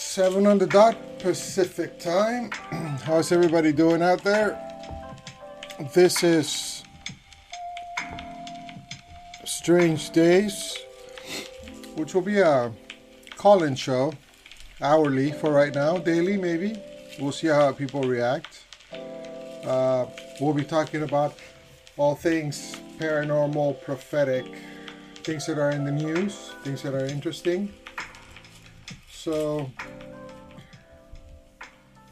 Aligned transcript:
Seven 0.00 0.46
on 0.46 0.58
the 0.58 0.66
dot 0.66 0.96
Pacific 1.18 1.98
time. 1.98 2.50
How's 3.02 3.32
everybody 3.32 3.72
doing 3.72 4.00
out 4.00 4.22
there? 4.22 4.56
This 5.92 6.22
is 6.22 6.84
Strange 9.44 10.10
Days, 10.10 10.78
which 11.96 12.14
will 12.14 12.22
be 12.22 12.38
a 12.38 12.72
call-in 13.36 13.74
show, 13.74 14.12
hourly 14.80 15.32
for 15.32 15.50
right 15.50 15.74
now, 15.74 15.98
daily 15.98 16.36
maybe. 16.36 16.80
We'll 17.18 17.32
see 17.32 17.48
how 17.48 17.72
people 17.72 18.02
react. 18.02 18.66
Uh, 19.64 20.06
we'll 20.40 20.54
be 20.54 20.64
talking 20.64 21.02
about 21.02 21.34
all 21.96 22.14
things 22.14 22.76
paranormal, 23.00 23.82
prophetic, 23.82 24.46
things 25.24 25.44
that 25.46 25.58
are 25.58 25.72
in 25.72 25.84
the 25.84 25.90
news, 25.90 26.52
things 26.62 26.82
that 26.82 26.94
are 26.94 27.06
interesting. 27.06 27.74
So 29.30 29.70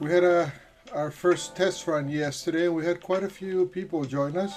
we 0.01 0.11
had 0.11 0.23
a 0.23 0.53
our 0.93 1.11
first 1.11 1.57
test 1.57 1.87
run 1.87 2.11
yesterday. 2.11 2.67
And 2.67 2.75
we 2.75 2.85
had 2.85 3.01
quite 3.01 3.23
a 3.23 3.29
few 3.31 3.65
people 3.65 4.05
join 4.05 4.37
us. 4.37 4.55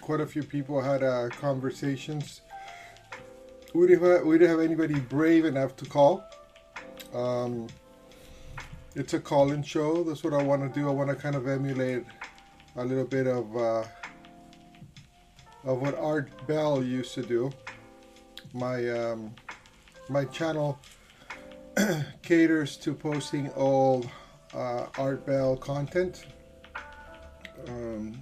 Quite 0.00 0.20
a 0.20 0.26
few 0.26 0.42
people 0.42 0.80
had 0.80 1.04
uh, 1.04 1.28
conversations. 1.28 2.40
We 3.72 3.86
didn't, 3.86 4.04
have, 4.04 4.26
we 4.26 4.36
didn't 4.36 4.50
have 4.50 4.58
anybody 4.58 4.98
brave 4.98 5.44
enough 5.44 5.76
to 5.76 5.84
call. 5.84 6.24
Um, 7.14 7.68
it's 8.96 9.14
a 9.14 9.20
call-in 9.20 9.62
show. 9.62 10.02
That's 10.02 10.24
what 10.24 10.34
I 10.34 10.42
want 10.42 10.62
to 10.62 10.80
do. 10.80 10.88
I 10.88 10.92
want 10.92 11.10
to 11.10 11.14
kind 11.14 11.36
of 11.36 11.46
emulate 11.46 12.02
a 12.74 12.84
little 12.84 13.06
bit 13.06 13.28
of 13.28 13.56
uh, 13.56 13.84
of 15.62 15.80
what 15.80 15.96
Art 15.96 16.32
Bell 16.48 16.82
used 16.82 17.14
to 17.14 17.22
do. 17.22 17.52
My 18.54 18.88
um, 18.88 19.32
my 20.08 20.24
channel 20.24 20.80
caters 22.22 22.76
to 22.78 22.94
posting 22.94 23.48
all 23.50 24.04
uh, 24.54 24.86
Art 24.98 25.24
Bell 25.26 25.56
content. 25.56 26.26
Um, 27.68 28.20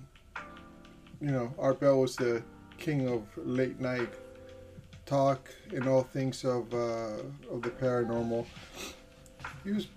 you 1.20 1.30
know, 1.30 1.52
Art 1.58 1.80
Bell 1.80 2.00
was 2.00 2.16
the 2.16 2.42
king 2.78 3.08
of 3.08 3.22
late 3.36 3.80
night 3.80 4.12
talk 5.06 5.48
and 5.74 5.88
all 5.88 6.02
things 6.02 6.44
of 6.44 6.72
uh, 6.72 7.22
of 7.50 7.62
the 7.62 7.70
paranormal. 7.70 8.46
He 9.64 9.72
was 9.72 9.88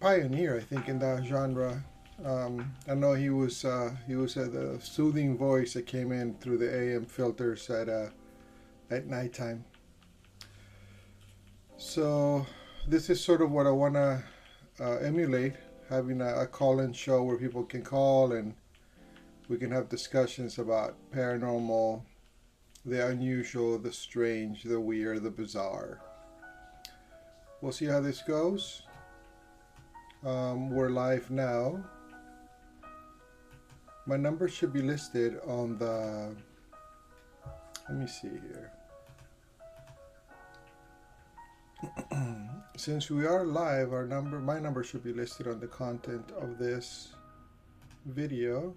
pioneer, 0.00 0.56
I 0.56 0.60
think, 0.60 0.88
in 0.88 0.98
that 0.98 1.24
genre. 1.24 1.82
Um, 2.24 2.74
I 2.88 2.94
know 2.94 3.14
he 3.14 3.30
was 3.30 3.64
uh, 3.64 3.92
he 4.06 4.16
was 4.16 4.36
uh, 4.36 4.48
the 4.50 4.78
soothing 4.82 5.36
voice 5.38 5.74
that 5.74 5.86
came 5.86 6.12
in 6.12 6.34
through 6.34 6.58
the 6.58 6.74
AM 6.74 7.06
filters 7.06 7.70
at 7.70 7.88
uh, 7.88 8.08
at 8.90 9.06
nighttime. 9.06 9.64
So 11.76 12.44
this 12.88 13.10
is 13.10 13.22
sort 13.22 13.42
of 13.42 13.50
what 13.50 13.66
I 13.66 13.70
want 13.70 13.94
to 13.94 14.22
uh, 14.80 14.96
emulate, 14.96 15.52
having 15.90 16.22
a, 16.22 16.40
a 16.40 16.46
call-in 16.46 16.94
show 16.94 17.22
where 17.22 17.36
people 17.36 17.62
can 17.62 17.82
call 17.82 18.32
and 18.32 18.54
we 19.48 19.58
can 19.58 19.70
have 19.70 19.90
discussions 19.90 20.58
about 20.58 20.96
paranormal, 21.12 22.00
the 22.86 23.06
unusual, 23.06 23.78
the 23.78 23.92
strange, 23.92 24.62
the 24.62 24.80
weird, 24.80 25.22
the 25.22 25.30
bizarre. 25.30 26.00
We'll 27.60 27.72
see 27.72 27.84
how 27.84 28.00
this 28.00 28.22
goes. 28.22 28.82
Um, 30.24 30.70
we're 30.70 30.88
live 30.88 31.30
now. 31.30 31.84
My 34.06 34.16
number 34.16 34.48
should 34.48 34.72
be 34.72 34.80
listed 34.80 35.38
on 35.46 35.76
the. 35.76 36.34
Let 37.88 37.98
me 37.98 38.06
see 38.06 38.28
here. 38.28 38.77
Since 42.76 43.10
we 43.10 43.24
are 43.26 43.44
live, 43.44 43.92
our 43.92 44.04
number, 44.04 44.40
my 44.40 44.58
number 44.58 44.82
should 44.82 45.04
be 45.04 45.12
listed 45.12 45.46
on 45.46 45.60
the 45.60 45.66
content 45.66 46.32
of 46.40 46.58
this 46.58 47.10
video. 48.06 48.74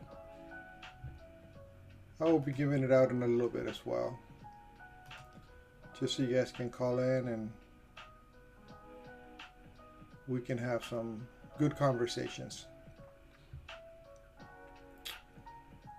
I 2.20 2.26
will 2.26 2.40
be 2.40 2.52
giving 2.52 2.84
it 2.84 2.92
out 2.92 3.10
in 3.10 3.24
a 3.24 3.28
little 3.28 3.50
bit 3.50 3.68
as 3.68 3.86
well. 3.86 4.20
Just 6.00 6.18
so 6.18 6.24
you 6.24 6.36
guys 6.36 6.52
can 6.52 6.70
call 6.70 7.00
in 7.00 7.28
and 7.28 7.52
we 10.28 10.42
can 10.42 10.58
have 10.58 10.84
some 10.86 11.28
good 11.58 11.76
conversations. 11.76 12.66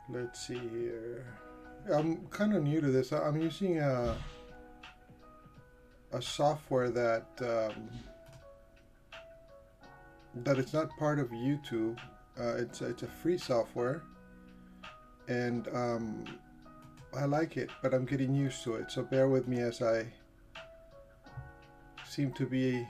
Let's 0.09 0.47
see 0.47 0.61
here. 0.71 1.27
I'm 1.93 2.27
kind 2.29 2.55
of 2.55 2.63
new 2.63 2.81
to 2.81 2.89
this. 2.89 3.13
I'm 3.13 3.41
using 3.41 3.79
a 3.81 4.17
a 6.13 6.21
software 6.21 6.91
that 6.91 7.27
um, 7.41 7.89
that 10.45 10.59
it's 10.59 10.73
not 10.73 10.91
part 10.99 11.19
of 11.19 11.29
YouTube. 11.31 11.99
Uh, 12.39 12.55
it's 12.57 12.81
it's 12.81 13.03
a 13.03 13.07
free 13.07 13.39
software, 13.39 14.03
and 15.29 15.69
um, 15.69 16.25
I 17.17 17.25
like 17.25 17.57
it, 17.57 17.71
but 17.83 17.93
I'm 17.93 18.05
getting 18.05 18.35
used 18.35 18.63
to 18.65 18.75
it. 18.77 18.91
So 18.91 19.03
bear 19.03 19.29
with 19.29 19.47
me 19.49 19.61
as 19.61 19.83
I 19.83 20.07
seem 22.09 22.33
to 22.33 22.47
be 22.47 22.87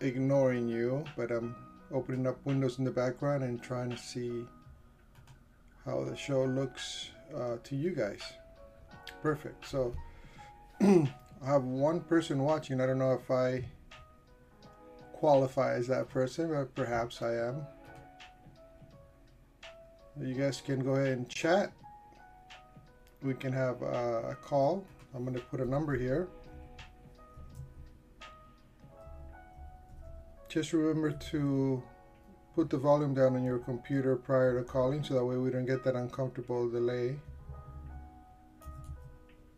ignoring 0.00 0.68
you, 0.68 1.04
but 1.16 1.30
I'm 1.30 1.54
opening 1.92 2.26
up 2.26 2.36
windows 2.44 2.78
in 2.78 2.84
the 2.84 2.90
background 2.90 3.44
and 3.44 3.62
trying 3.62 3.90
to 3.90 3.96
see 3.96 4.44
how 5.84 6.04
the 6.04 6.16
show 6.16 6.44
looks 6.44 7.10
uh, 7.36 7.56
to 7.62 7.76
you 7.76 7.90
guys. 7.94 8.22
Perfect. 9.22 9.66
So 9.66 9.94
I 11.44 11.48
have 11.48 11.64
one 11.64 12.00
person 12.00 12.38
watching. 12.38 12.80
I 12.80 12.86
don't 12.86 12.98
know 12.98 13.12
if 13.12 13.30
I 13.30 13.66
qualify 15.12 15.74
as 15.74 15.86
that 15.88 16.08
person, 16.08 16.48
but 16.48 16.74
perhaps 16.74 17.20
I 17.20 17.34
am. 17.34 17.66
You 20.18 20.32
guys 20.32 20.62
can 20.62 20.82
go 20.82 20.92
ahead 20.92 21.18
and 21.18 21.28
chat. 21.28 21.70
We 23.22 23.34
can 23.34 23.52
have 23.52 23.82
a 23.82 24.38
call. 24.42 24.86
I'm 25.14 25.24
going 25.24 25.34
to 25.36 25.42
put 25.42 25.60
a 25.60 25.66
number 25.66 25.98
here. 25.98 26.28
Just 30.48 30.72
remember 30.72 31.10
to 31.10 31.82
put 32.54 32.70
the 32.70 32.78
volume 32.78 33.12
down 33.12 33.36
on 33.36 33.44
your 33.44 33.58
computer 33.58 34.16
prior 34.16 34.58
to 34.58 34.64
calling 34.64 35.02
so 35.04 35.14
that 35.14 35.24
way 35.24 35.36
we 35.36 35.50
don't 35.50 35.66
get 35.66 35.84
that 35.84 35.94
uncomfortable 35.94 36.70
delay. 36.70 37.16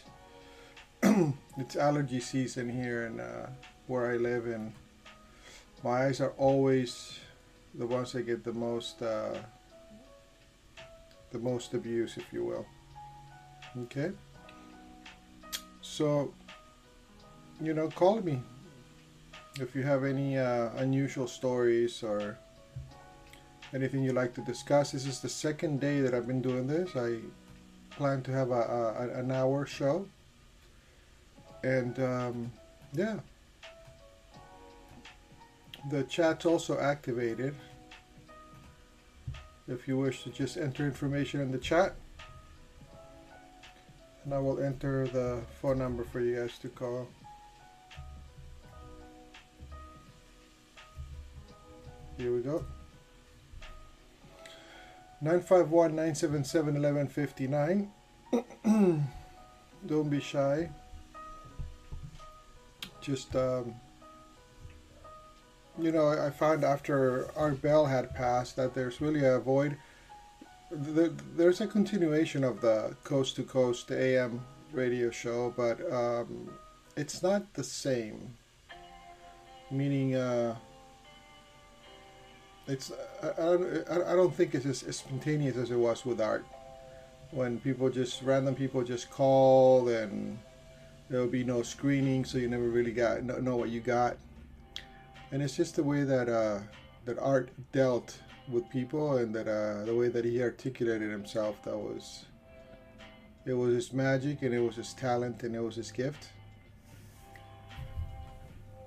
it's 1.56 1.76
allergy 1.76 2.20
season 2.20 2.68
here 2.68 3.06
and 3.06 3.22
uh, 3.22 3.46
where 3.86 4.12
I 4.12 4.18
live 4.18 4.44
and 4.46 4.74
my 5.82 6.04
eyes 6.06 6.20
are 6.20 6.34
always 6.36 7.18
the 7.74 7.86
ones 7.86 8.12
that 8.12 8.22
get 8.22 8.44
the 8.44 8.52
most 8.52 9.02
uh, 9.02 9.34
the 11.30 11.38
most 11.38 11.74
abuse 11.74 12.16
if 12.16 12.32
you 12.32 12.44
will 12.44 12.66
okay 13.84 14.12
so 15.80 16.32
you 17.60 17.74
know 17.74 17.88
call 17.88 18.20
me 18.20 18.40
if 19.60 19.74
you 19.74 19.82
have 19.82 20.04
any 20.04 20.38
uh, 20.38 20.70
unusual 20.76 21.26
stories 21.26 22.02
or 22.02 22.38
anything 23.74 24.02
you'd 24.02 24.14
like 24.14 24.34
to 24.34 24.40
discuss. 24.42 24.92
This 24.92 25.06
is 25.06 25.20
the 25.20 25.28
second 25.28 25.80
day 25.80 26.00
that 26.00 26.14
I've 26.14 26.26
been 26.26 26.42
doing 26.42 26.66
this. 26.66 26.96
I 26.96 27.18
plan 27.90 28.22
to 28.22 28.32
have 28.32 28.50
a, 28.50 28.54
a 29.14 29.18
an 29.18 29.30
hour 29.30 29.66
show, 29.66 30.06
and 31.62 31.98
um, 31.98 32.52
yeah, 32.92 33.18
the 35.90 36.04
chat's 36.04 36.46
also 36.46 36.78
activated. 36.78 37.56
If 39.68 39.88
you 39.88 39.98
wish 39.98 40.22
to 40.24 40.30
just 40.30 40.56
enter 40.56 40.84
information 40.84 41.40
in 41.40 41.50
the 41.50 41.58
chat, 41.58 41.94
and 44.24 44.34
I 44.34 44.38
will 44.38 44.60
enter 44.60 45.08
the 45.08 45.40
phone 45.60 45.78
number 45.78 46.04
for 46.04 46.20
you 46.20 46.36
guys 46.36 46.56
to 46.58 46.68
call. 46.68 47.08
Here 52.16 52.32
we 52.32 52.42
go. 52.42 52.64
951-977-1159. 55.24 57.88
Don't 59.86 60.08
be 60.08 60.20
shy. 60.20 60.70
Just 63.00 63.34
um, 63.34 63.74
you 65.78 65.92
know, 65.92 66.08
I 66.08 66.30
found 66.30 66.64
after 66.64 67.30
Art 67.36 67.62
Bell 67.62 67.86
had 67.86 68.14
passed 68.14 68.56
that 68.56 68.74
there's 68.74 69.00
really 69.00 69.24
a 69.24 69.38
void. 69.38 69.76
There's 70.70 71.60
a 71.60 71.66
continuation 71.66 72.44
of 72.44 72.60
the 72.60 72.96
coast 73.04 73.36
to 73.36 73.42
coast 73.42 73.90
AM 73.90 74.40
radio 74.72 75.10
show, 75.10 75.52
but 75.56 75.80
um, 75.92 76.50
it's 76.96 77.22
not 77.22 77.52
the 77.54 77.64
same. 77.64 78.34
Meaning, 79.70 80.14
uh, 80.16 80.56
it's 82.66 82.92
I, 83.22 83.42
I, 83.42 84.12
I 84.12 84.16
don't 84.16 84.34
think 84.34 84.54
it's 84.54 84.66
as 84.66 84.96
spontaneous 84.96 85.56
as 85.56 85.70
it 85.70 85.76
was 85.76 86.04
with 86.04 86.20
art. 86.20 86.44
When 87.30 87.58
people 87.60 87.88
just 87.88 88.22
random 88.22 88.54
people 88.54 88.84
just 88.84 89.10
call 89.10 89.88
and 89.88 90.38
there'll 91.08 91.26
be 91.26 91.44
no 91.44 91.62
screening, 91.62 92.26
so 92.26 92.36
you 92.36 92.48
never 92.48 92.68
really 92.68 92.92
got 92.92 93.24
know 93.24 93.56
what 93.56 93.70
you 93.70 93.80
got 93.80 94.16
and 95.32 95.42
it's 95.42 95.56
just 95.56 95.76
the 95.76 95.82
way 95.82 96.04
that 96.04 96.28
uh, 96.28 96.60
that 97.06 97.18
art 97.18 97.50
dealt 97.72 98.18
with 98.48 98.68
people 98.68 99.16
and 99.16 99.34
that 99.34 99.48
uh, 99.48 99.84
the 99.84 99.94
way 99.94 100.08
that 100.08 100.24
he 100.24 100.42
articulated 100.42 101.10
himself 101.10 101.60
that 101.62 101.76
was 101.76 102.26
it 103.44 103.54
was 103.54 103.74
his 103.74 103.92
magic 103.92 104.42
and 104.42 104.54
it 104.54 104.60
was 104.60 104.76
his 104.76 104.94
talent 104.94 105.42
and 105.42 105.56
it 105.56 105.60
was 105.60 105.74
his 105.74 105.90
gift. 105.90 106.28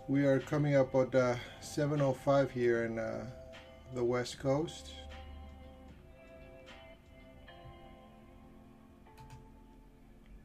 We 0.07 0.23
are 0.25 0.39
coming 0.39 0.75
up 0.75 0.93
at 0.95 1.13
uh, 1.13 1.35
705 1.59 2.51
here 2.51 2.85
in 2.85 2.99
uh, 2.99 3.25
the 3.95 4.03
west 4.03 4.39
coast. 4.39 4.91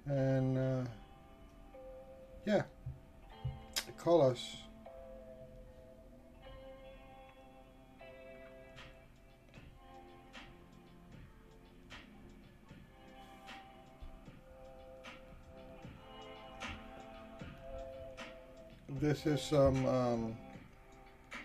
And 0.06 0.58
uh, 0.58 0.90
yeah. 2.46 2.62
Call 3.96 4.22
us 4.22 4.56
this 18.98 19.26
is 19.26 19.40
some 19.40 19.86
um, 19.86 20.36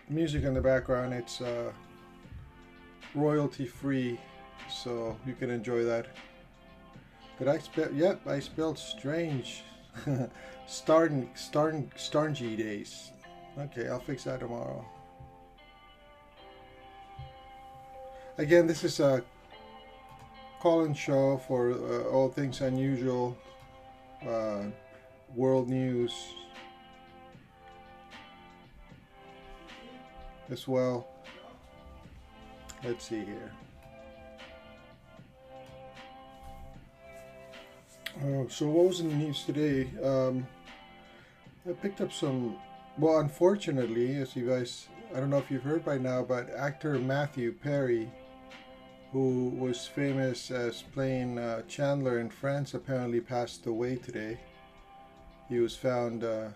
music 0.08 0.42
in 0.42 0.54
the 0.54 0.60
background. 0.60 1.14
It's 1.14 1.40
uh, 1.40 1.72
royalty 3.14 3.66
free, 3.66 4.18
so 4.68 5.16
you 5.26 5.34
can 5.34 5.50
enjoy 5.50 5.84
that. 5.84 6.06
Did 7.38 7.48
I 7.48 7.58
spell? 7.58 7.92
Yep, 7.92 8.26
I 8.26 8.40
spelled 8.40 8.78
strange. 8.78 9.62
Starn, 10.66 11.28
Starn, 11.34 11.90
Starngy 11.96 12.56
days. 12.56 13.12
Okay, 13.58 13.88
I'll 13.88 14.00
fix 14.00 14.24
that 14.24 14.40
tomorrow. 14.40 14.84
Again, 18.38 18.66
this 18.66 18.84
is 18.84 19.00
a 19.00 19.24
call-in 20.60 20.92
show 20.92 21.40
for 21.46 21.72
uh, 21.72 22.10
all 22.10 22.28
things 22.28 22.60
unusual, 22.60 23.36
uh, 24.28 24.64
world 25.34 25.70
news, 25.70 26.12
as 30.50 30.68
well. 30.68 31.08
Let's 32.84 33.08
see 33.08 33.24
here. 33.24 33.52
Uh, 38.22 38.48
so 38.48 38.68
what 38.68 38.86
was 38.86 39.00
in 39.00 39.08
the 39.10 39.14
news 39.14 39.44
today? 39.44 39.90
Um, 40.02 40.46
I 41.68 41.72
picked 41.72 42.00
up 42.00 42.12
some. 42.12 42.56
Well, 42.98 43.18
unfortunately, 43.18 44.16
as 44.16 44.34
you 44.34 44.46
guys, 44.46 44.88
I 45.14 45.20
don't 45.20 45.28
know 45.28 45.38
if 45.38 45.50
you've 45.50 45.62
heard 45.62 45.84
by 45.84 45.98
now, 45.98 46.22
but 46.22 46.48
actor 46.50 46.98
Matthew 46.98 47.52
Perry, 47.52 48.10
who 49.12 49.50
was 49.58 49.86
famous 49.86 50.50
as 50.50 50.80
playing 50.80 51.38
uh, 51.38 51.62
Chandler 51.68 52.20
in 52.20 52.30
Friends, 52.30 52.72
apparently 52.72 53.20
passed 53.20 53.66
away 53.66 53.96
today. 53.96 54.38
He 55.48 55.58
was 55.58 55.76
found 55.76 56.24
uh, 56.24 56.48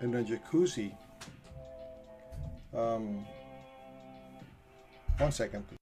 in 0.00 0.14
a 0.14 0.22
jacuzzi 0.22 0.94
um, 2.76 3.24
one 5.18 5.32
second, 5.32 5.64
please. 5.68 5.76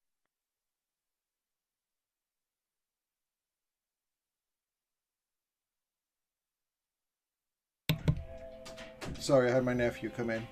Sorry, 9.18 9.50
I 9.50 9.54
had 9.54 9.64
my 9.64 9.74
nephew 9.74 10.10
come 10.10 10.30
in. 10.30 10.46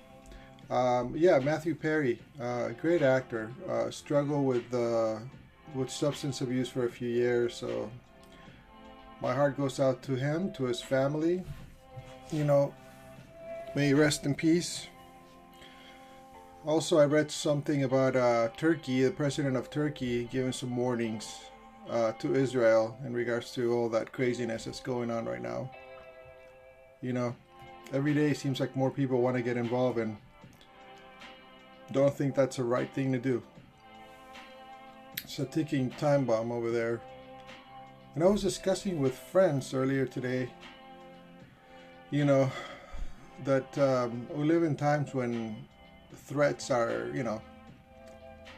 Um, 0.69 1.15
yeah, 1.17 1.39
Matthew 1.39 1.73
Perry, 1.73 2.19
uh, 2.39 2.69
great 2.79 3.01
actor. 3.01 3.51
Uh, 3.67 3.89
struggled 3.89 4.45
with 4.45 4.71
uh, 4.73 5.17
with 5.73 5.89
substance 5.89 6.41
abuse 6.41 6.69
for 6.69 6.85
a 6.85 6.91
few 6.91 7.09
years, 7.09 7.55
so 7.55 7.89
my 9.21 9.33
heart 9.33 9.57
goes 9.57 9.79
out 9.79 10.01
to 10.03 10.15
him, 10.15 10.51
to 10.53 10.65
his 10.65 10.81
family. 10.81 11.43
You 12.31 12.43
know, 12.43 12.73
may 13.75 13.87
he 13.87 13.93
rest 13.93 14.25
in 14.25 14.35
peace. 14.35 14.87
Also, 16.69 16.99
I 16.99 17.05
read 17.05 17.31
something 17.31 17.83
about 17.83 18.15
uh, 18.15 18.49
Turkey, 18.55 19.01
the 19.01 19.09
president 19.09 19.57
of 19.57 19.71
Turkey, 19.71 20.25
giving 20.25 20.51
some 20.51 20.77
warnings 20.77 21.39
uh, 21.89 22.11
to 22.19 22.35
Israel 22.35 22.95
in 23.03 23.11
regards 23.11 23.51
to 23.53 23.73
all 23.73 23.89
that 23.89 24.11
craziness 24.11 24.65
that's 24.65 24.79
going 24.79 25.09
on 25.09 25.25
right 25.25 25.41
now. 25.41 25.71
You 27.01 27.13
know, 27.13 27.35
every 27.91 28.13
day 28.13 28.35
seems 28.35 28.59
like 28.59 28.75
more 28.75 28.91
people 28.91 29.19
want 29.19 29.35
to 29.35 29.41
get 29.41 29.57
involved 29.57 29.97
and 29.97 30.15
don't 31.91 32.13
think 32.13 32.35
that's 32.35 32.57
the 32.57 32.63
right 32.63 32.93
thing 32.93 33.11
to 33.13 33.17
do. 33.17 33.41
It's 35.23 35.39
a 35.39 35.45
ticking 35.45 35.89
time 35.89 36.23
bomb 36.23 36.51
over 36.51 36.69
there. 36.69 37.01
And 38.13 38.23
I 38.23 38.27
was 38.27 38.43
discussing 38.43 38.99
with 38.99 39.15
friends 39.17 39.73
earlier 39.73 40.05
today, 40.05 40.51
you 42.11 42.25
know, 42.25 42.51
that 43.43 43.75
um, 43.79 44.27
we 44.29 44.45
live 44.45 44.61
in 44.61 44.75
times 44.75 45.15
when 45.15 45.65
threats 46.15 46.71
are, 46.71 47.09
you 47.13 47.23
know, 47.23 47.41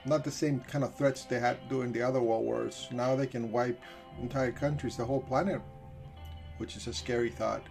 not 0.05 0.23
the 0.23 0.31
same 0.31 0.59
kind 0.61 0.83
of 0.83 0.95
threats 0.95 1.25
they 1.25 1.39
had 1.39 1.57
during 1.69 1.91
the 1.91 2.01
other 2.01 2.21
world 2.21 2.43
wars. 2.43 2.87
Now 2.91 3.15
they 3.15 3.27
can 3.27 3.51
wipe 3.51 3.79
entire 4.21 4.51
countries, 4.51 4.97
the 4.97 5.05
whole 5.05 5.21
planet, 5.21 5.61
which 6.57 6.75
is 6.75 6.87
a 6.87 6.93
scary 6.93 7.29
thought. 7.29 7.63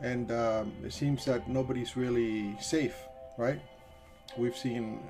And 0.00 0.30
um, 0.30 0.72
it 0.84 0.92
seems 0.92 1.24
that 1.24 1.48
nobody's 1.48 1.96
really 1.96 2.56
safe, 2.60 2.96
right? 3.36 3.60
We've 4.36 4.56
seen 4.56 5.00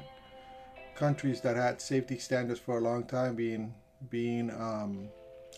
countries 0.94 1.40
that 1.42 1.56
had 1.56 1.80
safety 1.80 2.18
standards 2.18 2.60
for 2.60 2.78
a 2.78 2.80
long 2.80 3.04
time 3.04 3.36
being 3.36 3.74
being 4.10 4.50
um, 4.50 5.08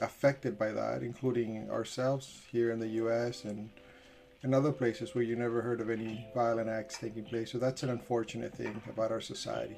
affected 0.00 0.58
by 0.58 0.72
that, 0.72 1.02
including 1.02 1.70
ourselves 1.70 2.42
here 2.50 2.70
in 2.72 2.78
the 2.78 2.88
U.S. 2.88 3.44
and 3.44 3.70
in 4.42 4.54
other 4.54 4.72
places 4.72 5.14
where 5.14 5.24
you 5.24 5.36
never 5.36 5.60
heard 5.60 5.80
of 5.80 5.90
any 5.90 6.26
violent 6.34 6.68
acts 6.68 6.98
taking 6.98 7.24
place. 7.24 7.52
So 7.52 7.58
that's 7.58 7.82
an 7.82 7.90
unfortunate 7.90 8.54
thing 8.54 8.80
about 8.88 9.12
our 9.12 9.20
society. 9.20 9.76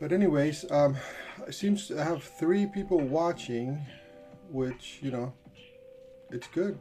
But 0.00 0.12
anyways, 0.12 0.70
um, 0.70 0.96
it 1.46 1.54
seems 1.54 1.88
to 1.88 2.02
have 2.02 2.22
three 2.22 2.66
people 2.66 3.00
watching, 3.00 3.84
which 4.50 5.00
you 5.02 5.10
know, 5.10 5.32
it's 6.30 6.46
good, 6.48 6.78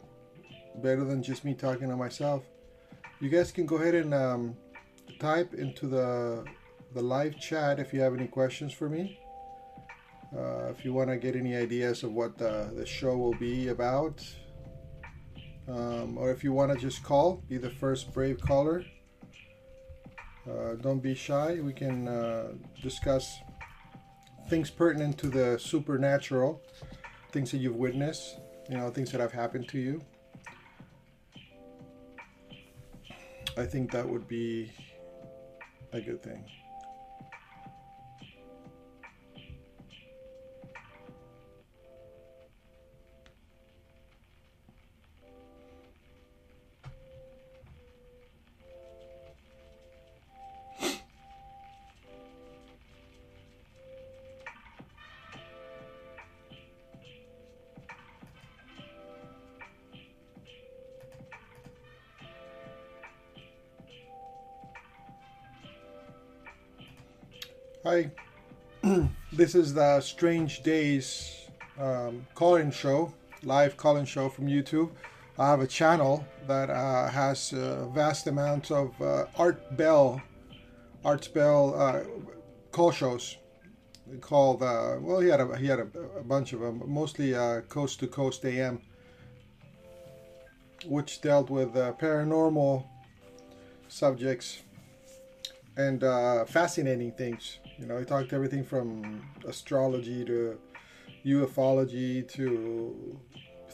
better 0.76 1.04
than 1.04 1.24
just 1.24 1.44
me 1.44 1.54
talking 1.54 1.90
to 1.90 1.96
myself. 1.96 2.44
You 3.20 3.30
guys 3.30 3.52
can 3.52 3.66
go 3.66 3.78
ahead 3.78 3.96
and 3.96 4.14
um, 4.14 4.56
type 5.20 5.54
into 5.54 5.88
the 5.88 6.46
the 6.94 7.02
live 7.02 7.40
chat 7.40 7.80
if 7.80 7.94
you 7.94 8.02
have 8.02 8.14
any 8.14 8.28
questions 8.28 8.72
for 8.72 8.88
me. 8.88 9.20
Uh, 10.36 10.68
if 10.70 10.84
you 10.84 10.94
want 10.94 11.10
to 11.10 11.18
get 11.18 11.36
any 11.36 11.56
ideas 11.56 12.04
of 12.04 12.12
what 12.12 12.38
the, 12.38 12.72
the 12.76 12.86
show 12.86 13.16
will 13.16 13.34
be 13.36 13.70
about, 13.70 14.22
um, 15.68 16.18
or 16.18 16.32
if 16.32 16.44
you 16.44 16.54
want 16.54 16.72
to 16.72 16.78
just 16.78 17.04
call, 17.04 17.44
be 17.50 17.58
the 17.58 17.70
first 17.70 18.14
brave 18.14 18.40
caller. 18.40 18.86
Uh, 20.50 20.76
don't 20.76 21.00
be 21.00 21.14
shy. 21.14 21.60
We 21.62 21.74
can 21.74 22.08
uh, 22.08 22.54
discuss 22.82 23.40
things 24.50 24.70
pertinent 24.70 25.18
to 25.20 25.28
the 25.28 25.60
supernatural, 25.60 26.62
things 27.32 27.52
that 27.52 27.58
you've 27.58 27.76
witnessed, 27.76 28.40
you 28.70 28.78
know, 28.78 28.90
things 28.90 29.12
that 29.12 29.20
have 29.20 29.34
happened 29.34 29.68
to 29.70 29.80
you. 29.80 30.02
I 33.58 33.66
think 33.66 33.92
that 33.92 34.08
would 34.08 34.28
be 34.28 34.72
a 35.92 36.00
good 36.00 36.22
thing. 36.22 36.46
This 69.38 69.53
is 69.53 69.75
the 69.75 70.01
Strange 70.01 70.63
Days 70.63 71.48
um, 71.79 72.25
call-in 72.34 72.72
show, 72.72 73.13
live 73.44 73.77
call-in 73.77 74.06
show 74.06 74.29
from 74.29 74.48
YouTube. 74.48 74.89
I 75.38 75.48
have 75.51 75.62
a 75.62 75.67
channel 75.67 76.25
that 76.48 76.72
uh, 76.72 77.08
has 77.08 77.53
uh, 77.53 77.86
vast 77.94 78.25
amounts 78.25 78.72
of 78.72 79.00
uh, 79.00 79.25
Art 79.38 79.77
Bell, 79.77 80.20
Art 81.06 81.29
Bell 81.36 81.79
uh, 81.79 82.00
call 82.72 82.91
shows. 82.91 83.38
Called 84.22 84.63
uh, 84.63 84.96
well, 85.00 85.20
he 85.20 85.27
had 85.27 85.41
a 85.41 85.58
he 85.58 85.67
had 85.67 85.79
a, 85.79 85.88
a 86.17 86.24
bunch 86.24 86.53
of 86.53 86.62
them, 86.62 86.82
mostly 86.88 87.36
uh, 87.36 87.62
Coast 87.62 88.00
to 88.00 88.08
Coast 88.08 88.44
AM, 88.44 88.82
which 90.88 91.22
dealt 91.22 91.51
with 91.51 91.74
paranormal 91.74 92.86
subjects 93.88 94.63
and 95.75 96.01
fascinating 96.50 97.12
things. 97.12 97.60
You 97.79 97.86
know, 97.86 98.00
he 98.00 98.05
talked 98.05 98.34
everything 98.34 98.63
from 98.63 99.22
astrology 99.48 100.25
to 100.25 100.57
ufology 101.25 102.27
to 102.29 103.19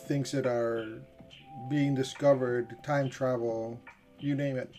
things 0.07 0.31
that 0.31 0.45
are 0.45 1.01
being 1.69 1.95
discovered, 1.95 2.75
time 2.83 3.09
travel, 3.09 3.79
you 4.19 4.35
name 4.35 4.57
it. 4.57 4.71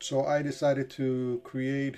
So 0.00 0.24
I 0.24 0.42
decided 0.42 0.90
to 0.92 1.40
create 1.44 1.96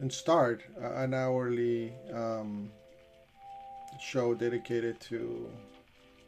and 0.00 0.12
start 0.12 0.62
an 0.80 1.14
hourly 1.14 1.92
um, 2.12 2.70
show 4.00 4.34
dedicated 4.34 5.00
to 5.00 5.48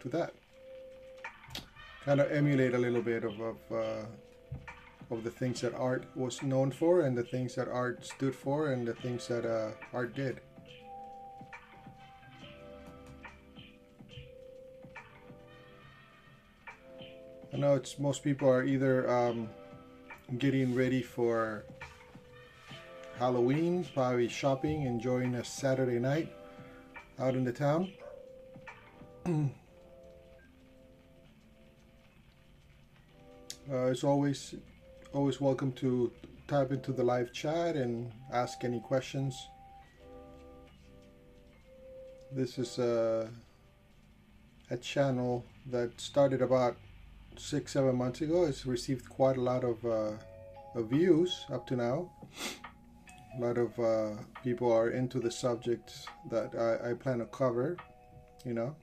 to 0.00 0.08
that. 0.10 0.32
Kind 2.04 2.20
of 2.20 2.30
emulate 2.30 2.74
a 2.74 2.78
little 2.78 3.02
bit 3.02 3.24
of, 3.24 3.38
of 3.40 3.56
uh, 3.72 4.06
of 5.10 5.24
the 5.24 5.30
things 5.30 5.62
that 5.62 5.74
art 5.74 6.04
was 6.14 6.42
known 6.42 6.70
for 6.70 7.00
and 7.00 7.16
the 7.16 7.22
things 7.22 7.54
that 7.54 7.68
art 7.68 8.04
stood 8.04 8.34
for 8.34 8.72
and 8.72 8.86
the 8.86 8.94
things 8.94 9.26
that 9.28 9.46
uh, 9.46 9.70
art 9.92 10.14
did. 10.14 10.40
I 17.52 17.56
know 17.56 17.74
it's 17.74 17.98
most 17.98 18.22
people 18.22 18.48
are 18.48 18.62
either 18.62 19.10
um, 19.10 19.48
getting 20.36 20.74
ready 20.74 21.02
for 21.02 21.64
Halloween, 23.18 23.86
probably 23.94 24.28
shopping, 24.28 24.82
enjoying 24.82 25.34
a 25.34 25.44
Saturday 25.44 25.98
night 25.98 26.30
out 27.18 27.34
in 27.34 27.44
the 27.44 27.52
town. 27.52 27.92
uh, 29.26 29.48
as 33.72 34.04
always, 34.04 34.54
always 35.14 35.40
welcome 35.40 35.72
to 35.72 36.12
type 36.46 36.70
into 36.70 36.92
the 36.92 37.02
live 37.02 37.32
chat 37.32 37.76
and 37.76 38.12
ask 38.32 38.62
any 38.64 38.80
questions. 38.80 39.48
This 42.30 42.58
is 42.58 42.78
a, 42.78 43.30
a 44.70 44.76
channel 44.76 45.44
that 45.66 45.98
started 46.00 46.42
about 46.42 46.76
six, 47.36 47.72
seven 47.72 47.96
months 47.96 48.20
ago. 48.20 48.44
It's 48.44 48.66
received 48.66 49.08
quite 49.08 49.36
a 49.38 49.40
lot 49.40 49.64
of, 49.64 49.84
uh, 49.84 50.12
of 50.74 50.90
views 50.90 51.46
up 51.50 51.66
to 51.68 51.76
now. 51.76 52.10
A 53.38 53.40
lot 53.40 53.56
of 53.56 53.78
uh, 53.78 54.20
people 54.44 54.72
are 54.72 54.90
into 54.90 55.20
the 55.20 55.30
subjects 55.30 56.06
that 56.30 56.54
I, 56.54 56.90
I 56.90 56.94
plan 56.94 57.18
to 57.18 57.26
cover, 57.26 57.76
you 58.44 58.52
know 58.54 58.76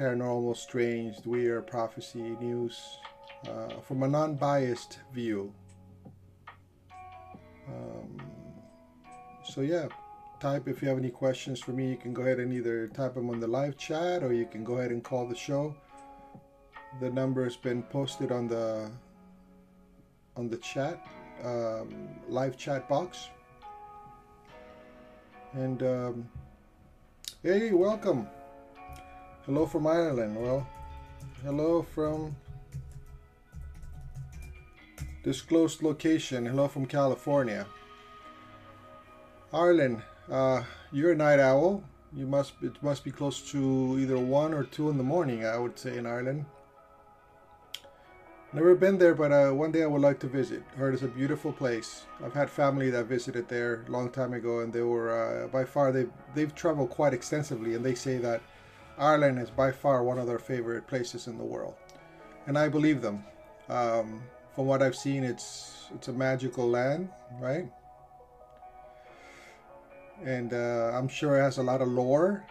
paranormal, 0.00 0.56
strange, 0.56 1.16
weird, 1.26 1.66
prophecy, 1.66 2.34
news, 2.40 2.80
uh, 3.48 3.80
from 3.86 4.02
a 4.02 4.08
non-biased 4.08 4.98
view. 5.12 5.52
Um, 7.68 8.20
so 9.44 9.60
yeah, 9.60 9.88
type 10.40 10.68
if 10.68 10.82
you 10.82 10.88
have 10.88 10.98
any 10.98 11.10
questions 11.10 11.60
for 11.60 11.72
me. 11.72 11.90
You 11.90 11.96
can 11.96 12.12
go 12.12 12.22
ahead 12.22 12.38
and 12.38 12.52
either 12.52 12.88
type 12.88 13.14
them 13.14 13.30
on 13.30 13.40
the 13.40 13.46
live 13.46 13.76
chat 13.76 14.22
or 14.22 14.32
you 14.32 14.46
can 14.46 14.64
go 14.64 14.78
ahead 14.78 14.90
and 14.90 15.02
call 15.02 15.26
the 15.26 15.36
show. 15.36 15.74
The 17.00 17.10
number 17.10 17.44
has 17.44 17.56
been 17.56 17.82
posted 17.84 18.32
on 18.32 18.48
the 18.48 18.90
on 20.36 20.48
the 20.48 20.56
chat 20.58 21.06
um, 21.44 22.08
live 22.28 22.56
chat 22.56 22.88
box. 22.88 23.28
And 25.52 25.82
um, 25.82 26.28
hey, 27.42 27.72
welcome. 27.72 28.28
Hello 29.46 29.66
from 29.66 29.86
Ireland. 29.86 30.36
Well, 30.36 30.66
hello 31.44 31.82
from 31.82 32.36
Disclosed 35.22 35.82
location. 35.82 36.46
Hello 36.46 36.66
from 36.66 36.86
California. 36.86 37.66
Arlen, 39.52 40.02
uh, 40.30 40.62
you're 40.92 41.12
a 41.12 41.14
night 41.14 41.38
owl. 41.38 41.84
You 42.14 42.26
must 42.26 42.54
it 42.62 42.82
must 42.82 43.04
be 43.04 43.10
close 43.10 43.42
to 43.50 43.98
either 44.00 44.18
one 44.18 44.54
or 44.54 44.64
two 44.64 44.88
in 44.88 44.96
the 44.96 45.04
morning. 45.04 45.44
I 45.44 45.58
would 45.58 45.78
say 45.78 45.98
in 45.98 46.06
Ireland. 46.06 46.46
Never 48.54 48.74
been 48.74 48.96
there, 48.96 49.14
but 49.14 49.30
uh, 49.30 49.50
one 49.50 49.70
day 49.72 49.82
I 49.82 49.86
would 49.86 50.00
like 50.00 50.20
to 50.20 50.26
visit. 50.26 50.62
Heard 50.74 50.94
it's 50.94 51.02
a 51.02 51.08
beautiful 51.08 51.52
place. 51.52 52.06
I've 52.24 52.32
had 52.32 52.48
family 52.48 52.88
that 52.88 53.04
visited 53.04 53.46
there 53.46 53.84
a 53.86 53.90
long 53.90 54.08
time 54.08 54.32
ago, 54.32 54.60
and 54.60 54.72
they 54.72 54.80
were 54.80 55.10
uh, 55.44 55.48
by 55.48 55.66
far 55.66 55.92
they 55.92 56.06
they've 56.34 56.54
traveled 56.54 56.88
quite 56.88 57.12
extensively, 57.12 57.74
and 57.74 57.84
they 57.84 57.94
say 57.94 58.16
that 58.16 58.40
Ireland 58.96 59.38
is 59.38 59.50
by 59.50 59.70
far 59.70 60.02
one 60.02 60.18
of 60.18 60.26
their 60.26 60.38
favorite 60.38 60.86
places 60.86 61.26
in 61.26 61.36
the 61.36 61.44
world, 61.44 61.74
and 62.46 62.56
I 62.56 62.70
believe 62.70 63.02
them. 63.02 63.22
Um, 63.68 64.22
from 64.54 64.66
what 64.66 64.82
I've 64.82 64.96
seen, 64.96 65.24
it's 65.24 65.88
it's 65.94 66.08
a 66.08 66.12
magical 66.12 66.68
land, 66.68 67.08
right? 67.40 67.70
And 70.24 70.52
uh, 70.52 70.92
I'm 70.94 71.08
sure 71.08 71.38
it 71.38 71.42
has 71.42 71.58
a 71.58 71.62
lot 71.62 71.80
of 71.80 71.88
lore, 71.88 72.44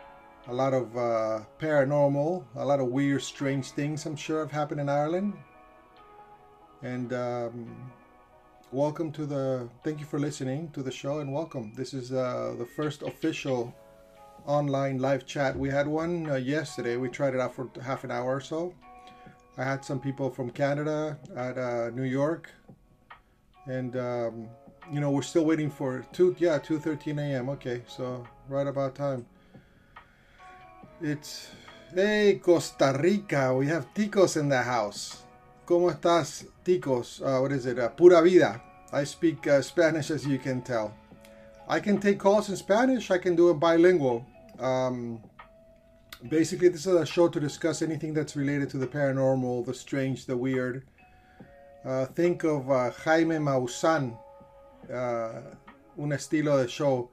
a 0.48 0.54
lot 0.54 0.74
of 0.74 0.96
uh, 0.98 1.42
paranormal, 1.60 2.44
a 2.56 2.66
lot 2.66 2.80
of 2.80 2.88
weird, 2.88 3.22
strange 3.22 3.72
things. 3.72 4.06
I'm 4.06 4.16
sure 4.16 4.40
have 4.40 4.52
happened 4.52 4.82
in 4.82 4.90
Ireland. 4.90 5.34
And 6.82 7.14
um, 7.14 7.92
welcome 8.72 9.12
to 9.12 9.26
the. 9.26 9.70
Thank 9.84 10.00
you 10.00 10.06
for 10.06 10.20
listening 10.20 10.72
to 10.72 10.82
the 10.82 10.92
show, 10.92 11.20
and 11.20 11.32
welcome. 11.32 11.74
This 11.76 11.94
is 11.94 12.12
uh, 12.12 12.56
the 12.58 12.66
first 12.66 13.04
official 13.04 13.74
online 14.46 14.98
live 15.00 15.26
chat. 15.26 15.58
We 15.58 15.70
had 15.70 15.88
one 15.88 16.30
uh, 16.30 16.36
yesterday. 16.36 16.96
We 16.96 17.10
tried 17.10 17.36
it 17.36 17.42
out 17.42 17.54
for 17.54 17.70
half 17.84 18.04
an 18.06 18.12
hour 18.12 18.36
or 18.36 18.42
so 18.42 18.74
I 19.60 19.66
had 19.66 19.84
some 19.84 20.00
people 20.00 20.30
from 20.30 20.52
Canada 20.52 21.20
at 21.36 21.58
uh, 21.58 21.90
New 21.90 22.04
York, 22.04 22.50
and 23.66 23.94
um, 23.98 24.48
you 24.90 25.02
know 25.02 25.12
we're 25.12 25.22
still 25.22 25.44
waiting 25.44 25.70
for 25.70 26.06
two. 26.14 26.34
Yeah, 26.40 26.60
two 26.60 26.80
thirteen 26.80 27.20
a.m. 27.20 27.50
Okay, 27.50 27.82
so 27.86 28.26
right 28.48 28.66
about 28.66 28.96
time. 28.96 29.26
It's 31.02 31.50
hey 31.94 32.40
Costa 32.42 32.98
Rica. 33.04 33.54
We 33.54 33.68
have 33.68 33.94
Ticos 33.94 34.38
in 34.38 34.48
the 34.48 34.64
house. 34.64 35.24
¿Cómo 35.68 35.92
estás, 35.92 36.46
Ticos? 36.64 37.20
Uh, 37.22 37.42
what 37.42 37.52
is 37.52 37.66
it? 37.66 37.78
Uh, 37.78 37.90
pura 37.90 38.22
vida. 38.24 38.62
I 38.94 39.04
speak 39.04 39.46
uh, 39.46 39.62
Spanish, 39.62 40.10
as 40.10 40.26
you 40.26 40.40
can 40.40 40.62
tell. 40.62 40.96
I 41.68 41.82
can 41.82 42.00
take 42.00 42.18
calls 42.18 42.48
in 42.48 42.56
Spanish. 42.56 43.12
I 43.12 43.18
can 43.18 43.36
do 43.36 43.50
it 43.50 43.60
bilingual. 43.60 44.26
Um, 44.58 45.22
Basically, 46.28 46.68
this 46.68 46.86
is 46.86 46.94
a 46.94 47.06
show 47.06 47.30
to 47.30 47.40
discuss 47.40 47.82
anything 47.82 48.14
that's 48.14 48.36
related 48.36 48.70
to 48.72 48.78
the 48.78 48.88
paranormal, 48.88 49.66
the 49.66 49.74
strange, 49.74 50.26
the 50.26 50.36
weird. 50.36 50.84
Uh, 51.86 52.08
think 52.08 52.44
of 52.44 52.70
uh, 52.70 52.92
Jaime 52.92 53.38
Maussan, 53.38 54.18
uh, 54.94 55.42
un 55.98 56.10
estilo 56.10 56.62
de 56.62 56.68
show 56.68 57.10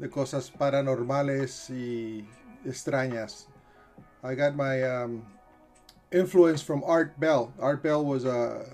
de 0.00 0.08
cosas 0.08 0.50
paranormales 0.50 1.68
y 1.68 2.24
extrañas. 2.66 3.48
I 4.22 4.34
got 4.34 4.56
my 4.56 4.82
um, 4.82 5.26
influence 6.10 6.62
from 6.62 6.82
Art 6.84 7.20
Bell. 7.20 7.52
Art 7.60 7.82
Bell 7.82 8.02
was 8.02 8.24
a, 8.24 8.64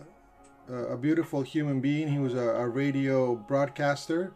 a 0.69 0.97
beautiful 0.97 1.43
human 1.43 1.81
being. 1.81 2.07
He 2.07 2.21
was 2.21 2.35
a, 2.35 2.49
a 2.50 2.69
radio 2.69 3.35
broadcaster, 3.35 4.33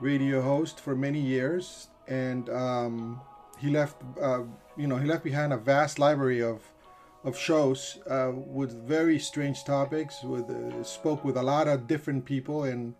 radio 0.00 0.40
host 0.40 0.80
for 0.80 0.96
many 0.96 1.20
years, 1.20 1.88
and 2.08 2.48
um, 2.48 3.20
he 3.58 3.70
left 3.70 3.96
uh, 4.20 4.42
you 4.76 4.86
know 4.86 4.96
he 4.96 5.06
left 5.06 5.24
behind 5.24 5.52
a 5.52 5.56
vast 5.56 5.98
library 5.98 6.42
of 6.42 6.60
of 7.24 7.36
shows 7.36 7.98
uh, 8.08 8.32
with 8.34 8.72
very 8.86 9.18
strange 9.18 9.64
topics 9.64 10.22
with 10.22 10.48
uh, 10.50 10.82
spoke 10.84 11.24
with 11.24 11.36
a 11.36 11.42
lot 11.42 11.66
of 11.68 11.86
different 11.86 12.24
people 12.24 12.64
and 12.64 12.94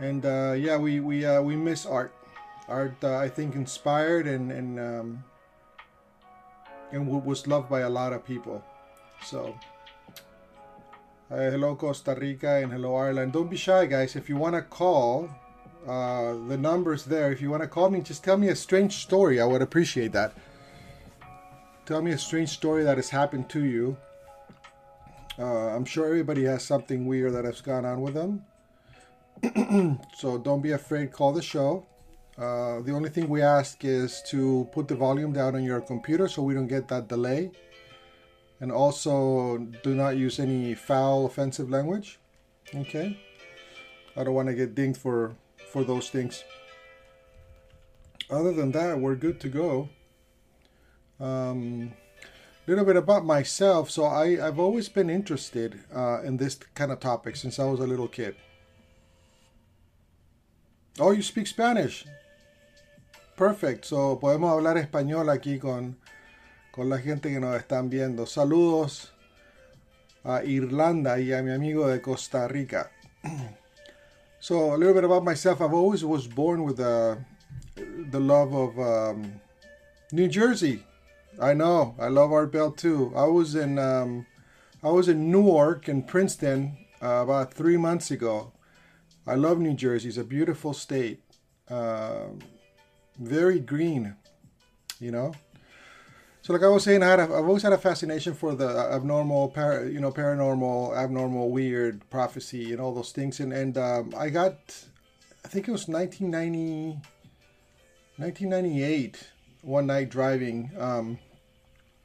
and 0.00 0.24
uh, 0.24 0.54
yeah 0.56 0.76
we 0.76 0.98
we 1.00 1.24
uh, 1.24 1.40
we 1.40 1.54
miss 1.54 1.86
art. 1.86 2.12
Art 2.68 2.96
uh, 3.02 3.16
I 3.16 3.28
think 3.28 3.54
inspired 3.54 4.26
and 4.26 4.50
and 4.50 4.80
um, 4.80 5.24
and 6.92 7.06
was 7.06 7.46
loved 7.46 7.68
by 7.68 7.80
a 7.80 7.90
lot 7.90 8.12
of 8.12 8.24
people. 8.24 8.64
So 9.22 9.54
hello 11.28 11.76
Costa 11.76 12.16
Rica 12.18 12.62
and 12.62 12.72
hello 12.72 12.94
Ireland. 12.96 13.32
Don't 13.32 13.50
be 13.50 13.56
shy 13.56 13.86
guys. 13.86 14.16
If 14.16 14.28
you 14.28 14.36
want 14.36 14.54
to 14.54 14.62
call 14.62 15.28
uh, 15.86 16.34
the 16.48 16.56
number's 16.56 17.04
there. 17.04 17.32
If 17.32 17.40
you 17.40 17.50
want 17.50 17.62
to 17.62 17.68
call 17.68 17.90
me, 17.90 18.00
just 18.00 18.22
tell 18.22 18.36
me 18.36 18.48
a 18.48 18.56
strange 18.56 18.96
story. 18.96 19.40
I 19.40 19.44
would 19.44 19.62
appreciate 19.62 20.12
that. 20.12 20.34
Tell 21.86 22.02
me 22.02 22.12
a 22.12 22.18
strange 22.18 22.50
story 22.50 22.84
that 22.84 22.96
has 22.98 23.10
happened 23.10 23.48
to 23.50 23.64
you. 23.64 23.96
Uh, 25.38 25.74
I'm 25.74 25.84
sure 25.84 26.06
everybody 26.06 26.44
has 26.44 26.62
something 26.62 27.06
weird 27.06 27.32
that 27.32 27.44
has 27.44 27.60
gone 27.60 27.84
on 27.84 28.02
with 28.02 28.14
them. 28.14 28.44
so 30.14 30.38
don't 30.38 30.60
be 30.60 30.72
afraid, 30.72 31.12
call 31.12 31.32
the 31.32 31.42
show. 31.42 31.86
Uh, 32.36 32.80
the 32.80 32.92
only 32.92 33.10
thing 33.10 33.28
we 33.28 33.42
ask 33.42 33.84
is 33.84 34.22
to 34.28 34.68
put 34.72 34.88
the 34.88 34.94
volume 34.94 35.32
down 35.32 35.54
on 35.54 35.64
your 35.64 35.80
computer 35.80 36.28
so 36.28 36.42
we 36.42 36.54
don't 36.54 36.68
get 36.68 36.88
that 36.88 37.08
delay. 37.08 37.50
And 38.60 38.70
also, 38.70 39.58
do 39.82 39.94
not 39.94 40.16
use 40.18 40.38
any 40.38 40.74
foul, 40.74 41.26
offensive 41.26 41.70
language. 41.70 42.18
Okay? 42.74 43.18
I 44.16 44.24
don't 44.24 44.34
want 44.34 44.48
to 44.48 44.54
get 44.54 44.74
dinged 44.74 45.00
for, 45.00 45.34
for 45.70 45.84
those 45.84 46.10
things. 46.10 46.44
Other 48.30 48.52
than 48.52 48.72
that, 48.72 48.98
we're 48.98 49.16
good 49.16 49.40
to 49.40 49.48
go. 49.48 49.88
Um, 51.18 51.92
little 52.70 52.84
bit 52.84 52.96
about 52.96 53.24
myself. 53.24 53.90
So 53.90 54.04
I, 54.04 54.46
I've 54.46 54.58
always 54.58 54.88
been 54.88 55.10
interested 55.10 55.80
uh, 55.94 56.22
in 56.22 56.36
this 56.36 56.56
kind 56.74 56.92
of 56.92 57.00
topic 57.00 57.36
since 57.36 57.58
I 57.58 57.64
was 57.64 57.80
a 57.80 57.86
little 57.86 58.08
kid. 58.08 58.36
Oh, 60.98 61.10
you 61.10 61.22
speak 61.22 61.46
Spanish. 61.46 62.06
Perfect. 63.36 63.84
So 63.84 64.18
podemos 64.20 64.52
hablar 64.52 64.76
español 64.76 65.30
aquí 65.30 65.58
con, 65.58 65.96
con 66.72 66.88
la 66.88 66.98
gente 66.98 67.30
que 67.30 67.40
nos 67.40 67.60
están 67.60 67.90
viendo. 67.90 68.26
Saludos 68.26 69.10
a 70.24 70.44
Irlanda 70.44 71.18
y 71.18 71.32
a 71.32 71.42
mi 71.42 71.52
amigo 71.52 71.88
de 71.88 72.00
Costa 72.00 72.46
Rica. 72.46 72.90
so 74.40 74.74
a 74.74 74.76
little 74.76 74.94
bit 74.94 75.04
about 75.04 75.22
myself. 75.22 75.60
I've 75.60 75.74
always 75.74 76.04
was 76.04 76.26
born 76.26 76.64
with 76.64 76.78
the 76.78 77.18
the 78.10 78.20
love 78.20 78.52
of 78.54 78.78
um, 78.78 79.40
New 80.12 80.28
Jersey. 80.28 80.84
I 81.40 81.54
know. 81.54 81.94
I 81.98 82.08
love 82.08 82.32
Art 82.32 82.50
Bell 82.50 82.72
too. 82.72 83.12
I 83.14 83.24
was 83.24 83.54
in 83.54 83.78
um, 83.78 84.26
I 84.82 84.88
was 84.88 85.08
in 85.08 85.30
Newark 85.30 85.88
and 85.88 86.06
Princeton 86.06 86.76
uh, 87.02 87.22
about 87.22 87.52
three 87.54 87.76
months 87.76 88.10
ago. 88.10 88.52
I 89.26 89.34
love 89.34 89.58
New 89.58 89.74
Jersey. 89.74 90.08
It's 90.08 90.16
a 90.16 90.24
beautiful 90.24 90.72
state. 90.72 91.22
Uh, 91.68 92.28
very 93.18 93.60
green, 93.60 94.16
you 94.98 95.10
know. 95.10 95.34
So, 96.42 96.54
like 96.54 96.62
I 96.62 96.68
was 96.68 96.84
saying, 96.84 97.02
I 97.02 97.08
had 97.10 97.20
a, 97.20 97.24
I've 97.24 97.32
always 97.32 97.62
had 97.62 97.74
a 97.74 97.78
fascination 97.78 98.32
for 98.32 98.54
the 98.54 98.68
abnormal, 98.68 99.50
para, 99.50 99.88
you 99.88 100.00
know, 100.00 100.10
paranormal, 100.10 100.96
abnormal, 100.96 101.50
weird, 101.50 102.08
prophecy, 102.08 102.72
and 102.72 102.80
all 102.80 102.94
those 102.94 103.12
things. 103.12 103.40
And 103.40 103.52
and 103.52 103.76
um, 103.76 104.14
I 104.16 104.30
got, 104.30 104.86
I 105.44 105.48
think 105.48 105.68
it 105.68 105.72
was 105.72 105.86
1990, 105.86 106.98
1998, 108.16 109.28
one 109.60 109.86
night 109.86 110.08
driving, 110.08 110.70
um, 110.78 111.18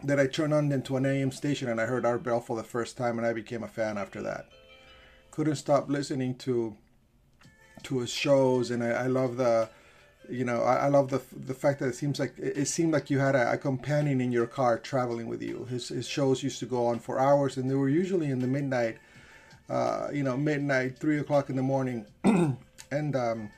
that 0.03 0.19
I 0.19 0.27
turned 0.27 0.53
on 0.53 0.69
into 0.71 0.97
an 0.97 1.05
AM 1.05 1.31
station 1.31 1.69
and 1.69 1.79
I 1.79 1.85
heard 1.85 2.05
Art 2.05 2.23
Bell 2.23 2.41
for 2.41 2.57
the 2.57 2.63
first 2.63 2.97
time, 2.97 3.17
and 3.17 3.25
I 3.25 3.31
became 3.31 3.63
a 3.63 3.69
fan 3.69 3.97
after 3.97 4.21
that. 4.23 4.49
Couldn't 5.31 5.55
stop 5.55 5.89
listening 5.89 6.35
to 6.39 6.75
to 7.83 7.99
his 7.99 8.09
shows, 8.09 8.69
and 8.69 8.83
I, 8.83 8.89
I 8.89 9.07
love 9.07 9.37
the 9.37 9.69
you 10.29 10.45
know 10.45 10.61
I, 10.61 10.75
I, 10.75 10.87
love 10.87 11.09
the 11.09 11.21
the 11.35 11.53
fact 11.53 11.79
that 11.79 11.87
it 11.87 11.95
seems 11.95 12.19
like 12.19 12.37
it, 12.37 12.67
seemed 12.67 12.93
like 12.93 13.09
you 13.09 13.19
had 13.19 13.35
a, 13.35 13.53
a, 13.53 13.57
companion 13.57 14.21
in 14.21 14.31
your 14.31 14.47
car 14.47 14.77
traveling 14.79 15.27
with 15.27 15.41
you. 15.41 15.65
His, 15.65 15.89
his 15.89 16.07
shows 16.07 16.43
used 16.43 16.59
to 16.59 16.65
go 16.65 16.87
on 16.87 16.99
for 16.99 17.19
hours 17.19 17.57
and 17.57 17.69
they 17.69 17.75
were 17.75 17.89
usually 17.89 18.29
in 18.29 18.39
the 18.39 18.47
midnight 18.47 18.97
uh, 19.69 20.09
you 20.13 20.23
know 20.23 20.37
midnight 20.37 20.99
three 20.99 21.19
o'clock 21.19 21.49
in 21.49 21.55
the 21.55 21.63
morning. 21.63 22.05
And 22.91 23.15
um, 23.15 23.49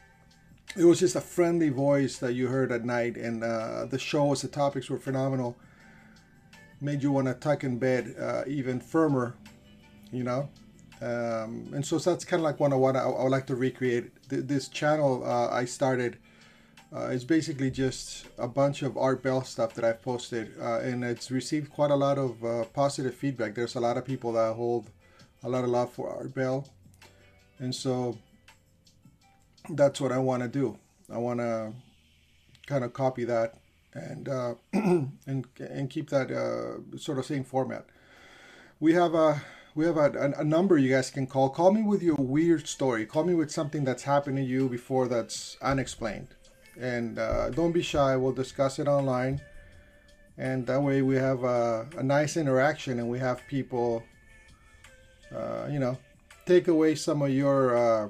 it 0.77 0.85
was 0.85 1.01
just 1.01 1.17
a 1.17 1.21
friendly 1.21 1.67
voice 1.67 2.17
that 2.19 2.33
you 2.33 2.47
heard 2.47 2.71
at 2.71 2.85
night 2.85 3.17
and 3.17 3.43
uh, 3.43 3.85
the 3.85 3.99
shows 3.99 4.41
the 4.41 4.47
topics 4.47 4.89
were 4.89 4.97
phenomenal. 4.97 5.57
Made 6.79 7.03
you 7.03 7.11
want 7.11 7.27
to 7.27 7.33
tuck 7.33 7.65
in 7.65 7.77
bed 7.77 8.15
uh, 8.19 8.43
even 8.47 8.79
firmer 8.79 9.35
you 10.11 10.23
know? 10.23 10.49
Um, 11.01 11.69
and 11.73 11.85
so 11.85 11.99
that's 11.99 12.25
kind 12.25 12.39
of 12.39 12.45
like 12.45 12.59
one 12.59 12.73
I 12.73 12.75
want 12.75 12.97
I, 12.97 13.01
I 13.01 13.23
would 13.23 13.31
like 13.31 13.45
to 13.47 13.55
recreate. 13.55 14.11
This 14.29 14.67
channel 14.67 15.23
uh, 15.23 15.49
I 15.49 15.65
started 15.65 16.17
uh, 16.95 17.07
it's 17.07 17.25
basically 17.25 17.69
just 17.69 18.25
a 18.37 18.47
bunch 18.47 18.81
of 18.81 18.97
Art 18.97 19.21
Bell 19.21 19.43
stuff 19.43 19.73
that 19.73 19.83
I've 19.83 20.01
posted, 20.01 20.53
uh, 20.59 20.79
and 20.79 21.03
it's 21.03 21.29
received 21.29 21.69
quite 21.69 21.91
a 21.91 21.95
lot 21.95 22.17
of 22.17 22.43
uh, 22.43 22.63
positive 22.65 23.13
feedback. 23.13 23.55
There's 23.55 23.75
a 23.75 23.79
lot 23.79 23.97
of 23.97 24.05
people 24.05 24.31
that 24.33 24.53
hold 24.53 24.89
a 25.43 25.49
lot 25.49 25.65
of 25.65 25.69
love 25.69 25.91
for 25.91 26.09
Art 26.09 26.33
Bell, 26.33 26.65
and 27.59 27.75
so 27.75 28.17
that's 29.69 29.99
what 29.99 30.13
I 30.13 30.17
want 30.17 30.43
to 30.43 30.49
do. 30.49 30.77
I 31.11 31.17
want 31.17 31.41
to 31.41 31.73
kind 32.67 32.85
of 32.85 32.93
copy 32.93 33.25
that 33.25 33.55
and 33.93 34.29
uh, 34.29 34.55
and 34.73 35.45
and 35.59 35.89
keep 35.89 36.09
that 36.11 36.31
uh, 36.31 36.97
sort 36.97 37.19
of 37.19 37.25
same 37.25 37.43
format. 37.43 37.85
We 38.79 38.93
have 38.93 39.13
a 39.13 39.41
we 39.75 39.85
have 39.85 39.97
a, 39.97 40.33
a, 40.37 40.43
number 40.43 40.77
you 40.77 40.89
guys 40.89 41.11
can 41.11 41.27
call. 41.27 41.49
Call 41.49 41.71
me 41.71 41.83
with 41.83 42.01
your 42.01 42.15
weird 42.15 42.67
story. 42.67 43.05
Call 43.05 43.25
me 43.25 43.35
with 43.35 43.51
something 43.51 43.83
that's 43.83 44.03
happened 44.03 44.37
to 44.37 44.43
you 44.43 44.69
before 44.69 45.07
that's 45.07 45.57
unexplained 45.61 46.36
and 46.79 47.19
uh, 47.19 47.49
don't 47.49 47.71
be 47.71 47.81
shy 47.81 48.15
we'll 48.15 48.31
discuss 48.31 48.79
it 48.79 48.87
online. 48.87 49.41
And 50.37 50.67
that 50.67 50.81
way 50.81 51.01
we 51.01 51.15
have 51.15 51.43
a, 51.43 51.87
a 51.97 52.03
nice 52.03 52.37
interaction 52.37 52.99
and 52.99 53.09
we 53.09 53.19
have 53.19 53.41
people 53.47 54.03
uh, 55.35 55.67
you 55.69 55.79
know 55.79 55.97
take 56.45 56.67
away 56.67 56.95
some 56.95 57.21
of 57.21 57.29
your 57.29 57.75
uh, 57.75 58.09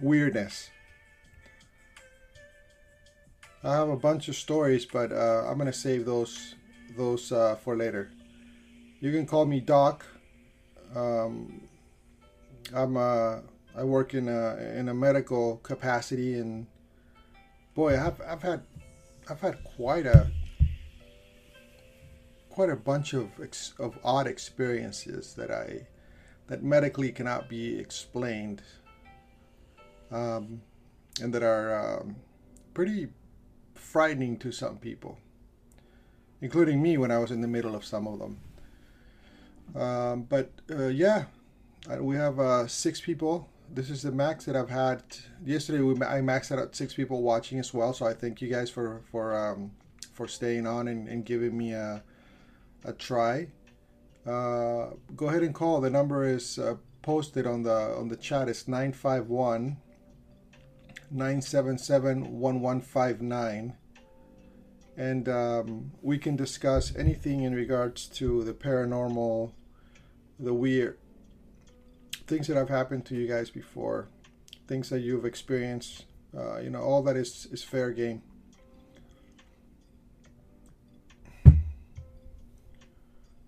weirdness. 0.00 0.70
I 3.62 3.74
have 3.74 3.88
a 3.88 3.96
bunch 3.96 4.28
of 4.28 4.36
stories 4.36 4.84
but 4.84 5.10
uh, 5.10 5.46
I'm 5.48 5.58
gonna 5.58 5.72
save 5.72 6.04
those 6.04 6.54
those 6.96 7.32
uh, 7.32 7.56
for 7.56 7.76
later. 7.76 8.10
You 9.00 9.10
can 9.12 9.26
call 9.26 9.46
me 9.46 9.60
Doc. 9.60 10.06
Um, 10.94 11.62
I'm 12.72 12.96
uh, 12.96 13.38
I 13.76 13.84
work 13.84 14.14
in 14.14 14.28
a 14.28 14.56
in 14.76 14.88
a 14.88 14.94
medical 14.94 15.56
capacity 15.58 16.38
and 16.38 16.66
boy, 17.74 17.98
I've 18.00 18.20
I've 18.20 18.42
had 18.42 18.62
I've 19.28 19.40
had 19.40 19.62
quite 19.64 20.06
a 20.06 20.30
quite 22.48 22.70
a 22.70 22.76
bunch 22.76 23.12
of 23.14 23.28
of 23.78 23.98
odd 24.04 24.26
experiences 24.26 25.34
that 25.34 25.50
I 25.50 25.86
that 26.46 26.62
medically 26.62 27.10
cannot 27.10 27.48
be 27.48 27.78
explained, 27.78 28.62
um, 30.10 30.62
and 31.20 31.32
that 31.34 31.42
are 31.42 32.00
um, 32.00 32.16
pretty 32.74 33.08
frightening 33.74 34.36
to 34.38 34.52
some 34.52 34.76
people, 34.76 35.18
including 36.40 36.82
me 36.82 36.96
when 36.98 37.10
I 37.10 37.18
was 37.18 37.30
in 37.30 37.40
the 37.40 37.48
middle 37.48 37.74
of 37.74 37.84
some 37.84 38.06
of 38.06 38.18
them. 38.18 38.38
Um, 39.74 40.22
but 40.22 40.50
uh, 40.70 40.88
yeah, 40.88 41.24
we 41.98 42.16
have 42.16 42.38
uh, 42.38 42.66
six 42.68 43.00
people 43.00 43.48
this 43.70 43.90
is 43.90 44.02
the 44.02 44.12
max 44.12 44.44
that 44.44 44.56
I've 44.56 44.70
had. 44.70 45.02
Yesterday 45.44 45.80
we 45.80 45.94
I 45.94 46.20
maxed 46.20 46.52
out 46.52 46.58
at 46.58 46.74
six 46.74 46.94
people 46.94 47.22
watching 47.22 47.58
as 47.58 47.72
well. 47.72 47.92
So 47.92 48.06
I 48.06 48.14
thank 48.14 48.40
you 48.40 48.48
guys 48.48 48.70
for 48.70 49.02
for 49.10 49.36
um, 49.36 49.72
for 50.12 50.28
staying 50.28 50.66
on 50.66 50.88
and, 50.88 51.08
and 51.08 51.24
giving 51.24 51.56
me 51.56 51.72
a 51.72 52.02
a 52.84 52.92
try. 52.92 53.48
Uh, 54.26 54.90
go 55.16 55.28
ahead 55.28 55.42
and 55.42 55.54
call. 55.54 55.80
The 55.80 55.90
number 55.90 56.24
is 56.26 56.58
uh, 56.58 56.76
posted 57.02 57.46
on 57.46 57.62
the 57.62 57.96
on 57.96 58.08
the 58.08 58.16
chat. 58.16 58.48
It's 58.48 58.68
951 58.68 59.76
977 61.10 62.38
1159 62.40 63.76
and 64.96 65.28
um, 65.28 65.92
we 66.02 66.18
can 66.18 66.36
discuss 66.36 66.94
anything 66.96 67.42
in 67.42 67.54
regards 67.54 68.06
to 68.06 68.44
the 68.44 68.52
paranormal, 68.52 69.52
the 70.38 70.54
weird, 70.54 70.98
things 72.26 72.46
that 72.46 72.56
have 72.56 72.68
happened 72.68 73.04
to 73.06 73.14
you 73.14 73.26
guys 73.26 73.50
before, 73.50 74.08
things 74.66 74.88
that 74.90 75.00
you've 75.00 75.24
experienced. 75.24 76.04
Uh, 76.36 76.58
you 76.58 76.70
know, 76.70 76.80
all 76.80 77.02
that 77.02 77.16
is 77.16 77.46
is 77.52 77.62
fair 77.62 77.90
game. 77.90 78.22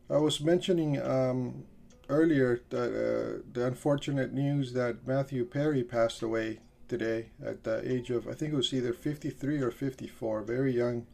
I 0.08 0.18
was 0.18 0.40
mentioning 0.40 1.02
um, 1.02 1.64
earlier 2.08 2.60
that 2.70 2.90
uh, 2.90 3.42
the 3.52 3.66
unfortunate 3.66 4.32
news 4.32 4.72
that 4.74 5.04
Matthew 5.04 5.44
Perry 5.44 5.82
passed 5.82 6.22
away 6.22 6.60
today 6.86 7.30
at 7.44 7.64
the 7.64 7.82
age 7.84 8.10
of 8.10 8.28
I 8.28 8.34
think 8.34 8.52
it 8.52 8.56
was 8.56 8.72
either 8.72 8.92
53 8.92 9.60
or 9.60 9.72
54. 9.72 10.42
Very 10.42 10.72
young, 10.76 11.06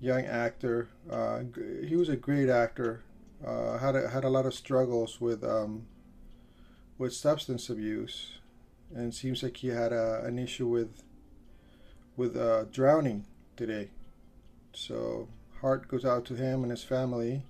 young 0.00 0.24
actor. 0.24 0.88
Uh, 1.10 1.40
he 1.84 1.96
was 1.96 2.08
a 2.08 2.16
great 2.16 2.48
actor. 2.48 3.02
Uh, 3.44 3.78
had 3.78 3.96
a, 3.96 4.08
had 4.08 4.22
a 4.22 4.28
lot 4.28 4.46
of 4.46 4.54
struggles 4.54 5.20
with 5.20 5.42
um, 5.42 5.86
with 6.98 7.12
substance 7.12 7.68
abuse, 7.68 8.38
and 8.94 9.14
seems 9.14 9.42
like 9.42 9.56
he 9.58 9.68
had 9.68 9.92
a, 9.92 10.22
an 10.24 10.38
issue 10.38 10.66
with 10.66 11.02
with 12.16 12.36
uh, 12.36 12.64
drowning 12.64 13.24
today. 13.56 13.90
So 14.72 15.28
heart 15.60 15.88
goes 15.88 16.04
out 16.04 16.24
to 16.26 16.34
him 16.34 16.62
and 16.62 16.70
his 16.70 16.84
family. 16.84 17.42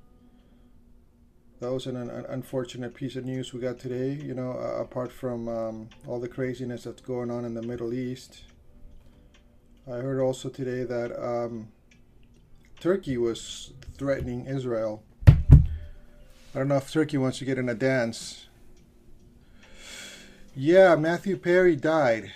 That 1.60 1.72
was 1.72 1.86
an, 1.86 1.96
an 1.96 2.26
unfortunate 2.28 2.94
piece 2.94 3.16
of 3.16 3.24
news 3.24 3.52
we 3.52 3.60
got 3.60 3.78
today. 3.78 4.12
You 4.12 4.34
know, 4.34 4.52
uh, 4.52 4.80
apart 4.80 5.12
from 5.12 5.48
um, 5.48 5.88
all 6.06 6.20
the 6.20 6.28
craziness 6.28 6.84
that's 6.84 7.02
going 7.02 7.30
on 7.30 7.44
in 7.44 7.54
the 7.54 7.62
Middle 7.62 7.92
East. 7.92 8.42
I 9.86 9.96
heard 9.96 10.20
also 10.20 10.48
today 10.48 10.84
that 10.84 11.12
um, 11.22 11.68
Turkey 12.80 13.18
was 13.18 13.72
threatening 13.98 14.46
Israel 14.46 15.02
I 16.54 16.58
don't 16.58 16.68
know 16.68 16.76
if 16.76 16.92
Turkey 16.92 17.16
wants 17.16 17.38
to 17.38 17.44
get 17.44 17.58
in 17.58 17.68
a 17.68 17.74
dance. 17.74 18.46
Yeah, 20.56 20.94
Matthew 20.94 21.36
Perry 21.36 21.74
died. 21.74 22.30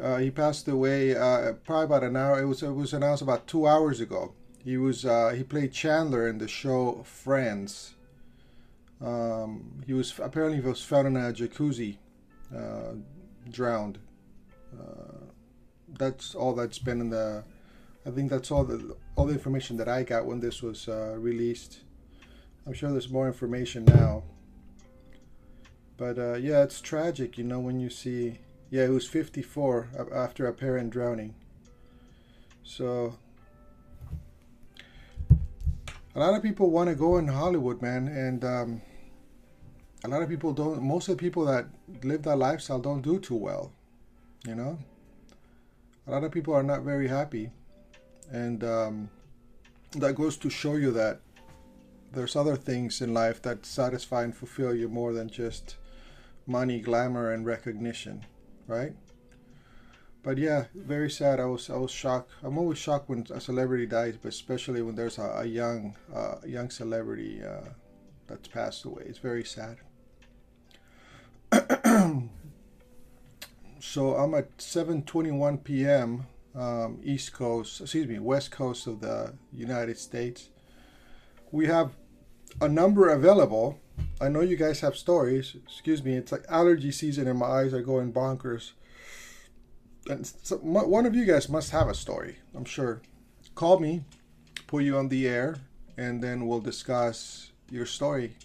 Uh, 0.00 0.18
he 0.18 0.30
passed 0.30 0.68
away 0.68 1.16
uh, 1.16 1.54
probably 1.64 1.84
about 1.86 2.04
an 2.04 2.16
hour. 2.16 2.40
It 2.40 2.46
was 2.46 2.62
it 2.62 2.70
was 2.70 2.92
announced 2.92 3.20
about 3.22 3.48
two 3.48 3.66
hours 3.66 4.00
ago. 4.00 4.32
He 4.64 4.76
was 4.76 5.04
uh, 5.04 5.30
he 5.30 5.42
played 5.42 5.72
Chandler 5.72 6.28
in 6.28 6.38
the 6.38 6.46
show 6.46 7.02
Friends. 7.02 7.94
Um, 9.00 9.82
he 9.84 9.92
was 9.92 10.16
apparently 10.20 10.60
he 10.60 10.68
was 10.68 10.84
found 10.84 11.08
in 11.08 11.16
a 11.16 11.32
jacuzzi, 11.32 11.96
uh, 12.56 12.94
drowned. 13.50 13.98
Uh, 14.72 15.26
that's 15.98 16.36
all 16.36 16.54
that's 16.54 16.78
been 16.78 17.00
in 17.00 17.10
the. 17.10 17.42
I 18.06 18.10
think 18.10 18.30
that's 18.30 18.52
all 18.52 18.62
the 18.62 18.96
all 19.16 19.26
the 19.26 19.34
information 19.34 19.76
that 19.78 19.88
I 19.88 20.04
got 20.04 20.26
when 20.26 20.38
this 20.38 20.62
was 20.62 20.88
uh, 20.88 21.16
released. 21.18 21.80
I'm 22.68 22.72
sure 22.72 22.92
there's 22.92 23.10
more 23.10 23.26
information 23.26 23.84
now. 23.84 24.22
But 26.02 26.18
uh, 26.18 26.34
yeah, 26.34 26.64
it's 26.64 26.80
tragic, 26.80 27.38
you 27.38 27.44
know, 27.44 27.60
when 27.60 27.78
you 27.78 27.88
see. 27.88 28.40
Yeah, 28.70 28.86
he 28.86 28.90
was 28.90 29.06
54 29.06 30.08
after 30.12 30.48
a 30.48 30.52
parent 30.52 30.90
drowning. 30.90 31.36
So 32.64 33.14
a 35.30 36.18
lot 36.18 36.34
of 36.34 36.42
people 36.42 36.70
want 36.70 36.90
to 36.90 36.96
go 36.96 37.18
in 37.18 37.28
Hollywood, 37.28 37.80
man, 37.80 38.08
and 38.08 38.44
um, 38.44 38.82
a 40.02 40.08
lot 40.08 40.22
of 40.22 40.28
people 40.28 40.52
don't. 40.52 40.82
Most 40.82 41.08
of 41.08 41.18
the 41.18 41.20
people 41.20 41.44
that 41.44 41.66
live 42.02 42.22
that 42.24 42.34
lifestyle 42.34 42.80
don't 42.80 43.02
do 43.02 43.20
too 43.20 43.36
well, 43.36 43.70
you 44.44 44.56
know. 44.56 44.80
A 46.08 46.10
lot 46.10 46.24
of 46.24 46.32
people 46.32 46.52
are 46.52 46.64
not 46.64 46.82
very 46.82 47.06
happy, 47.06 47.52
and 48.28 48.64
um, 48.64 49.08
that 49.92 50.16
goes 50.16 50.36
to 50.38 50.50
show 50.50 50.74
you 50.74 50.90
that 50.90 51.20
there's 52.10 52.34
other 52.34 52.56
things 52.56 53.00
in 53.00 53.14
life 53.14 53.40
that 53.42 53.64
satisfy 53.64 54.24
and 54.24 54.36
fulfill 54.36 54.74
you 54.74 54.88
more 54.88 55.12
than 55.12 55.28
just 55.28 55.76
money, 56.46 56.80
glamour, 56.80 57.32
and 57.32 57.46
recognition, 57.46 58.24
right? 58.66 58.94
But 60.22 60.38
yeah, 60.38 60.66
very 60.74 61.10
sad. 61.10 61.40
I 61.40 61.46
was 61.46 61.68
I 61.68 61.76
was 61.76 61.90
shocked. 61.90 62.30
I'm 62.42 62.56
always 62.56 62.78
shocked 62.78 63.08
when 63.08 63.26
a 63.30 63.40
celebrity 63.40 63.86
dies, 63.86 64.16
but 64.22 64.28
especially 64.28 64.80
when 64.80 64.94
there's 64.94 65.18
a, 65.18 65.40
a 65.40 65.44
young 65.44 65.96
uh, 66.14 66.36
young 66.46 66.70
celebrity 66.70 67.42
uh, 67.42 67.70
that's 68.28 68.46
passed 68.48 68.84
away. 68.84 69.02
It's 69.06 69.18
very 69.18 69.44
sad. 69.44 69.78
so 73.80 74.14
I'm 74.14 74.34
at 74.34 74.56
7:21 74.58 75.64
p.m. 75.64 76.26
Um, 76.54 77.00
East 77.02 77.32
Coast, 77.32 77.80
excuse 77.80 78.06
me, 78.06 78.18
West 78.18 78.50
Coast 78.52 78.86
of 78.86 79.00
the 79.00 79.34
United 79.52 79.98
States. 79.98 80.50
We 81.50 81.66
have 81.66 81.92
a 82.60 82.68
number 82.68 83.08
available. 83.08 83.80
I 84.22 84.28
know 84.28 84.40
you 84.40 84.54
guys 84.54 84.78
have 84.80 84.94
stories. 84.94 85.56
Excuse 85.64 86.04
me, 86.04 86.14
it's 86.14 86.30
like 86.30 86.44
allergy 86.48 86.92
season 86.92 87.26
and 87.26 87.40
my 87.40 87.46
eyes 87.46 87.74
are 87.74 87.82
going 87.82 88.12
bonkers. 88.12 88.70
And 90.08 90.24
so, 90.24 90.58
one 90.58 91.06
of 91.06 91.16
you 91.16 91.24
guys 91.24 91.48
must 91.48 91.72
have 91.72 91.88
a 91.88 91.94
story, 91.94 92.36
I'm 92.54 92.64
sure. 92.64 93.02
Call 93.56 93.80
me, 93.80 94.04
put 94.68 94.84
you 94.84 94.96
on 94.96 95.08
the 95.08 95.26
air, 95.26 95.56
and 95.96 96.22
then 96.22 96.46
we'll 96.46 96.60
discuss 96.60 97.50
your 97.68 97.84
story. 97.84 98.36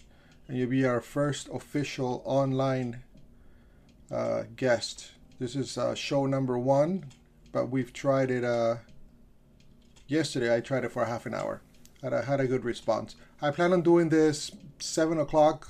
And 0.48 0.58
you'll 0.58 0.68
be 0.68 0.84
our 0.84 1.00
first 1.00 1.48
official 1.48 2.22
online 2.24 3.04
uh, 4.10 4.44
guest. 4.56 5.12
This 5.38 5.54
is 5.54 5.78
uh, 5.78 5.94
show 5.94 6.26
number 6.26 6.58
one, 6.58 7.04
but 7.52 7.70
we've 7.70 7.92
tried 7.92 8.32
it 8.32 8.42
uh, 8.42 8.78
yesterday. 10.08 10.52
I 10.52 10.60
tried 10.60 10.84
it 10.84 10.90
for 10.90 11.04
half 11.04 11.24
an 11.24 11.34
hour. 11.34 11.60
Had 12.02 12.12
a, 12.12 12.22
had 12.22 12.40
a 12.40 12.46
good 12.46 12.64
response. 12.64 13.16
I 13.42 13.50
plan 13.50 13.72
on 13.72 13.82
doing 13.82 14.08
this 14.08 14.52
seven 14.78 15.18
o'clock 15.18 15.66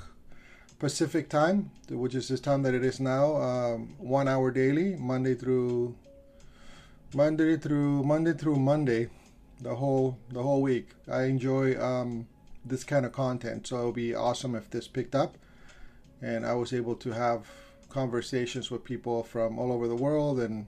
Pacific 0.79 1.29
time, 1.29 1.71
which 1.88 2.14
is 2.14 2.29
this 2.29 2.41
time 2.41 2.62
that 2.62 2.75
it 2.75 2.85
is 2.85 3.01
now, 3.01 3.37
um, 3.37 3.95
one 3.99 4.29
hour 4.29 4.51
daily, 4.51 4.95
Monday 4.97 5.35
through 5.35 5.97
Monday 7.14 7.57
through 7.57 8.03
Monday 8.05 8.35
through 8.35 8.57
Monday, 8.57 9.09
the 9.61 9.75
whole 9.77 10.19
the 10.31 10.43
whole 10.43 10.61
week. 10.61 10.91
I 11.11 11.25
enjoy 11.25 11.81
um, 11.83 12.29
this 12.64 12.85
kind 12.85 13.07
of 13.07 13.12
content, 13.12 13.67
so 13.67 13.79
it'll 13.79 13.93
be 13.93 14.14
awesome 14.14 14.55
if 14.55 14.71
this 14.71 14.87
picked 14.87 15.14
up, 15.14 15.38
and 16.21 16.45
I 16.45 16.55
was 16.55 16.73
able 16.73 16.95
to 16.97 17.11
have 17.12 17.49
conversations 17.88 18.71
with 18.71 18.85
people 18.85 19.23
from 19.23 19.59
all 19.59 19.73
over 19.73 19.88
the 19.88 19.97
world 19.97 20.38
and 20.38 20.67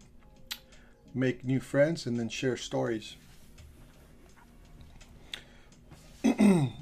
make 1.14 1.44
new 1.44 1.61
friends 1.61 2.07
and 2.07 2.18
then 2.18 2.31
share 2.31 2.57
stories. 2.57 3.16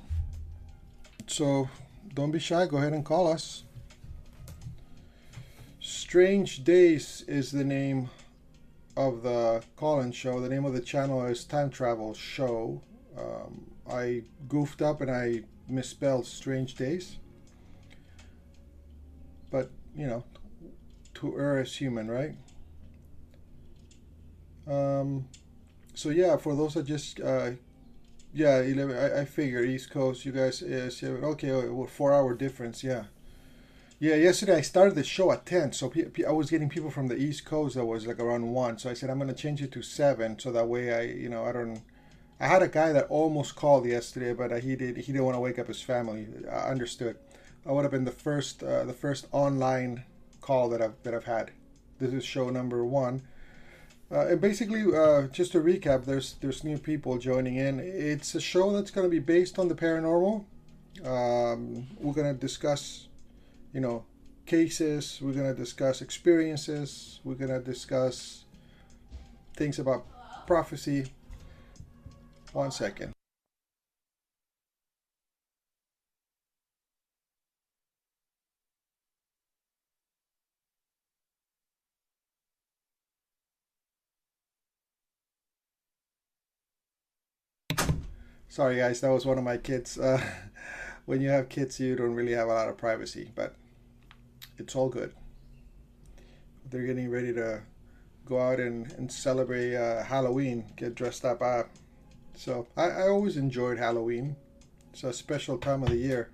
So 1.27 1.69
don't 2.15 2.31
be 2.31 2.39
shy. 2.39 2.67
Go 2.67 2.79
ahead 2.79 2.93
and 2.93 3.05
call 3.05 3.31
us. 3.31 3.65
Strange 5.81 6.65
Days 6.65 7.23
is 7.29 7.53
the 7.53 7.65
name 7.65 8.09
of 8.97 9.23
the 9.23 9.63
call-in 9.77 10.11
show. 10.13 10.41
The 10.41 10.49
name 10.49 10.65
of 10.65 10.73
the 10.73 10.81
channel 10.81 11.25
is 11.27 11.45
Time 11.45 11.71
Travel 11.71 12.15
Show. 12.15 12.81
Um, 13.17 13.71
I 13.89 14.23
goofed 14.49 14.81
up 14.81 15.01
and 15.01 15.11
I 15.11 15.43
misspelled 15.69 16.27
Strange 16.27 16.75
Days. 16.75 17.19
But, 19.51 19.71
you 19.95 20.07
know, 20.07 20.25
to 21.15 21.39
err 21.39 21.61
is 21.61 21.77
human, 21.77 22.11
right? 22.11 22.35
Um, 24.67 25.29
so 25.95 26.09
yeah, 26.09 26.37
for 26.37 26.57
those 26.57 26.75
that 26.75 26.87
just 26.87 27.21
uh, 27.21 27.51
yeah, 28.39 28.61
11. 28.61 28.97
I, 28.97 29.23
I 29.23 29.25
figure 29.25 29.65
East 29.65 29.91
Coast, 29.91 30.25
you 30.25 30.31
guys, 30.31 30.63
yeah, 30.65 30.89
seven. 30.91 31.25
Okay, 31.25 31.51
uh, 31.51 31.73
well, 31.73 31.89
four 31.89 32.15
hour 32.15 32.35
difference. 32.35 32.85
Yeah. 32.85 33.05
Yeah, 33.99 34.15
yesterday 34.15 34.55
I 34.55 34.61
started 34.61 34.95
the 34.95 35.03
show 35.03 35.33
at 35.33 35.45
10, 35.45 35.73
so 35.73 35.93
I 36.27 36.31
was 36.31 36.49
getting 36.49 36.69
people 36.69 36.91
from 36.93 37.09
the 37.09 37.17
East 37.17 37.45
Coast 37.45 37.75
that 37.75 37.85
was 37.85 38.07
like 38.07 38.21
around 38.21 38.53
1. 38.53 38.79
So 38.79 38.91
I 38.91 38.95
said, 38.95 39.11
I'm 39.11 39.19
to 39.27 39.35
change 39.35 39.61
it 39.61 39.73
to 39.73 39.83
7 39.83 40.39
so 40.39 40.53
that 40.53 40.69
way 40.69 40.95
I, 40.95 41.03
you 41.03 41.29
know, 41.29 41.45
I 41.45 41.53
don't. 41.53 41.83
I 42.39 42.47
had 42.47 42.63
a 42.63 42.69
guy 42.69 42.93
that 42.93 43.09
almost 43.09 43.57
called 43.57 43.85
yesterday, 43.85 44.33
but 44.33 44.63
he 44.63 44.77
did. 44.77 44.99
He 44.99 45.11
didn't 45.11 45.25
want 45.25 45.35
to 45.35 45.41
wake 45.41 45.59
up 45.59 45.67
his 45.67 45.83
family. 45.83 46.29
I 46.49 46.71
understood. 46.71 47.17
I 47.67 47.73
would 47.73 47.83
have 47.83 47.91
been 47.91 48.05
the 48.05 48.13
first, 48.13 48.63
uh, 48.63 48.85
the 48.85 48.93
first 48.93 49.27
online 49.33 50.05
call 50.41 50.69
that 50.69 50.81
I've 50.81 51.03
that 51.03 51.13
I've 51.13 51.25
had. 51.25 51.51
This 51.99 52.13
is 52.13 52.25
show 52.25 52.51
number 52.51 52.85
one. 52.85 53.23
Uh, 54.11 54.27
and 54.29 54.41
basically, 54.41 54.85
uh, 54.97 55.27
just 55.29 55.53
to 55.53 55.61
recap, 55.61 56.07
there's 56.07 56.35
there's 56.41 56.65
new 56.65 56.79
people 56.79 57.19
joining 57.19 57.57
in. 57.57 57.79
It's 57.79 58.35
a 58.35 58.41
show 58.41 58.73
that's 58.73 58.91
going 58.91 59.07
to 59.07 59.11
be 59.11 59.19
based 59.19 59.59
on 59.59 59.69
the 59.69 59.75
paranormal. 59.75 60.45
Um, 61.05 61.87
we're 62.01 62.15
going 62.15 62.35
to 62.35 62.41
discuss, 62.41 63.09
you 63.75 63.81
know, 63.81 64.05
cases. 64.47 65.21
We're 65.21 65.35
going 65.35 65.55
to 65.55 65.55
discuss 65.55 66.01
experiences. 66.01 67.21
We're 67.23 67.35
going 67.35 67.51
to 67.51 67.61
discuss 67.61 68.45
things 69.55 69.79
about 69.79 70.07
prophecy. 70.47 71.13
One 72.53 72.71
second. 72.71 73.18
Sorry, 88.51 88.77
guys, 88.77 89.03
that 89.03 89.11
was 89.11 89.27
one 89.27 89.37
of 89.37 89.45
my 89.45 89.59
kids. 89.59 89.99
Uh, 89.99 90.23
when 91.05 91.21
you 91.21 91.29
have 91.29 91.51
kids, 91.51 91.79
you 91.79 91.95
don't 91.95 92.15
really 92.15 92.33
have 92.33 92.49
a 92.49 92.53
lot 92.53 92.69
of 92.69 92.79
privacy, 92.79 93.31
but 93.35 93.55
it's 94.57 94.75
all 94.75 94.89
good. 94.89 95.13
They're 96.71 96.87
getting 96.87 97.11
ready 97.11 97.33
to 97.35 97.61
go 98.25 98.41
out 98.41 98.59
and, 98.59 98.91
and 98.93 99.13
celebrate 99.13 99.77
uh, 99.77 100.03
Halloween, 100.03 100.65
get 100.77 100.95
dressed 100.95 101.27
up. 101.27 101.43
Uh, 101.43 101.65
so 102.35 102.67
I, 102.75 102.91
I 102.91 103.09
always 103.09 103.37
enjoyed 103.37 103.79
Halloween. 103.79 104.37
It's 104.93 105.05
a 105.05 105.13
special 105.13 105.59
time 105.59 105.83
of 105.83 105.91
the 105.91 105.97
year. 105.97 106.31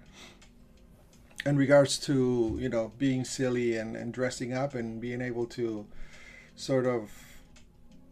In 1.45 1.57
regards 1.57 1.99
to, 2.07 2.57
you 2.61 2.69
know, 2.69 2.93
being 2.97 3.25
silly 3.25 3.77
and, 3.77 3.97
and 3.97 4.15
dressing 4.15 4.53
up 4.53 4.75
and 4.75 5.01
being 5.01 5.21
able 5.21 5.47
to 5.47 5.87
sort 6.55 6.87
of 6.87 7.11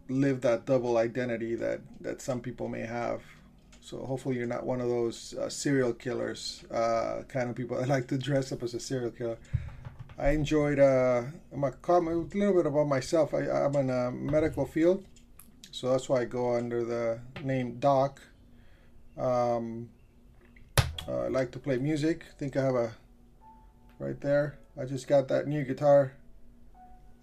live 0.09 0.41
that 0.41 0.67
double 0.67 0.97
identity 0.97 1.55
that, 1.55 1.81
that 2.01 2.21
some 2.21 2.41
people 2.41 2.69
may 2.69 2.83
have 2.83 3.23
so 3.83 3.99
hopefully 4.07 4.37
you're 4.37 4.47
not 4.47 4.65
one 4.65 4.81
of 4.81 4.89
those 4.89 5.35
uh, 5.35 5.49
serial 5.49 5.93
killers 5.93 6.65
uh, 6.71 7.23
kind 7.29 7.51
of 7.51 7.57
people 7.57 7.77
that 7.77 7.89
like 7.89 8.07
to 8.07 8.17
dress 8.17 8.53
up 8.53 8.63
as 8.63 8.75
a 8.75 8.81
serial 8.81 9.11
killer. 9.11 9.39
I 10.17 10.31
enjoyed. 10.31 10.79
Uh, 10.79 11.25
a, 11.53 11.71
comment, 11.83 12.33
a 12.33 12.39
little 12.39 12.55
bit 12.55 12.67
about 12.67 12.87
myself. 12.87 13.35
I, 13.35 13.41
I'm 13.51 13.75
in 13.75 13.91
a 13.91 14.13
medical 14.13 14.67
field, 14.67 15.05
so 15.73 15.91
that's 15.91 16.09
why 16.09 16.21
I 16.21 16.25
go 16.27 16.55
under 16.55 16.85
the 16.85 17.19
name 17.43 17.81
Doc. 17.81 18.21
Um, 19.19 19.91
uh, 21.09 21.23
I 21.23 21.29
like 21.29 21.51
to 21.53 21.59
play 21.59 21.79
music. 21.79 22.25
I 22.31 22.39
think 22.39 22.57
I 22.57 22.63
have 22.63 22.77
a 22.77 22.93
right 23.99 24.21
there. 24.21 24.59
I 24.81 24.85
just 24.85 25.09
got 25.09 25.27
that 25.29 25.49
new 25.49 25.65
guitar 25.65 26.13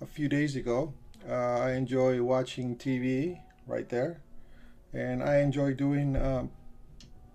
a 0.02 0.06
few 0.06 0.28
days 0.28 0.58
ago. 0.58 0.94
Uh, 1.28 1.60
I 1.60 1.72
enjoy 1.72 2.22
watching 2.22 2.76
TV 2.76 3.40
right 3.66 3.88
there 3.88 4.20
and 4.94 5.24
I 5.24 5.40
enjoy 5.40 5.74
doing, 5.74 6.16
um, 6.16 6.52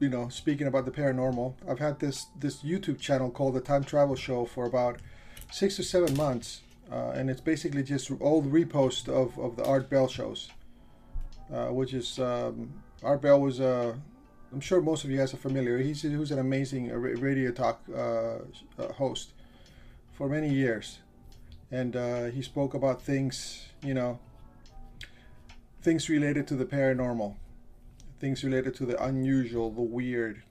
you 0.00 0.08
know, 0.08 0.28
speaking 0.28 0.66
about 0.66 0.84
the 0.84 0.90
paranormal. 0.90 1.54
I've 1.68 1.78
had 1.78 2.00
this 2.00 2.26
this 2.38 2.62
YouTube 2.62 2.98
channel 2.98 3.30
called 3.30 3.54
the 3.54 3.60
Time 3.60 3.84
Travel 3.84 4.16
Show 4.16 4.44
for 4.44 4.66
about 4.66 5.00
six 5.52 5.78
or 5.78 5.84
seven 5.84 6.16
months, 6.16 6.62
uh, 6.90 7.10
and 7.10 7.30
it's 7.30 7.40
basically 7.40 7.82
just 7.82 8.10
old 8.20 8.52
repost 8.52 9.08
of 9.08 9.38
of 9.38 9.56
the 9.56 9.64
Art 9.64 9.88
Bell 9.88 10.08
shows, 10.08 10.50
uh, 11.52 11.68
which 11.68 11.94
is 11.94 12.18
um, 12.18 12.72
Art 13.02 13.22
Bell 13.22 13.40
was 13.40 13.60
a 13.60 13.68
uh, 13.68 13.94
I'm 14.54 14.60
sure 14.60 14.80
most 14.80 15.02
of 15.02 15.10
you 15.10 15.18
guys 15.18 15.34
are 15.34 15.38
familiar. 15.38 15.78
He's 15.78 16.02
he 16.02 16.16
was 16.16 16.30
an 16.30 16.38
amazing 16.38 16.92
radio 16.92 17.50
talk 17.50 17.82
uh, 17.92 17.98
uh, 18.78 18.92
host 18.96 19.32
for 20.12 20.28
many 20.28 20.48
years, 20.48 21.00
and 21.72 21.96
uh, 21.96 22.24
he 22.26 22.40
spoke 22.40 22.72
about 22.72 23.02
things, 23.02 23.66
you 23.82 23.94
know, 23.94 24.20
things 25.82 26.08
related 26.08 26.46
to 26.48 26.54
the 26.54 26.64
paranormal, 26.64 27.34
things 28.20 28.44
related 28.44 28.74
to 28.76 28.86
the 28.86 29.02
unusual, 29.02 29.70
the 29.70 29.82
weird, 29.82 30.42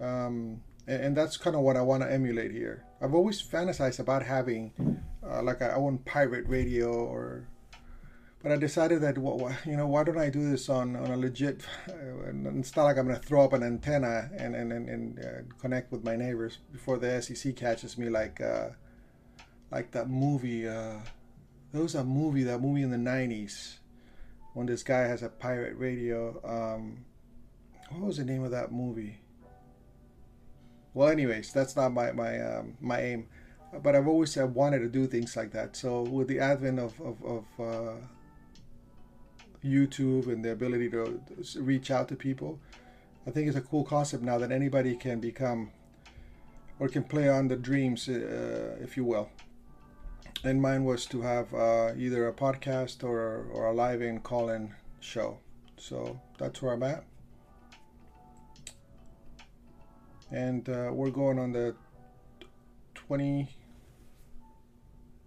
um, 0.00 0.62
and, 0.86 1.02
and, 1.02 1.16
that's 1.16 1.36
kind 1.36 1.54
of 1.56 1.62
what 1.62 1.76
I 1.76 1.82
want 1.82 2.02
to 2.02 2.12
emulate 2.12 2.50
here. 2.50 2.84
I've 3.00 3.14
always 3.14 3.40
fantasized 3.40 4.00
about 4.00 4.22
having 4.22 4.72
uh, 5.26 5.42
like 5.42 5.60
a 5.60 5.74
own 5.74 5.98
pirate 5.98 6.46
radio 6.48 6.92
or 6.92 7.46
but 8.44 8.52
I 8.52 8.56
decided 8.56 9.00
that 9.00 9.16
you 9.16 9.76
know 9.76 9.86
why 9.86 10.04
don't 10.04 10.18
I 10.18 10.28
do 10.28 10.50
this 10.50 10.68
on, 10.68 10.96
on 10.96 11.06
a 11.06 11.16
legit? 11.16 11.62
It's 11.88 12.76
not 12.76 12.84
like 12.84 12.98
I'm 12.98 13.06
gonna 13.06 13.18
throw 13.18 13.42
up 13.42 13.54
an 13.54 13.62
antenna 13.62 14.28
and 14.36 14.54
and 14.54 14.70
and, 14.70 14.88
and 14.90 15.18
uh, 15.18 15.54
connect 15.58 15.90
with 15.90 16.04
my 16.04 16.14
neighbors 16.14 16.58
before 16.70 16.98
the 16.98 17.22
SEC 17.22 17.56
catches 17.56 17.96
me 17.96 18.10
like 18.10 18.42
uh, 18.42 18.68
like 19.70 19.92
that 19.92 20.10
movie. 20.10 20.68
Uh, 20.68 20.98
there 21.72 21.82
was 21.82 21.94
a 21.94 22.04
movie 22.04 22.42
that 22.42 22.60
movie 22.60 22.82
in 22.82 22.90
the 22.90 22.98
'90s 22.98 23.78
when 24.54 24.66
this 24.66 24.82
guy 24.82 25.02
has 25.02 25.22
a 25.22 25.28
pirate 25.28 25.76
radio. 25.76 26.40
Um, 26.44 27.04
what 27.90 28.06
was 28.06 28.16
the 28.16 28.24
name 28.24 28.42
of 28.42 28.50
that 28.50 28.72
movie? 28.72 29.18
Well, 30.94 31.08
anyways, 31.08 31.52
that's 31.52 31.76
not 31.76 31.92
my 31.92 32.12
my 32.12 32.40
um, 32.40 32.76
my 32.80 33.00
aim 33.00 33.28
but 33.82 33.96
I've 33.96 34.06
always 34.06 34.36
uh, 34.36 34.46
wanted 34.46 34.80
to 34.80 34.88
do 34.88 35.06
things 35.06 35.36
like 35.36 35.50
that. 35.52 35.76
So 35.76 36.02
with 36.02 36.28
the 36.28 36.38
advent 36.38 36.78
of 36.78 37.00
of, 37.00 37.24
of 37.24 37.44
uh, 37.58 37.96
YouTube 39.64 40.26
and 40.26 40.44
the 40.44 40.52
ability 40.52 40.90
to 40.90 41.20
reach 41.56 41.90
out 41.90 42.08
to 42.08 42.16
people. 42.16 42.60
I 43.26 43.30
think 43.30 43.48
it's 43.48 43.56
a 43.56 43.62
cool 43.62 43.84
concept 43.84 44.22
now 44.22 44.36
that 44.38 44.52
anybody 44.52 44.94
can 44.96 45.18
become 45.18 45.70
or 46.78 46.88
can 46.88 47.04
play 47.04 47.28
on 47.28 47.48
the 47.48 47.56
dreams, 47.56 48.08
uh, 48.08 48.76
if 48.80 48.96
you 48.96 49.04
will. 49.04 49.30
And 50.42 50.60
mine 50.60 50.84
was 50.84 51.06
to 51.06 51.22
have 51.22 51.54
uh, 51.54 51.92
either 51.96 52.28
a 52.28 52.32
podcast 52.32 53.02
or, 53.02 53.46
or 53.52 53.66
a 53.66 53.72
live 53.72 54.02
in 54.02 54.20
call 54.20 54.50
in 54.50 54.74
show. 55.00 55.38
So 55.78 56.20
that's 56.38 56.60
where 56.60 56.72
I'm 56.72 56.82
at. 56.82 57.04
And 60.30 60.68
uh, 60.68 60.90
we're 60.92 61.10
going 61.10 61.38
on 61.38 61.52
the 61.52 61.74
20, 62.94 63.48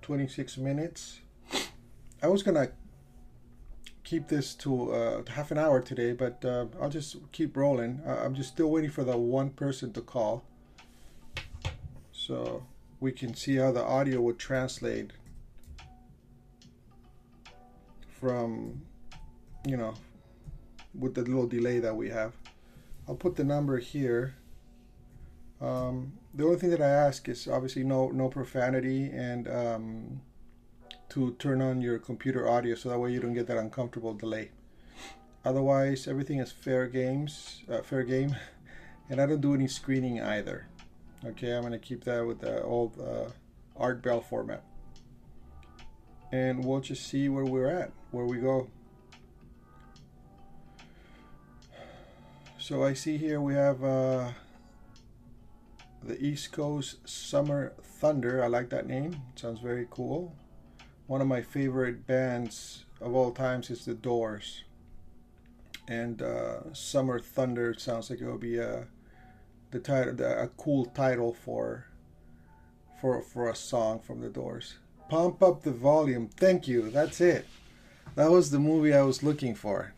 26 0.01 0.57
minutes. 0.57 1.19
I 2.21 2.27
was 2.27 2.43
gonna 2.43 2.69
keep 4.03 4.27
this 4.27 4.55
to 4.55 4.91
uh, 4.91 5.21
half 5.27 5.51
an 5.51 5.57
hour 5.57 5.81
today, 5.81 6.13
but 6.13 6.43
uh, 6.43 6.65
I'll 6.81 6.89
just 6.89 7.17
keep 7.31 7.55
rolling. 7.55 8.01
I'm 8.05 8.33
just 8.33 8.49
still 8.49 8.71
waiting 8.71 8.89
for 8.89 9.03
the 9.03 9.17
one 9.17 9.49
person 9.51 9.93
to 9.93 10.01
call. 10.01 10.43
So 12.11 12.63
we 12.99 13.11
can 13.11 13.33
see 13.33 13.55
how 13.55 13.71
the 13.71 13.83
audio 13.83 14.21
would 14.21 14.39
translate 14.39 15.11
from, 18.19 18.81
you 19.65 19.77
know, 19.77 19.93
with 20.97 21.13
the 21.13 21.21
little 21.21 21.47
delay 21.47 21.79
that 21.79 21.95
we 21.95 22.09
have. 22.09 22.33
I'll 23.07 23.15
put 23.15 23.35
the 23.35 23.43
number 23.43 23.77
here. 23.77 24.35
Um, 25.61 26.13
the 26.33 26.43
only 26.43 26.57
thing 26.57 26.71
that 26.71 26.81
I 26.81 26.89
ask 26.89 27.27
is 27.29 27.47
obviously 27.47 27.83
no 27.83 28.09
no 28.09 28.29
profanity 28.29 29.05
and 29.05 29.47
um, 29.47 30.21
to 31.09 31.31
turn 31.39 31.61
on 31.61 31.81
your 31.81 31.99
computer 31.99 32.47
audio 32.47 32.75
so 32.75 32.89
that 32.89 32.99
way 32.99 33.11
you 33.11 33.19
don't 33.19 33.33
get 33.33 33.47
that 33.47 33.57
uncomfortable 33.57 34.13
delay. 34.13 34.51
Otherwise, 35.45 36.07
everything 36.07 36.39
is 36.39 36.51
fair 36.51 36.87
games, 36.87 37.63
uh, 37.71 37.81
fair 37.81 38.03
game, 38.03 38.35
and 39.09 39.21
I 39.21 39.25
don't 39.25 39.41
do 39.41 39.53
any 39.53 39.67
screening 39.67 40.21
either. 40.21 40.67
Okay, 41.29 41.55
I'm 41.55 41.63
gonna 41.63 41.79
keep 41.79 42.03
that 42.05 42.25
with 42.25 42.39
the 42.39 42.63
old 42.63 42.99
uh, 42.99 43.29
Art 43.75 44.01
Bell 44.01 44.21
format, 44.21 44.63
and 46.31 46.63
we'll 46.63 46.79
just 46.79 47.07
see 47.07 47.29
where 47.29 47.45
we're 47.45 47.69
at, 47.69 47.91
where 48.11 48.25
we 48.25 48.37
go. 48.37 48.69
So 52.57 52.83
I 52.83 52.93
see 52.93 53.17
here 53.17 53.39
we 53.39 53.53
have 53.53 53.83
uh, 53.83 54.31
the 56.03 56.21
East 56.23 56.51
Coast 56.51 57.07
Summer 57.07 57.73
Thunder. 57.81 58.43
I 58.43 58.47
like 58.47 58.69
that 58.69 58.87
name. 58.87 59.13
It 59.33 59.39
sounds 59.39 59.59
very 59.59 59.87
cool 59.89 60.35
one 61.07 61.21
of 61.21 61.27
my 61.27 61.41
favorite 61.41 62.05
bands 62.05 62.85
of 63.01 63.15
all 63.15 63.31
times 63.31 63.69
is 63.69 63.85
The 63.85 63.93
Doors. 63.93 64.63
And 65.87 66.21
uh, 66.21 66.73
Summer 66.73 67.17
Thunder 67.19 67.73
sounds 67.77 68.09
like 68.09 68.19
it 68.19 68.29
would 68.29 68.41
be 68.41 68.57
a 68.57 68.87
the 69.71 69.79
title, 69.79 70.19
a 70.25 70.47
cool 70.57 70.85
title 70.85 71.33
for 71.33 71.87
for 72.99 73.21
for 73.21 73.49
a 73.49 73.55
song 73.55 73.99
from 73.99 74.21
The 74.21 74.29
Doors. 74.29 74.75
Pump 75.09 75.41
up 75.41 75.63
the 75.63 75.71
volume. 75.71 76.27
Thank 76.27 76.67
you. 76.67 76.89
That's 76.89 77.21
it. 77.21 77.45
That 78.15 78.31
was 78.31 78.51
the 78.51 78.59
movie 78.59 78.93
I 78.93 79.03
was 79.03 79.23
looking 79.23 79.55
for. 79.55 79.93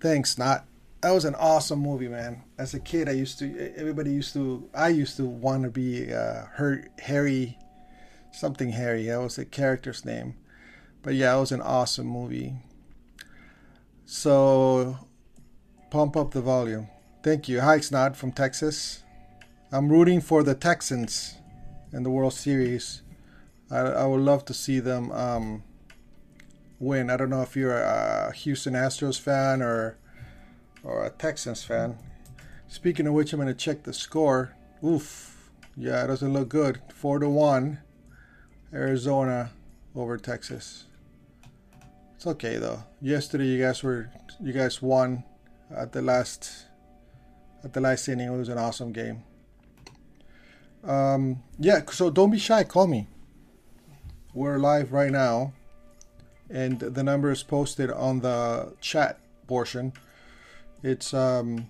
Thanks, 0.00 0.38
not. 0.38 0.66
That 1.02 1.12
was 1.12 1.24
an 1.24 1.34
awesome 1.36 1.80
movie, 1.80 2.08
man. 2.08 2.42
As 2.58 2.74
a 2.74 2.80
kid, 2.80 3.08
I 3.08 3.12
used 3.12 3.38
to. 3.38 3.72
Everybody 3.76 4.10
used 4.12 4.32
to. 4.32 4.68
I 4.74 4.88
used 4.88 5.16
to 5.18 5.24
want 5.24 5.62
to 5.64 5.70
be 5.70 6.12
uh, 6.12 6.46
her 6.54 6.88
Harry 7.00 7.58
something 8.36 8.70
Harry. 8.70 9.06
That 9.06 9.20
was 9.20 9.36
the 9.36 9.44
character's 9.44 10.04
name. 10.04 10.34
But 11.02 11.14
yeah, 11.14 11.36
it 11.36 11.40
was 11.40 11.52
an 11.52 11.62
awesome 11.62 12.06
movie. 12.06 12.54
So, 14.04 14.98
pump 15.90 16.16
up 16.16 16.32
the 16.32 16.40
volume. 16.40 16.88
Thank 17.26 17.48
you. 17.48 17.60
Hi, 17.60 17.78
Snod 17.78 18.14
from 18.14 18.30
Texas. 18.30 19.02
I'm 19.72 19.88
rooting 19.88 20.20
for 20.20 20.44
the 20.44 20.54
Texans 20.54 21.34
in 21.92 22.04
the 22.04 22.08
World 22.08 22.34
Series. 22.34 23.02
I, 23.68 23.78
I 23.78 24.06
would 24.06 24.20
love 24.20 24.44
to 24.44 24.54
see 24.54 24.78
them 24.78 25.10
um, 25.10 25.64
win. 26.78 27.10
I 27.10 27.16
don't 27.16 27.30
know 27.30 27.42
if 27.42 27.56
you're 27.56 27.78
a 27.78 28.32
Houston 28.32 28.74
Astros 28.74 29.18
fan 29.18 29.60
or 29.60 29.98
or 30.84 31.04
a 31.04 31.10
Texans 31.10 31.64
fan. 31.64 31.98
Speaking 32.68 33.08
of 33.08 33.14
which, 33.14 33.32
I'm 33.32 33.40
going 33.40 33.48
to 33.48 33.54
check 33.54 33.82
the 33.82 33.92
score. 33.92 34.54
Oof. 34.84 35.50
Yeah, 35.76 36.04
it 36.04 36.06
doesn't 36.06 36.32
look 36.32 36.48
good. 36.48 36.80
Four 36.94 37.18
to 37.18 37.28
one. 37.28 37.80
Arizona 38.72 39.50
over 39.96 40.16
Texas. 40.16 40.84
It's 42.14 42.26
okay 42.28 42.58
though. 42.58 42.84
Yesterday 43.02 43.46
you 43.46 43.60
guys 43.60 43.82
were 43.82 44.12
you 44.40 44.52
guys 44.52 44.80
won 44.80 45.24
at 45.76 45.90
the 45.90 46.02
last 46.02 46.66
at 47.66 47.72
the 47.72 47.80
last 47.80 48.08
inning. 48.08 48.28
It 48.28 48.36
was 48.36 48.48
an 48.48 48.58
awesome 48.58 48.92
game. 48.92 49.24
Um, 50.84 51.42
yeah, 51.58 51.82
so 51.90 52.10
don't 52.10 52.30
be 52.30 52.38
shy. 52.38 52.62
Call 52.62 52.86
me. 52.86 53.08
We're 54.32 54.58
live 54.58 54.92
right 54.92 55.10
now, 55.10 55.52
and 56.48 56.78
the 56.78 57.02
number 57.02 57.30
is 57.30 57.42
posted 57.42 57.90
on 57.90 58.20
the 58.20 58.74
chat 58.80 59.18
portion. 59.48 59.94
It's 60.82 61.12
um, 61.12 61.68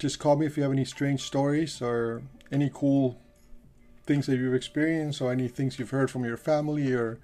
just 0.00 0.18
call 0.18 0.36
me 0.36 0.46
if 0.46 0.56
you 0.56 0.64
have 0.64 0.72
any 0.72 0.84
strange 0.84 1.22
stories 1.22 1.80
or 1.80 2.22
any 2.50 2.68
cool 2.72 3.20
things 4.06 4.26
that 4.26 4.38
you've 4.38 4.54
experienced 4.54 5.20
or 5.20 5.30
any 5.30 5.46
things 5.46 5.78
you've 5.78 5.90
heard 5.90 6.10
from 6.10 6.24
your 6.24 6.38
family 6.38 6.92
or 6.92 7.20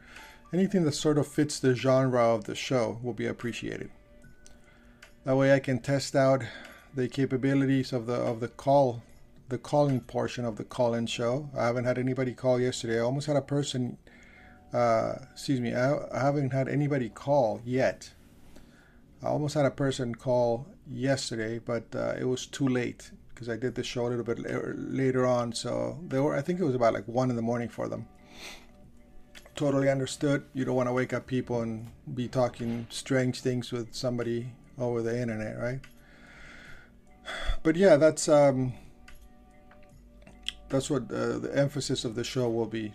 anything 0.53 0.85
that 0.85 0.93
sort 0.93 1.19
of 1.19 1.27
fits 1.27 1.59
the 1.59 1.75
genre 1.75 2.23
of 2.23 2.45
the 2.45 2.55
show 2.55 3.01
will 3.03 3.15
be 3.15 3.27
appreciated. 3.27 3.91
That 5.25 5.37
way 5.37 5.53
I 5.53 5.59
can 5.59 5.81
test 5.81 6.15
out 6.15 6.45
the 6.95 7.09
capabilities 7.09 7.93
of 7.93 8.07
the 8.07 8.15
of 8.15 8.41
the 8.41 8.49
call 8.49 9.03
the 9.49 9.59
calling 9.59 10.01
portion 10.01 10.45
of 10.45 10.57
the 10.57 10.65
call-in 10.65 11.07
show. 11.07 11.51
I 11.57 11.67
haven't 11.67 11.85
had 11.85 11.99
anybody 11.99 12.33
call 12.33 12.59
yesterday. 12.59 12.99
I 12.99 13.03
almost 13.03 13.27
had 13.27 13.37
a 13.37 13.43
person 13.43 13.99
uh, 14.75 15.15
excuse 15.33 15.61
me, 15.61 15.73
I, 15.73 15.97
I 16.13 16.21
haven't 16.21 16.53
had 16.53 16.69
anybody 16.69 17.09
call 17.09 17.61
yet. 17.65 18.13
I 19.23 19.29
almost 19.29 19.55
had 19.55 19.65
a 19.65 19.71
person 19.71 20.15
call 20.15 20.67
yesterday, 20.91 21.61
but 21.61 21.85
uh, 21.95 22.15
it 22.19 22.25
was 22.25 22.47
too 22.47 22.67
late 22.67 23.13
because 23.29 23.49
I 23.49 23.57
did 23.57 23.75
the 23.77 23.85
show 23.85 24.07
a 24.07 24.09
little 24.09 24.25
bit 24.25 24.39
later 24.77 25.27
on. 25.27 25.53
So 25.53 25.99
they 26.09 26.19
were, 26.19 26.37
I 26.37 26.43
think 26.43 26.61
it 26.61 26.65
was 26.65 26.75
about 26.75 26.93
like 26.93 27.07
one 27.07 27.31
in 27.31 27.37
the 27.37 27.43
morning 27.43 27.69
for 27.69 27.89
them. 27.89 28.07
Totally 29.55 29.89
understood. 29.89 30.45
You 30.53 30.65
don't 30.65 30.75
want 30.75 30.89
to 30.89 30.93
wake 30.93 31.13
up 31.13 31.29
people 31.29 31.63
and 31.63 31.91
be 32.13 32.27
talking 32.27 32.89
strange 32.91 33.41
things 33.41 33.71
with 33.71 33.95
somebody 33.95 34.53
over 34.77 35.03
the 35.03 35.21
internet, 35.21 35.57
right? 35.59 35.81
But 37.63 37.77
yeah, 37.77 37.97
that's 37.97 38.29
um, 38.29 38.75
that's 40.69 40.91
what 40.91 41.11
uh, 41.11 41.39
the 41.39 41.51
emphasis 41.55 42.05
of 42.05 42.15
the 42.15 42.25
show 42.25 42.49
will 42.49 42.67
be. 42.67 42.93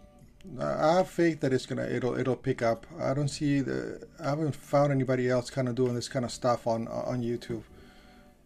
I 0.60 0.96
have 0.96 1.10
faith 1.10 1.42
that 1.42 1.54
it's 1.54 1.66
gonna 1.66 1.86
it'll 1.86 2.18
it'll 2.18 2.36
pick 2.36 2.62
up. 2.62 2.88
I 3.00 3.14
don't 3.14 3.28
see 3.28 3.62
the 3.62 4.08
I 4.20 4.30
haven't 4.30 4.56
found 4.56 4.92
anybody 4.92 5.30
else 5.30 5.50
kind 5.50 5.68
of 5.68 5.76
doing 5.76 5.96
this 5.96 6.08
kind 6.10 6.26
of 6.26 6.32
stuff 6.32 6.68
on 6.68 6.88
on 6.88 7.22
YouTube 7.22 7.64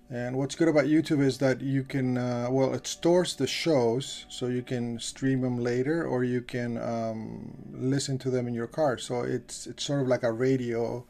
And 0.09 0.37
what's 0.37 0.55
good 0.55 0.67
about 0.67 0.85
YouTube 0.85 1.21
is 1.21 1.39
that 1.39 1.61
you 1.61 1.83
can, 1.83 2.17
uh, 2.17 2.47
well, 2.51 2.73
it 2.75 2.85
stores 2.85 3.35
the 3.35 3.47
shows 3.47 4.25
so 4.29 4.47
you 4.47 4.61
can 4.61 4.99
stream 4.99 5.41
them 5.41 5.57
later 5.57 6.05
or 6.05 6.23
you 6.23 6.41
can 6.41 6.77
um, 6.77 7.53
listen 7.71 8.17
to 8.19 8.29
them 8.29 8.47
in 8.47 8.53
your 8.53 8.67
car. 8.67 8.97
So 8.97 9.21
it's 9.23 9.65
it's 9.67 9.83
sort 9.83 10.01
of 10.01 10.07
like 10.07 10.23
a 10.23 10.31
radio 10.31 11.05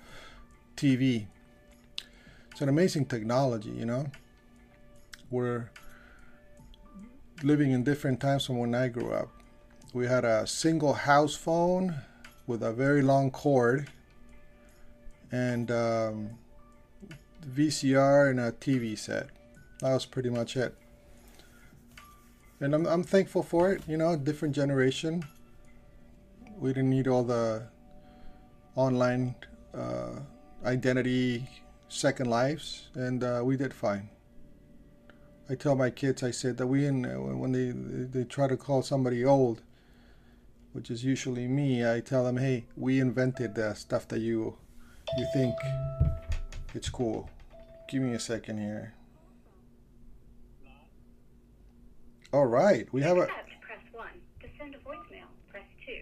TV. 0.77 1.27
It's 2.51 2.61
an 2.61 2.69
amazing 2.69 3.05
technology, 3.05 3.71
you 3.71 3.85
know. 3.85 4.11
We're 5.33 5.71
living 7.41 7.71
in 7.71 7.83
different 7.83 8.19
times 8.19 8.45
from 8.45 8.59
when 8.59 8.75
I 8.75 8.87
grew 8.87 9.11
up. 9.11 9.29
We 9.91 10.05
had 10.05 10.25
a 10.25 10.45
single 10.45 10.93
house 10.93 11.33
phone 11.33 11.95
with 12.45 12.61
a 12.61 12.71
very 12.71 13.01
long 13.01 13.31
cord 13.31 13.89
and 15.31 15.71
um, 15.71 16.29
VCR 17.51 18.29
and 18.29 18.39
a 18.39 18.51
TV 18.51 18.95
set. 18.95 19.31
That 19.79 19.93
was 19.93 20.05
pretty 20.05 20.29
much 20.29 20.55
it. 20.55 20.75
And 22.59 22.75
I'm, 22.75 22.85
I'm 22.85 23.03
thankful 23.03 23.41
for 23.41 23.71
it, 23.71 23.81
you 23.87 23.97
know, 23.97 24.15
different 24.15 24.53
generation. 24.53 25.25
We 26.59 26.73
didn't 26.73 26.91
need 26.91 27.07
all 27.07 27.23
the 27.23 27.63
online 28.75 29.33
uh, 29.73 30.19
identity 30.63 31.49
second 31.89 32.29
lives, 32.29 32.89
and 32.93 33.23
uh, 33.23 33.41
we 33.43 33.57
did 33.57 33.73
fine. 33.73 34.11
I 35.49 35.55
tell 35.55 35.75
my 35.75 35.89
kids, 35.89 36.23
I 36.23 36.31
said 36.31 36.57
that 36.57 36.67
we, 36.67 36.85
in, 36.85 37.03
when 37.39 37.51
they, 37.51 37.71
they 38.19 38.23
try 38.25 38.47
to 38.47 38.55
call 38.55 38.81
somebody 38.81 39.25
old, 39.25 39.61
which 40.71 40.89
is 40.89 41.03
usually 41.03 41.47
me, 41.47 41.89
I 41.89 41.99
tell 41.99 42.23
them, 42.23 42.37
hey, 42.37 42.65
we 42.77 42.99
invented 42.99 43.55
the 43.55 43.73
stuff 43.73 44.07
that 44.07 44.19
you 44.19 44.57
you 45.17 45.27
think 45.33 45.55
it's 46.73 46.89
cool. 46.89 47.29
Give 47.89 48.01
me 48.01 48.13
a 48.13 48.19
second 48.19 48.57
here. 48.57 48.93
All 52.31 52.47
right, 52.47 52.91
we 52.91 53.03
have 53.03 53.17
a. 53.17 53.27
Press 53.27 53.79
one 53.91 54.07
to 54.41 54.47
send 54.57 54.73
a 54.73 54.79
voicemail. 54.79 55.27
Press 55.51 55.63
two. 55.85 56.01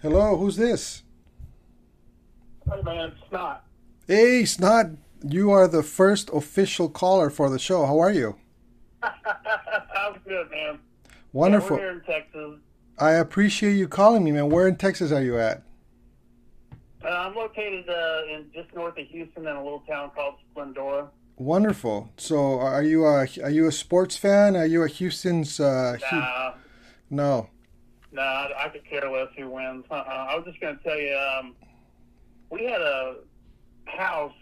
Hello, 0.00 0.36
who's 0.36 0.56
this? 0.56 1.02
Hey 2.64 2.80
man, 2.82 3.12
Snot. 3.28 3.64
Hey, 4.06 4.44
Snot. 4.46 4.92
You 5.24 5.50
are 5.50 5.66
the 5.68 5.82
first 5.82 6.30
official 6.32 6.88
caller 6.88 7.30
for 7.30 7.48
the 7.50 7.58
show. 7.58 7.86
How 7.86 7.98
are 7.98 8.12
you? 8.12 8.36
I'm 9.02 10.18
good, 10.26 10.50
man. 10.50 10.78
Wonderful. 11.32 11.76
Yeah, 11.76 11.82
we're 11.82 11.88
here 11.92 11.98
in 11.98 12.04
Texas. 12.06 12.58
I 12.98 13.10
appreciate 13.12 13.74
you 13.74 13.88
calling 13.88 14.24
me, 14.24 14.32
man. 14.32 14.48
Where 14.50 14.68
in 14.68 14.76
Texas 14.76 15.12
are 15.12 15.22
you 15.22 15.38
at? 15.38 15.62
Uh, 17.04 17.08
I'm 17.08 17.34
located 17.34 17.88
uh, 17.88 18.22
in 18.30 18.46
just 18.54 18.74
north 18.74 18.98
of 18.98 19.06
Houston 19.06 19.46
in 19.46 19.54
a 19.54 19.62
little 19.62 19.80
town 19.80 20.10
called 20.14 20.36
Splendora. 20.54 21.08
Wonderful. 21.36 22.10
So, 22.16 22.58
are 22.58 22.82
you 22.82 23.04
a 23.04 23.26
are 23.42 23.50
you 23.50 23.66
a 23.66 23.72
sports 23.72 24.16
fan? 24.16 24.56
Are 24.56 24.64
you 24.64 24.82
a 24.82 24.88
Houston's? 24.88 25.60
Uh, 25.60 25.98
Nah, 26.10 26.54
no. 27.10 27.50
nah, 28.10 28.22
I, 28.22 28.64
I 28.64 28.68
could 28.70 28.88
care 28.88 29.08
less 29.10 29.28
who 29.36 29.50
wins. 29.50 29.84
Uh-uh. 29.90 30.26
I 30.30 30.34
was 30.34 30.46
just 30.46 30.58
going 30.60 30.78
to 30.78 30.82
tell 30.82 30.98
you, 30.98 31.14
um, 31.14 31.54
we 32.50 32.64
had 32.64 32.80
a 32.80 33.16
house, 33.84 34.32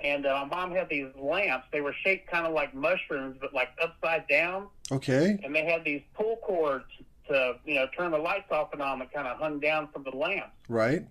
and 0.00 0.26
uh, 0.26 0.44
my 0.50 0.56
mom 0.56 0.72
had 0.72 0.88
these 0.88 1.06
lamps. 1.20 1.66
They 1.72 1.80
were 1.80 1.94
shaped 2.04 2.30
kind 2.30 2.46
of 2.46 2.52
like 2.52 2.74
mushrooms, 2.74 3.36
but 3.40 3.52
like 3.54 3.68
upside 3.82 4.26
down, 4.28 4.68
Okay. 4.90 5.38
and 5.44 5.54
they 5.54 5.64
had 5.64 5.84
these 5.84 6.02
pull 6.14 6.36
cords 6.36 6.84
to, 7.28 7.54
you 7.64 7.74
know, 7.74 7.86
turn 7.96 8.10
the 8.10 8.18
lights 8.18 8.50
off 8.50 8.72
and 8.72 8.82
on 8.82 8.98
that 8.98 9.12
kind 9.12 9.28
of 9.28 9.38
hung 9.38 9.60
down 9.60 9.88
from 9.92 10.02
the 10.04 10.10
lamps. 10.16 10.50
Right. 10.68 11.04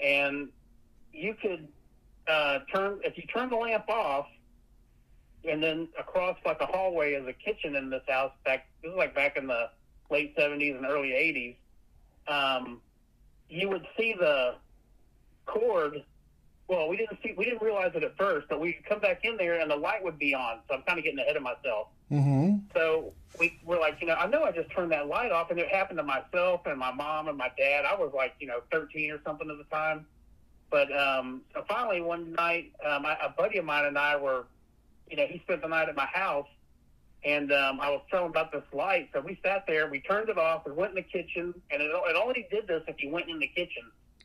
and 0.00 0.48
you 1.12 1.34
could 1.40 1.68
uh, 2.26 2.58
turn 2.74 2.98
if 3.04 3.16
you 3.16 3.22
turn 3.32 3.50
the 3.50 3.56
lamp 3.56 3.88
off, 3.88 4.26
and 5.48 5.62
then 5.62 5.86
across 5.98 6.36
like 6.44 6.60
a 6.60 6.66
hallway 6.66 7.12
is 7.12 7.26
a 7.28 7.32
kitchen 7.32 7.76
in 7.76 7.88
this 7.90 8.02
house. 8.08 8.32
Back 8.44 8.66
this 8.82 8.90
is 8.90 8.96
like 8.96 9.14
back 9.14 9.36
in 9.36 9.46
the 9.46 9.68
late 10.10 10.34
seventies 10.36 10.74
and 10.74 10.84
early 10.86 11.12
eighties. 11.12 11.54
Um, 12.26 12.80
you 13.48 13.68
would 13.68 13.86
see 13.96 14.14
the 14.18 14.54
cord. 15.46 16.02
Well, 16.66 16.88
we 16.88 16.96
didn't 16.96 17.18
see 17.22 17.34
we 17.36 17.44
didn't 17.44 17.62
realize 17.62 17.92
it 17.94 18.02
at 18.02 18.16
first, 18.16 18.48
but 18.48 18.58
we 18.60 18.72
could 18.72 18.86
come 18.86 19.00
back 19.00 19.24
in 19.24 19.36
there 19.36 19.60
and 19.60 19.70
the 19.70 19.76
light 19.76 20.02
would 20.02 20.18
be 20.18 20.34
on. 20.34 20.60
So 20.68 20.74
I'm 20.74 20.82
kind 20.82 20.98
of 20.98 21.04
getting 21.04 21.18
ahead 21.18 21.36
of 21.36 21.42
myself. 21.42 21.88
Mm-hmm. 22.10 22.56
So 22.74 23.12
we 23.38 23.58
were 23.64 23.78
like, 23.78 24.00
you 24.00 24.06
know, 24.06 24.14
I 24.14 24.26
know 24.26 24.44
I 24.44 24.52
just 24.52 24.70
turned 24.70 24.92
that 24.92 25.06
light 25.06 25.30
off, 25.30 25.50
and 25.50 25.58
it 25.58 25.68
happened 25.68 25.98
to 25.98 26.02
myself 26.02 26.62
and 26.66 26.78
my 26.78 26.92
mom 26.92 27.28
and 27.28 27.36
my 27.36 27.50
dad. 27.58 27.84
I 27.84 27.94
was 27.94 28.12
like, 28.14 28.34
you 28.40 28.46
know, 28.46 28.60
13 28.72 29.10
or 29.10 29.20
something 29.24 29.50
at 29.50 29.58
the 29.58 29.64
time. 29.64 30.06
But 30.70 30.90
um, 30.96 31.42
so 31.52 31.64
finally, 31.68 32.00
one 32.00 32.32
night, 32.32 32.72
um, 32.84 33.04
I, 33.06 33.16
a 33.22 33.28
buddy 33.28 33.58
of 33.58 33.64
mine 33.64 33.84
and 33.84 33.98
I 33.98 34.16
were, 34.16 34.46
you 35.08 35.16
know, 35.16 35.26
he 35.26 35.38
spent 35.40 35.62
the 35.62 35.68
night 35.68 35.88
at 35.88 35.96
my 35.96 36.06
house, 36.06 36.48
and 37.24 37.52
um, 37.52 37.80
I 37.80 37.90
was 37.90 38.00
telling 38.10 38.30
about 38.30 38.52
this 38.52 38.64
light. 38.72 39.10
So 39.12 39.20
we 39.20 39.38
sat 39.44 39.66
there, 39.66 39.88
we 39.88 40.00
turned 40.00 40.28
it 40.28 40.38
off, 40.38 40.66
we 40.66 40.72
went 40.72 40.90
in 40.90 40.96
the 40.96 41.02
kitchen, 41.02 41.54
and 41.70 41.82
it, 41.82 41.90
it 41.90 42.16
only 42.16 42.46
did 42.50 42.66
this 42.66 42.82
if 42.88 43.02
you 43.02 43.10
went 43.10 43.28
in 43.28 43.38
the 43.38 43.46
kitchen. 43.46 43.84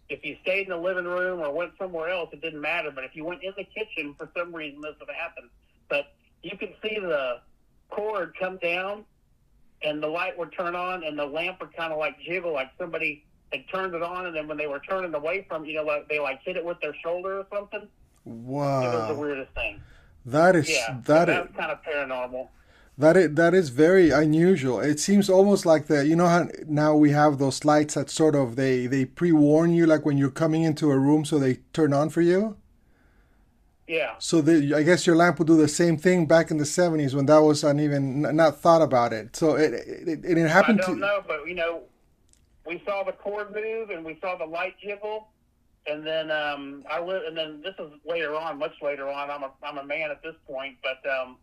If 0.09 0.25
you 0.25 0.37
stayed 0.41 0.63
in 0.63 0.69
the 0.69 0.77
living 0.77 1.05
room 1.05 1.39
or 1.39 1.53
went 1.53 1.71
somewhere 1.77 2.09
else, 2.09 2.29
it 2.33 2.41
didn't 2.41 2.61
matter. 2.61 2.91
But 2.91 3.03
if 3.03 3.15
you 3.15 3.23
went 3.23 3.43
in 3.43 3.53
the 3.55 3.63
kitchen, 3.63 4.15
for 4.17 4.29
some 4.35 4.53
reason, 4.53 4.81
this 4.81 4.95
would 4.99 5.09
happen. 5.09 5.49
But 5.87 6.13
you 6.41 6.57
could 6.57 6.73
see 6.81 6.97
the 6.99 7.41
cord 7.89 8.33
come 8.39 8.57
down 8.57 9.05
and 9.81 10.01
the 10.01 10.07
light 10.07 10.37
would 10.37 10.51
turn 10.51 10.75
on 10.75 11.03
and 11.03 11.17
the 11.17 11.25
lamp 11.25 11.59
would 11.59 11.75
kind 11.75 11.91
of 11.91 11.99
like 11.99 12.19
jiggle 12.19 12.53
like 12.53 12.69
somebody 12.77 13.23
had 13.51 13.63
turned 13.71 13.95
it 13.95 14.03
on 14.03 14.27
and 14.27 14.35
then 14.35 14.47
when 14.47 14.57
they 14.57 14.67
were 14.67 14.79
turning 14.79 15.13
away 15.13 15.45
from 15.47 15.65
you 15.65 15.73
know 15.75 15.83
like 15.83 16.07
they 16.07 16.19
like 16.19 16.39
hit 16.43 16.55
it 16.55 16.63
with 16.63 16.79
their 16.81 16.93
shoulder 17.03 17.39
or 17.39 17.47
something 17.51 17.87
Wow, 18.25 18.81
it 18.83 18.93
was 18.93 19.07
the 19.07 19.15
weirdest 19.15 19.51
thing 19.53 19.79
That 20.25 20.55
is 20.55 20.69
yeah, 20.69 20.97
that, 21.05 21.27
so 21.27 21.33
that 21.33 21.49
is 21.49 21.55
kind 21.55 21.71
of 21.71 21.81
paranormal 21.83 22.49
that 22.99 23.15
is 23.15 23.33
that 23.35 23.53
is 23.53 23.69
very 23.69 24.11
unusual. 24.11 24.81
It 24.81 24.99
seems 24.99 25.29
almost 25.29 25.65
like 25.65 25.87
the 25.87 26.05
you 26.05 26.15
know 26.17 26.27
how 26.27 26.49
now 26.67 26.95
we 26.95 27.11
have 27.11 27.37
those 27.39 27.63
lights 27.63 27.93
that 27.95 28.09
sort 28.09 28.35
of 28.35 28.57
they 28.57 28.87
they 28.87 29.05
pre-warn 29.05 29.73
you 29.73 29.85
like 29.87 30.05
when 30.05 30.17
you're 30.17 30.29
coming 30.29 30.63
into 30.63 30.91
a 30.91 30.99
room 30.99 31.23
so 31.25 31.39
they 31.39 31.55
turn 31.73 31.93
on 31.93 32.09
for 32.09 32.21
you. 32.21 32.57
yeah 33.87 34.15
So 34.19 34.41
the, 34.41 34.75
I 34.75 34.83
guess 34.83 35.07
your 35.07 35.15
lamp 35.15 35.39
would 35.39 35.47
do 35.47 35.57
the 35.57 35.67
same 35.69 35.97
thing 35.97 36.25
back 36.25 36.51
in 36.51 36.57
the 36.57 36.65
70s 36.65 37.13
when 37.15 37.25
that 37.27 37.39
was 37.39 37.63
uneven, 37.63 38.21
not 38.35 38.59
thought 38.59 38.81
about 38.81 39.13
it. 39.13 39.35
So 39.35 39.55
it 39.55 39.73
it, 39.73 40.25
it, 40.25 40.37
it 40.37 40.45
i 40.45 40.47
happened 40.47 40.79
don't 40.79 40.95
to 40.95 40.99
know 40.99 41.23
but 41.27 41.47
you 41.47 41.55
know 41.55 41.83
we 42.65 42.81
saw 42.85 43.03
the 43.03 43.13
cord 43.13 43.55
move 43.55 43.89
and 43.91 44.05
we 44.05 44.17
saw 44.21 44.37
the 44.37 44.45
light 44.45 44.75
jiggle 44.79 45.29
and 45.87 46.05
then 46.05 46.29
um 46.31 46.83
i 46.91 46.99
live 46.99 47.23
and 47.27 47.37
then 47.37 47.61
this 47.61 47.75
is 47.79 47.91
later 48.05 48.35
on 48.35 48.59
much 48.59 48.73
later 48.81 49.09
on 49.09 49.31
i'm 49.31 49.43
a 49.43 49.51
i'm 49.63 49.77
a 49.77 49.83
man 49.83 50.11
at 50.11 50.21
this 50.21 50.35
point 50.45 50.75
but 50.83 50.99
um 51.09 51.37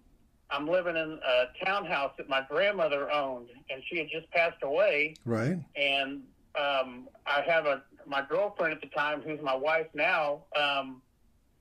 i'm 0.50 0.66
living 0.68 0.96
in 0.96 1.18
a 1.26 1.64
townhouse 1.64 2.12
that 2.18 2.28
my 2.28 2.42
grandmother 2.48 3.10
owned 3.10 3.48
and 3.70 3.82
she 3.88 3.98
had 3.98 4.06
just 4.10 4.30
passed 4.30 4.62
away 4.62 5.14
right. 5.24 5.58
and 5.76 6.22
um, 6.58 7.06
I 7.26 7.42
have 7.46 7.66
a 7.66 7.82
my 8.06 8.22
girlfriend 8.26 8.72
at 8.72 8.80
the 8.80 8.86
time, 8.96 9.20
who's 9.20 9.42
my 9.42 9.54
wife 9.54 9.88
now. 9.92 10.44
Um, 10.58 11.02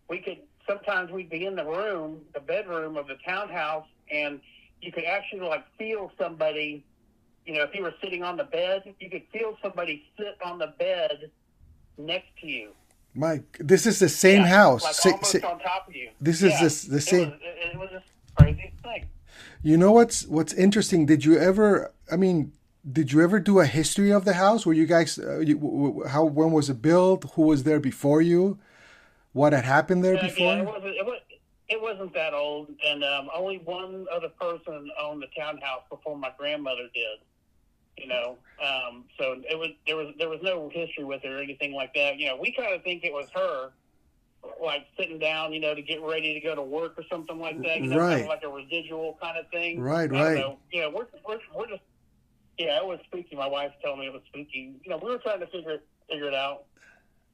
we 0.09 0.19
could 0.19 0.37
sometimes 0.65 1.11
we'd 1.11 1.29
be 1.29 1.45
in 1.45 1.53
the 1.57 1.65
room, 1.65 2.21
the 2.33 2.39
bedroom 2.39 2.95
of 2.95 3.05
the 3.07 3.17
townhouse, 3.27 3.85
and 4.09 4.39
you 4.81 4.93
could 4.93 5.03
actually 5.03 5.41
like 5.41 5.65
feel 5.77 6.13
somebody. 6.17 6.85
You 7.45 7.55
know, 7.55 7.63
if 7.63 7.75
you 7.75 7.83
were 7.83 7.93
sitting 8.01 8.23
on 8.23 8.37
the 8.37 8.45
bed, 8.45 8.83
you 9.01 9.09
could 9.09 9.23
feel 9.33 9.57
somebody 9.61 10.05
sit 10.17 10.37
on 10.45 10.59
the 10.59 10.67
bed 10.79 11.29
next 11.97 12.27
to 12.39 12.47
you. 12.47 12.69
Mike, 13.13 13.57
this 13.59 13.85
is 13.85 13.99
the 13.99 14.07
same 14.07 14.43
Yeah, 14.43 14.47
house. 14.47 14.83
like 15.05 15.13
almost 15.13 15.35
on 15.43 15.59
top 15.59 15.89
of 15.89 15.93
you. 15.95 16.09
This 16.21 16.41
is 16.41 16.51
Yeah, 16.53 16.63
this- 16.63 16.83
the 16.83 16.97
it 16.97 17.01
same- 17.01 17.29
Was, 17.31 17.39
it, 17.41 17.71
it 17.73 17.77
was 17.79 18.01
crazy 18.37 18.71
thing. 18.83 19.05
you 19.63 19.77
know 19.77 19.91
what's 19.91 20.25
what's 20.27 20.53
interesting? 20.53 21.05
Did 21.05 21.25
you 21.25 21.37
ever? 21.37 21.91
I 22.11 22.15
mean, 22.17 22.51
did 22.89 23.11
you 23.11 23.21
ever 23.21 23.39
do 23.39 23.59
a 23.59 23.65
history 23.65 24.11
of 24.11 24.25
the 24.25 24.33
house? 24.33 24.65
Were 24.65 24.73
you 24.73 24.85
guys? 24.85 25.17
Uh, 25.17 25.39
you, 25.39 26.03
how? 26.07 26.25
When 26.25 26.51
was 26.51 26.69
it 26.69 26.81
built? 26.81 27.25
Who 27.33 27.43
was 27.43 27.63
there 27.63 27.79
before 27.79 28.21
you? 28.21 28.59
What 29.33 29.53
had 29.53 29.65
happened 29.65 30.03
there 30.03 30.15
Yeah, 30.15 30.27
before? 30.27 30.53
Yeah, 30.53 30.61
it 30.61 30.65
wasn't. 30.65 30.95
It, 30.95 31.05
was, 31.05 31.19
it 31.67 31.81
wasn't 31.81 32.13
that 32.13 32.33
old, 32.33 32.69
and 32.85 33.03
um, 33.03 33.29
only 33.35 33.57
one 33.57 34.05
other 34.13 34.29
person 34.29 34.89
owned 35.01 35.21
the 35.21 35.27
townhouse 35.37 35.81
before 35.89 36.17
my 36.17 36.31
grandmother 36.37 36.87
did. 36.93 37.19
You 37.97 38.07
know, 38.07 38.37
um, 38.61 39.05
so 39.17 39.41
it 39.49 39.57
was 39.57 39.69
there 39.87 39.95
was 39.95 40.13
there 40.19 40.29
was 40.29 40.39
no 40.43 40.69
history 40.71 41.05
with 41.05 41.23
it 41.23 41.31
or 41.31 41.41
anything 41.41 41.73
like 41.73 41.93
that. 41.95 42.19
You 42.19 42.27
know, 42.27 42.35
we 42.35 42.51
kind 42.51 42.73
of 42.73 42.83
think 42.83 43.03
it 43.05 43.11
was 43.13 43.27
her, 43.33 43.71
like 44.63 44.85
sitting 44.97 45.19
down, 45.19 45.53
you 45.53 45.59
know, 45.59 45.73
to 45.75 45.81
get 45.81 46.01
ready 46.01 46.33
to 46.33 46.39
go 46.39 46.55
to 46.55 46.61
work 46.61 46.93
or 46.97 47.03
something 47.09 47.39
like 47.39 47.61
that. 47.63 47.81
You 47.81 47.87
know, 47.89 47.97
kind 47.97 48.11
Right. 48.11 48.21
of 48.23 48.27
like 48.27 48.43
a 48.43 48.49
residual 48.49 49.17
kind 49.21 49.37
of 49.37 49.49
thing. 49.51 49.79
Right, 49.79 50.11
I 50.11 50.23
right. 50.23 50.37
know. 50.37 50.59
Know, 50.73 50.89
we're, 50.89 51.07
we're 51.27 51.39
we're 51.55 51.67
just 51.67 51.81
yeah, 52.57 52.77
it 52.77 52.85
was 52.85 52.99
spooky. 53.07 53.35
My 53.35 53.47
wife 53.47 53.71
told 53.83 53.99
me 53.99 54.05
it 54.07 54.13
was 54.13 54.21
spooky. 54.27 54.75
You 54.83 54.89
know, 54.89 54.97
we 54.97 55.09
were 55.11 55.17
trying 55.17 55.39
to 55.41 55.47
figure 55.47 55.77
figure 56.09 56.27
it 56.27 56.33
out. 56.33 56.63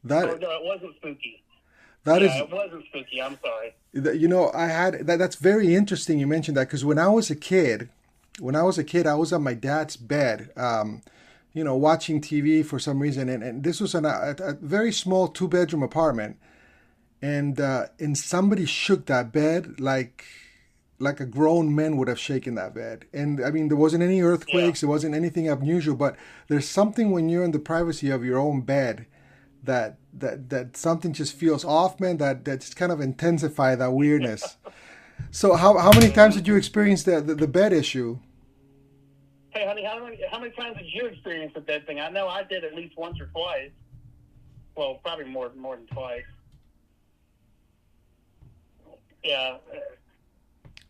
That 0.04 0.26
Or, 0.30 0.38
no, 0.40 0.50
it 0.52 0.64
wasn't 0.64 0.96
spooky. 0.96 1.44
that 2.06 2.24
is 2.24 2.32
yeah, 2.34 2.44
it 2.44 2.52
wasn't 2.52 2.86
spooky. 2.86 3.22
I'm 3.22 3.38
sorry. 3.44 3.76
You 4.18 4.28
know 4.28 4.52
i 4.54 4.68
had 4.68 5.06
that 5.06 5.20
that's 5.20 5.36
very 5.36 5.76
interesting 5.76 6.18
you 6.18 6.26
mentioned 6.26 6.56
that 6.58 6.68
because 6.70 6.86
when 6.86 6.98
i 6.98 7.10
was 7.10 7.30
a 7.30 7.36
kid 7.36 7.90
when 8.40 8.56
i 8.56 8.64
was 8.64 8.78
a 8.78 8.86
kid 8.86 9.06
i 9.06 9.16
was 9.16 9.34
on 9.34 9.44
my 9.44 9.54
dad's 9.54 9.98
bed 9.98 10.50
um 10.56 11.02
you 11.52 11.62
know 11.62 11.76
watching 11.76 12.22
tv 12.22 12.66
for 12.66 12.80
some 12.80 13.00
reason 13.02 13.28
and, 13.28 13.44
and 13.44 13.66
this 13.66 13.82
was 13.82 13.94
an, 13.94 14.06
a, 14.06 14.34
a 14.40 14.54
very 14.54 14.94
small 14.94 15.28
two 15.28 15.46
bedroom 15.50 15.84
apartment 15.84 16.38
and 17.22 17.60
uh, 17.60 17.88
and 18.00 18.18
somebody 18.18 18.66
shook 18.66 19.06
that 19.06 19.32
bed 19.32 19.80
like 19.80 20.26
like 21.00 21.20
a 21.20 21.26
grown 21.26 21.74
man 21.74 21.98
would 21.98 22.08
have 22.08 22.20
shaken 22.20 22.56
that 22.56 22.76
bed. 22.76 23.06
And 23.12 23.44
I 23.44 23.50
mean, 23.50 23.70
there 23.70 23.78
wasn't 23.78 24.04
any 24.04 24.22
earthquakes, 24.22 24.82
Yeah. 24.82 24.86
there 24.88 24.90
wasn't 24.90 25.16
anything 25.16 25.50
unusual, 25.50 25.96
but 25.96 26.16
there's 26.48 26.68
something 26.70 27.10
when 27.12 27.28
you're 27.28 27.44
in 27.44 27.52
the 27.52 27.60
privacy 27.60 28.12
of 28.12 28.24
your 28.24 28.38
own 28.38 28.62
bed 28.62 29.08
that 29.64 29.98
that 30.14 30.50
that 30.50 30.78
something 30.78 31.14
just 31.14 31.34
feels 31.34 31.64
off, 31.66 32.00
man. 32.00 32.18
That 32.18 32.46
that 32.46 32.62
just 32.62 32.76
kind 32.76 32.92
of 32.92 33.00
intensify 33.02 33.76
that 33.76 33.92
weirdness. 33.94 34.58
so 35.32 35.56
how 35.56 35.78
how 35.78 35.92
many 35.92 36.12
times 36.12 36.36
did 36.36 36.48
you 36.48 36.56
experience 36.56 37.04
the 37.04 37.22
the, 37.22 37.36
the 37.36 37.48
bed 37.48 37.74
issue? 37.74 38.20
Hey, 39.52 39.66
honey, 39.68 39.84
how 39.84 40.04
many 40.04 40.20
how 40.32 40.40
many 40.40 40.52
times 40.52 40.78
did 40.78 40.88
you 40.94 41.06
experience 41.08 41.54
the 41.54 41.62
bed 41.62 41.86
thing? 41.86 42.00
I 42.00 42.10
know 42.10 42.28
I 42.28 42.44
did 42.44 42.64
at 42.64 42.74
least 42.74 42.98
once 42.98 43.20
or 43.20 43.26
twice. 43.28 43.72
Well, 44.76 45.00
probably 45.04 45.26
more 45.26 45.52
more 45.56 45.76
than 45.76 45.88
twice. 45.88 46.24
Yeah, 49.24 49.58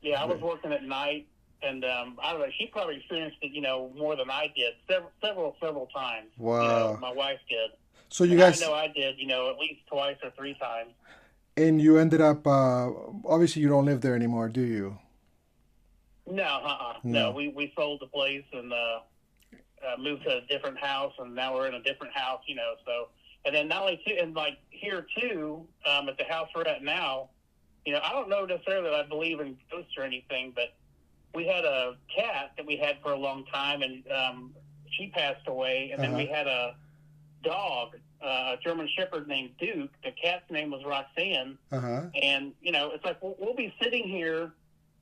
yeah. 0.02 0.22
I 0.22 0.26
was 0.26 0.40
working 0.42 0.72
at 0.72 0.84
night, 0.84 1.28
and 1.62 1.84
um, 1.84 2.18
I 2.24 2.32
don't 2.32 2.42
know. 2.42 2.48
She 2.58 2.68
probably 2.68 2.98
experienced 2.98 3.38
it, 3.42 3.52
you 3.52 3.62
know, 3.62 3.92
more 3.98 4.16
than 4.16 4.30
I 4.30 4.48
did. 4.56 4.74
Several, 4.90 5.12
several, 5.22 5.56
several 5.62 5.86
times. 5.88 6.30
You 6.38 6.46
Wow. 6.46 6.68
know, 6.94 6.98
my 7.02 7.12
wife 7.14 7.40
did. 7.50 7.72
So 8.10 8.24
you 8.24 8.32
And 8.32 8.40
guys 8.40 8.62
I 8.62 8.66
know 8.68 8.74
I 8.74 8.88
did. 8.88 9.16
You 9.20 9.28
know, 9.28 9.50
at 9.50 9.58
least 9.58 9.82
twice 9.88 10.18
or 10.24 10.32
three 10.38 10.56
times. 10.56 10.92
and 11.58 11.82
you 11.82 11.98
ended 11.98 12.22
up 12.22 12.48
uh, 12.48 12.90
obviously 13.26 13.62
you 13.62 13.68
don't 13.70 13.86
live 13.86 14.02
there 14.02 14.16
anymore, 14.16 14.48
do 14.50 14.62
you? 14.62 14.98
No, 16.30 16.44
uh-uh. 16.44 16.94
No. 17.04 17.30
No, 17.30 17.32
we 17.32 17.50
we 17.50 17.74
sold 17.76 18.00
the 18.02 18.08
place 18.08 18.44
and 18.54 18.72
uh, 18.72 18.76
uh, 18.76 19.98
moved 20.00 20.24
to 20.24 20.38
a 20.38 20.42
different 20.48 20.78
house, 20.80 21.14
and 21.20 21.36
now 21.36 21.54
we're 21.54 21.68
in 21.68 21.74
a 21.74 21.84
different 21.84 22.14
house. 22.16 22.42
You 22.48 22.56
know, 22.56 22.74
so 22.86 23.10
and 23.46 23.54
then 23.56 23.68
not 23.68 23.82
only 23.82 24.02
too, 24.06 24.16
and 24.22 24.34
like 24.36 24.58
here 24.70 25.06
too, 25.20 25.66
um, 25.86 26.08
at 26.10 26.18
the 26.18 26.24
house 26.26 26.48
we're 26.56 26.64
at 26.64 26.84
now, 26.84 27.30
you 27.86 27.94
know, 27.94 28.00
I 28.04 28.12
don't 28.12 28.30
know 28.30 28.46
necessarily 28.46 28.90
that 28.90 29.00
I 29.00 29.08
believe 29.08 29.40
in 29.40 29.58
ghosts 29.72 29.92
or 29.98 30.04
anything, 30.04 30.52
but 30.56 30.74
we 31.34 31.48
had 31.48 31.66
a 31.66 31.96
cat 32.16 32.52
that 32.58 32.66
we 32.66 32.78
had 32.78 32.98
for 33.02 33.12
a 33.14 33.18
long 33.18 33.46
time, 33.46 33.82
and 33.82 34.04
um, 34.12 34.54
she 34.98 35.08
passed 35.08 35.48
away, 35.48 35.92
and 35.94 36.02
then 36.04 36.12
Uh-huh. 36.12 36.18
we 36.20 36.26
had 36.28 36.48
a 36.48 36.76
dog, 37.44 37.96
uh, 38.24 38.56
a 38.56 38.58
German 38.64 38.88
Shepherd 38.96 39.28
named 39.28 39.52
Duke. 39.60 39.90
The 40.04 40.12
cat's 40.12 40.50
name 40.52 40.70
was 40.72 40.84
Roxanne. 40.86 41.58
Uh 41.72 41.80
huh. 41.80 42.02
And, 42.22 42.54
you 42.62 42.72
know, 42.72 42.92
it's 42.92 43.04
like 43.04 43.22
we'll, 43.24 43.36
we'll 43.40 43.56
be 43.56 43.74
sitting 43.82 44.08
here 44.08 44.52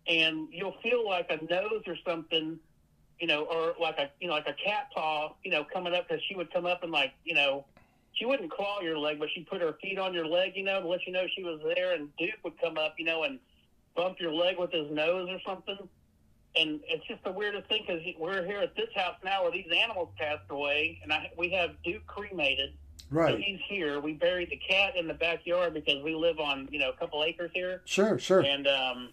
and 0.07 0.47
you'll 0.51 0.77
feel 0.81 1.05
like 1.05 1.29
a 1.29 1.43
nose 1.51 1.83
or 1.85 1.97
something, 2.07 2.57
you 3.19 3.27
know, 3.27 3.43
or 3.43 3.75
like 3.81 3.97
a, 3.97 4.09
you 4.21 4.27
know, 4.29 4.33
like 4.35 4.47
a 4.47 4.53
cat 4.53 4.89
paw, 4.95 5.33
you 5.43 5.51
know, 5.51 5.65
coming 5.65 5.93
up 5.93 6.07
because 6.07 6.23
she 6.29 6.35
would 6.35 6.51
come 6.53 6.65
up 6.65 6.81
and 6.83 6.91
like, 6.93 7.11
you 7.25 7.33
know, 7.35 7.65
she 8.13 8.25
wouldn't 8.25 8.51
claw 8.51 8.81
your 8.81 8.97
leg, 8.97 9.19
but 9.19 9.29
she'd 9.33 9.47
put 9.47 9.61
her 9.61 9.73
feet 9.81 9.97
on 9.97 10.13
your 10.13 10.25
leg, 10.25 10.53
you 10.55 10.63
know, 10.63 10.81
to 10.81 10.87
let 10.87 11.05
you 11.05 11.13
know 11.13 11.25
she 11.35 11.43
was 11.43 11.59
there. 11.75 11.93
And 11.93 12.09
Duke 12.17 12.31
would 12.43 12.59
come 12.59 12.77
up, 12.77 12.95
you 12.97 13.05
know, 13.05 13.23
and 13.23 13.39
bump 13.95 14.17
your 14.19 14.33
leg 14.33 14.57
with 14.57 14.71
his 14.71 14.89
nose 14.91 15.29
or 15.29 15.39
something. 15.45 15.77
And 16.55 16.79
it's 16.87 17.05
just 17.07 17.23
the 17.23 17.31
weirdest 17.31 17.69
thing 17.69 17.83
because 17.87 18.01
we're 18.19 18.43
here 18.45 18.59
at 18.59 18.75
this 18.75 18.89
house 18.95 19.15
now 19.23 19.43
where 19.43 19.51
these 19.51 19.67
animals 19.83 20.09
passed 20.17 20.49
away, 20.49 20.99
and 21.03 21.13
I, 21.13 21.29
we 21.37 21.49
have 21.51 21.71
Duke 21.83 22.05
cremated. 22.07 22.71
So 22.71 23.15
Right. 23.15 23.39
he's 23.39 23.59
here. 23.67 23.99
We 23.99 24.13
buried 24.13 24.49
the 24.51 24.57
cat 24.57 24.95
in 24.95 25.07
the 25.07 25.15
backyard 25.15 25.73
because 25.73 26.03
we 26.03 26.13
live 26.13 26.39
on, 26.39 26.67
you 26.71 26.77
know, 26.79 26.89
a 26.89 26.93
couple 26.93 27.23
acres 27.23 27.49
here, 27.55 27.81
Sure, 27.85 28.19
sure. 28.19 28.41
and 28.41 28.67
um, 28.67 29.09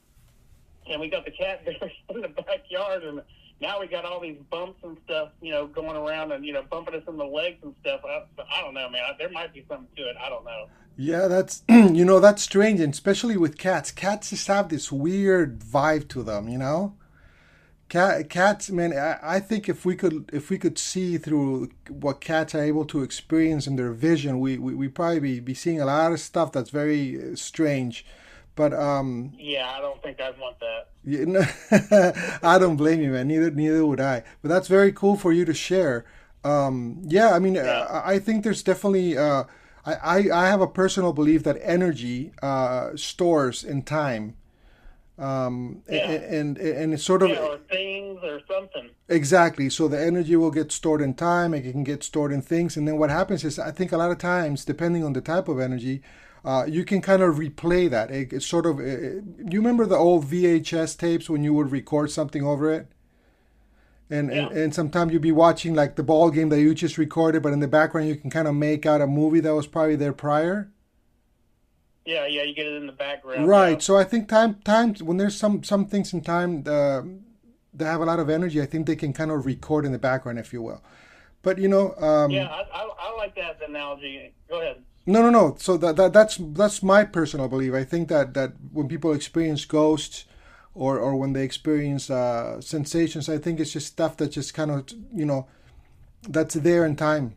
and 0.90 1.01
we 1.01 1.09
got 1.09 1.24
the 1.24 1.30
cat 1.30 1.64
buried 1.64 1.92
in 2.11 2.20
the 2.20 2.28
backyard, 2.28 3.05
and 3.05 3.22
now 3.61 3.80
we 3.80 3.86
got 3.86 4.04
all 4.04 4.20
these 4.20 4.38
bumps 4.50 4.80
and 4.82 4.96
stuff, 5.04 5.30
you 5.40 5.50
know, 5.50 5.66
going 5.66 5.96
around 5.96 6.32
and 6.32 6.44
you 6.44 6.52
know 6.52 6.62
bumping 6.62 6.94
us 6.94 7.02
in 7.09 7.16
the 7.16 7.24
legs 7.24 7.59
and 7.62 7.74
stuff. 7.80 8.00
I, 8.04 8.24
I 8.52 8.61
don't 8.61 8.74
know, 8.74 8.88
man. 8.88 9.02
There 9.18 9.30
might 9.30 9.54
be 9.54 9.64
something 9.68 9.88
to 9.96 10.02
it. 10.02 10.16
I 10.20 10.28
don't 10.28 10.44
know. 10.44 10.66
Yeah, 10.96 11.28
that's 11.28 11.62
you 11.68 12.04
know 12.04 12.20
that's 12.20 12.42
strange, 12.42 12.80
and 12.80 12.92
especially 12.92 13.36
with 13.36 13.59
cats. 13.59 13.90
Cats 13.90 14.30
just 14.30 14.46
have 14.48 14.68
this 14.68 14.92
weird 14.92 15.61
vibe 15.61 16.09
to 16.09 16.22
them, 16.22 16.48
you 16.48 16.59
know. 16.59 16.94
Cat, 17.88 18.28
cats, 18.28 18.68
man. 18.70 18.92
I, 18.92 19.36
I 19.36 19.40
think 19.40 19.68
if 19.68 19.84
we 19.84 19.94
could, 19.94 20.28
if 20.32 20.50
we 20.50 20.59
could 20.59 20.76
see 20.76 21.18
through 21.18 21.70
what 21.88 22.20
cats 22.20 22.52
are 22.54 22.62
able 22.62 22.84
to 22.86 23.02
experience 23.02 23.66
in 23.66 23.76
their 23.76 23.92
vision, 23.92 24.40
we 24.40 24.59
we 24.59 24.74
we 24.74 24.88
probably 24.88 25.20
be, 25.20 25.40
be 25.40 25.54
seeing 25.54 25.80
a 25.80 25.86
lot 25.86 26.12
of 26.12 26.20
stuff 26.20 26.52
that's 26.52 26.70
very 26.70 27.32
uh, 27.32 27.36
strange. 27.36 28.04
But 28.57 28.72
um, 28.74 29.32
Yeah, 29.38 29.70
I 29.70 29.80
don't 29.80 30.02
think 30.02 30.20
I'd 30.20 30.38
want 30.38 30.57
that. 30.61 30.88
you 31.04 31.26
know, 31.26 31.44
I 32.42 32.59
don't 32.59 32.76
blame 32.76 33.00
you, 33.02 33.11
man. 33.12 33.28
Neither 33.28 33.50
neither 33.50 33.86
would 33.86 34.00
I. 34.00 34.22
But 34.42 34.48
that's 34.48 34.68
very 34.68 34.92
cool 34.92 35.16
for 35.16 35.32
you 35.32 35.44
to 35.44 35.54
share. 35.54 36.04
Um, 36.42 37.02
yeah, 37.04 37.34
I 37.34 37.38
mean, 37.38 37.54
Yeah. 37.54 37.86
I, 37.90 38.14
I 38.14 38.18
think 38.18 38.44
there's 38.44 38.62
definitely. 38.62 39.16
Uh, 39.18 39.44
I, 39.84 39.94
I 39.94 40.16
I 40.44 40.48
have 40.48 40.61
a 40.62 40.66
personal 40.66 41.12
belief 41.12 41.42
that 41.44 41.59
energy 41.62 42.32
uh, 42.42 42.96
stores 42.96 43.62
in 43.62 43.82
time. 43.82 44.36
Um, 45.18 45.82
Yeah. 45.88 46.11
and, 46.11 46.57
and 46.59 46.59
and 46.59 46.94
it's 46.94 47.02
sort 47.04 47.22
of 47.22 47.30
Yeah, 47.30 47.38
or 47.40 47.59
things 47.70 48.18
or 48.22 48.40
something. 48.50 48.90
Exactly. 49.09 49.70
So 49.70 49.88
the 49.88 49.98
energy 50.00 50.36
will 50.36 50.50
get 50.50 50.72
stored 50.72 51.00
in 51.00 51.14
time, 51.14 51.54
and 51.54 51.64
it 51.64 51.72
can 51.72 51.84
get 51.84 52.02
stored 52.02 52.32
in 52.32 52.42
things, 52.42 52.76
and 52.76 52.86
then 52.86 52.98
what 52.98 53.11
happens 53.11 53.44
is, 53.44 53.59
I 53.59 53.70
think 53.70 53.92
a 53.92 53.96
lot 53.96 54.11
of 54.11 54.18
times, 54.18 54.64
depending 54.64 55.04
on 55.04 55.12
the 55.14 55.20
type 55.22 55.48
of 55.48 55.59
energy, 55.59 56.02
uh, 56.47 56.64
you 56.66 56.84
can 56.84 57.01
kind 57.03 57.22
of 57.22 57.36
replay 57.36 57.90
that. 57.90 58.11
It, 58.11 58.32
it's 58.32 58.47
sort 58.47 58.66
of. 58.66 58.78
Uh, 58.78 58.82
you 59.51 59.59
remember 59.61 59.84
the 59.84 59.97
old 59.97 60.24
VHS 60.26 60.97
tapes 60.97 61.28
when 61.28 61.42
you 61.42 61.53
would 61.55 61.72
record 61.72 62.11
something 62.11 62.42
over 62.44 62.72
it, 62.72 62.86
and 64.09 64.30
and, 64.30 64.51
Yeah. 64.53 64.62
and 64.62 64.74
sometimes 64.74 65.12
you'd 65.12 65.22
be 65.22 65.32
watching 65.32 65.74
like 65.74 65.97
the 65.97 66.03
ball 66.05 66.30
game 66.30 66.49
that 66.51 66.61
you 66.61 66.74
just 66.74 66.99
recorded, 66.99 67.42
but 67.42 67.53
in 67.53 67.61
the 67.61 67.68
background 67.68 68.09
you 68.09 68.16
can 68.16 68.30
kind 68.30 68.47
of 68.49 68.55
make 68.55 68.86
out 68.86 69.01
a 69.01 69.07
movie 69.07 69.40
that 69.40 69.55
was 69.55 69.66
probably 69.66 69.97
there 69.97 70.12
prior. 70.12 70.70
Yeah, 72.05 72.26
yeah, 72.28 72.44
you 72.44 72.55
get 72.55 72.66
it 72.68 72.74
in 72.74 72.86
the 72.86 72.92
background. 72.92 73.49
Right. 73.49 73.70
yeah. 73.72 73.78
So 73.78 73.97
I 73.97 74.05
think 74.05 74.28
time 74.28 74.61
times 74.64 75.03
when 75.03 75.16
there's 75.16 75.36
some 75.36 75.64
some 75.64 75.86
things 75.86 76.12
in 76.12 76.20
time 76.20 76.62
uh, 76.66 77.03
that 77.74 77.86
have 77.86 78.01
a 78.01 78.05
lot 78.05 78.20
of 78.20 78.30
energy, 78.30 78.62
I 78.62 78.66
think 78.66 78.86
they 78.86 78.94
can 78.94 79.12
kind 79.12 79.32
of 79.32 79.44
record 79.44 79.84
in 79.84 79.90
the 79.90 79.99
background, 79.99 80.38
if 80.38 80.53
you 80.53 80.62
will. 80.62 80.80
But 81.42 81.59
you 81.59 81.66
know, 81.68 81.94
um, 81.97 82.30
Yeah, 82.30 82.47
I, 82.49 82.62
I, 82.72 82.90
I 83.01 83.16
like 83.16 83.34
that 83.34 83.59
analogy. 83.68 84.32
Go 84.49 84.61
ahead. 84.61 84.82
No, 85.07 85.22
no, 85.22 85.30
no. 85.30 85.57
So 85.59 85.76
that, 85.76 85.96
that 85.96 86.12
that's 86.12 86.36
that's 86.40 86.82
my 86.82 87.04
personal 87.04 87.48
belief. 87.48 87.74
I 87.74 87.84
think 87.84 88.09
that 88.09 88.34
that 88.34 88.52
when 88.72 88.88
people 88.88 89.12
experience 89.12 89.64
ghosts, 89.64 90.24
or 90.74 90.98
or 90.98 91.16
when 91.16 91.32
they 91.32 91.44
experience 91.44 92.11
uh, 92.11 92.61
sensations, 92.61 93.28
I 93.28 93.38
think 93.38 93.61
it's 93.61 93.72
just 93.72 93.86
stuff 93.86 94.16
that 94.18 94.32
just 94.32 94.52
kind 94.52 94.70
of 94.70 94.84
you 95.14 95.24
know, 95.24 95.46
that's 96.28 96.54
there 96.54 96.84
in 96.84 96.96
time. 96.96 97.36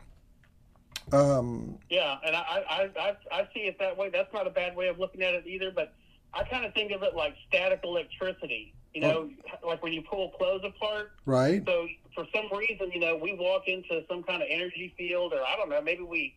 Um, 1.12 1.78
Yeah, 1.88 2.18
and 2.24 2.36
I, 2.36 2.40
I, 2.40 2.90
I, 3.00 3.16
I 3.32 3.48
see 3.52 3.60
it 3.60 3.78
that 3.80 3.96
way. 3.96 4.10
That's 4.10 4.32
not 4.32 4.46
a 4.46 4.50
bad 4.50 4.76
way 4.76 4.88
of 4.88 4.98
looking 4.98 5.22
at 5.22 5.34
it 5.34 5.44
either, 5.46 5.72
but 5.72 5.92
I 6.34 6.44
kind 6.44 6.64
of 6.64 6.72
think 6.72 6.92
of 6.92 7.02
it 7.02 7.16
like 7.16 7.34
static 7.48 7.80
electricity. 7.82 8.74
You 8.94 9.02
know, 9.02 9.30
like 9.64 9.82
when 9.84 9.92
you 9.92 10.02
pull 10.02 10.30
clothes 10.30 10.62
apart. 10.64 11.12
right. 11.24 11.62
So 11.64 11.86
for 12.12 12.26
some 12.34 12.46
reason, 12.56 12.90
you 12.92 12.98
know, 12.98 13.16
we 13.16 13.34
walk 13.34 13.68
into 13.68 14.04
some 14.08 14.24
kind 14.24 14.42
of 14.42 14.48
energy 14.50 14.92
field, 14.98 15.32
or 15.32 15.40
I 15.42 15.54
don't 15.56 15.68
know, 15.68 15.80
maybe 15.80 16.02
we 16.02 16.34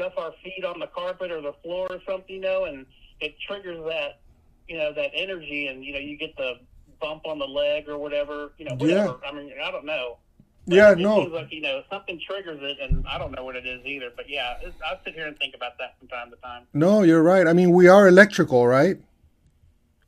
stuff 0.00 0.12
our 0.16 0.32
feet 0.42 0.64
on 0.64 0.78
the 0.80 0.86
carpet 0.88 1.30
or 1.30 1.40
the 1.40 1.52
floor 1.62 1.86
or 1.90 1.98
something, 2.08 2.36
you 2.36 2.40
know, 2.40 2.64
and 2.64 2.86
it 3.20 3.34
triggers 3.46 3.78
that, 3.86 4.20
you 4.68 4.78
know, 4.78 4.92
that 4.94 5.10
energy, 5.14 5.66
and 5.66 5.84
you 5.84 5.92
know, 5.92 5.98
you 5.98 6.16
get 6.16 6.36
the 6.36 6.54
bump 7.00 7.26
on 7.26 7.38
the 7.38 7.46
leg 7.46 7.88
or 7.88 7.98
whatever, 7.98 8.52
you 8.58 8.64
know, 8.64 8.74
whatever. 8.74 9.16
I 9.26 9.32
mean, 9.32 9.52
I 9.62 9.70
don't 9.70 9.84
know. 9.86 10.18
But 10.66 10.76
Yeah. 10.76 10.94
No. 10.94 11.20
like 11.20 11.50
you 11.50 11.62
know 11.62 11.82
something 11.90 12.20
triggers 12.24 12.60
it, 12.62 12.76
and 12.80 13.04
I 13.06 13.18
don't 13.18 13.32
know 13.32 13.44
what 13.44 13.56
it 13.56 13.66
is 13.66 13.84
either. 13.84 14.10
But 14.14 14.28
yeah, 14.28 14.54
I 14.84 14.98
sit 15.04 15.14
here 15.14 15.26
and 15.26 15.36
think 15.38 15.54
about 15.54 15.78
that 15.78 15.98
from 15.98 16.08
time 16.08 16.30
to 16.30 16.36
time. 16.36 16.64
No, 16.74 17.02
you're 17.02 17.22
right. 17.22 17.46
I 17.46 17.52
mean, 17.52 17.72
we 17.72 17.88
are 17.88 18.06
electrical, 18.06 18.66
right? 18.66 18.98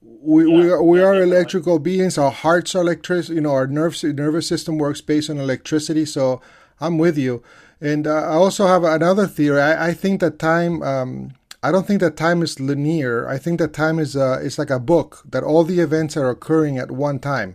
We 0.02 0.46
we 0.46 0.66
Yeah, 0.66 0.74
are, 0.74 0.82
we 0.82 0.98
yeah, 1.00 1.06
are 1.06 1.22
electrical 1.22 1.78
beings. 1.78 2.18
Our 2.18 2.30
hearts 2.30 2.74
are 2.74 2.82
electric. 2.82 3.28
You 3.28 3.40
know, 3.40 3.52
our 3.52 3.66
nerves 3.66 4.04
nervous 4.04 4.46
system 4.46 4.78
works 4.78 5.00
based 5.00 5.30
on 5.30 5.38
electricity. 5.38 6.04
So 6.04 6.40
I'm 6.80 6.98
with 6.98 7.16
you. 7.16 7.42
And 7.82 8.06
uh, 8.06 8.14
I 8.14 8.34
also 8.34 8.66
have 8.68 8.84
another 8.84 9.26
theory. 9.26 9.60
I, 9.60 9.88
I 9.88 9.92
think 9.92 10.20
that 10.20 10.38
time. 10.38 10.82
Um, 10.82 11.32
I 11.64 11.70
don't 11.70 11.86
think 11.86 12.00
that 12.00 12.16
time 12.16 12.42
is 12.42 12.58
linear. 12.58 13.28
I 13.28 13.38
think 13.38 13.58
that 13.60 13.72
time 13.72 13.98
is 14.00 14.16
uh, 14.16 14.40
it's 14.42 14.58
like 14.58 14.70
a 14.70 14.80
book 14.80 15.22
that 15.30 15.44
all 15.44 15.62
the 15.64 15.78
events 15.80 16.16
are 16.16 16.28
occurring 16.30 16.76
at 16.78 16.90
one 16.90 17.18
time. 17.20 17.54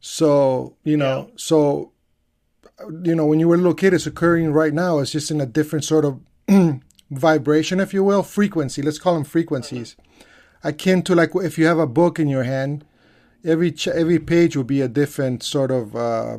So 0.00 0.76
you 0.84 0.96
know, 0.96 1.26
Yeah. 1.28 1.32
so 1.36 1.92
you 3.02 3.14
know, 3.14 3.26
when 3.26 3.38
you 3.40 3.48
were 3.48 3.56
a 3.56 3.58
little 3.58 3.74
kid, 3.74 3.92
it's 3.92 4.06
occurring 4.06 4.52
right 4.52 4.72
now. 4.72 4.98
It's 5.00 5.12
just 5.12 5.30
in 5.30 5.40
a 5.40 5.46
different 5.46 5.84
sort 5.84 6.04
of 6.06 6.20
vibration, 7.10 7.80
if 7.80 7.92
you 7.92 8.02
will, 8.04 8.22
frequency. 8.22 8.80
Let's 8.82 8.98
call 8.98 9.14
them 9.14 9.24
frequencies. 9.24 9.96
Akin 10.64 11.02
to 11.02 11.14
like 11.14 11.30
if 11.34 11.58
you 11.58 11.66
have 11.66 11.78
a 11.78 11.86
book 11.86 12.18
in 12.18 12.28
your 12.28 12.44
hand, 12.44 12.84
every 13.44 13.72
ch- 13.72 13.88
every 13.88 14.18
page 14.18 14.56
will 14.56 14.64
be 14.64 14.80
a 14.80 14.88
different 14.88 15.42
sort 15.42 15.70
of 15.70 15.94
uh, 15.96 16.38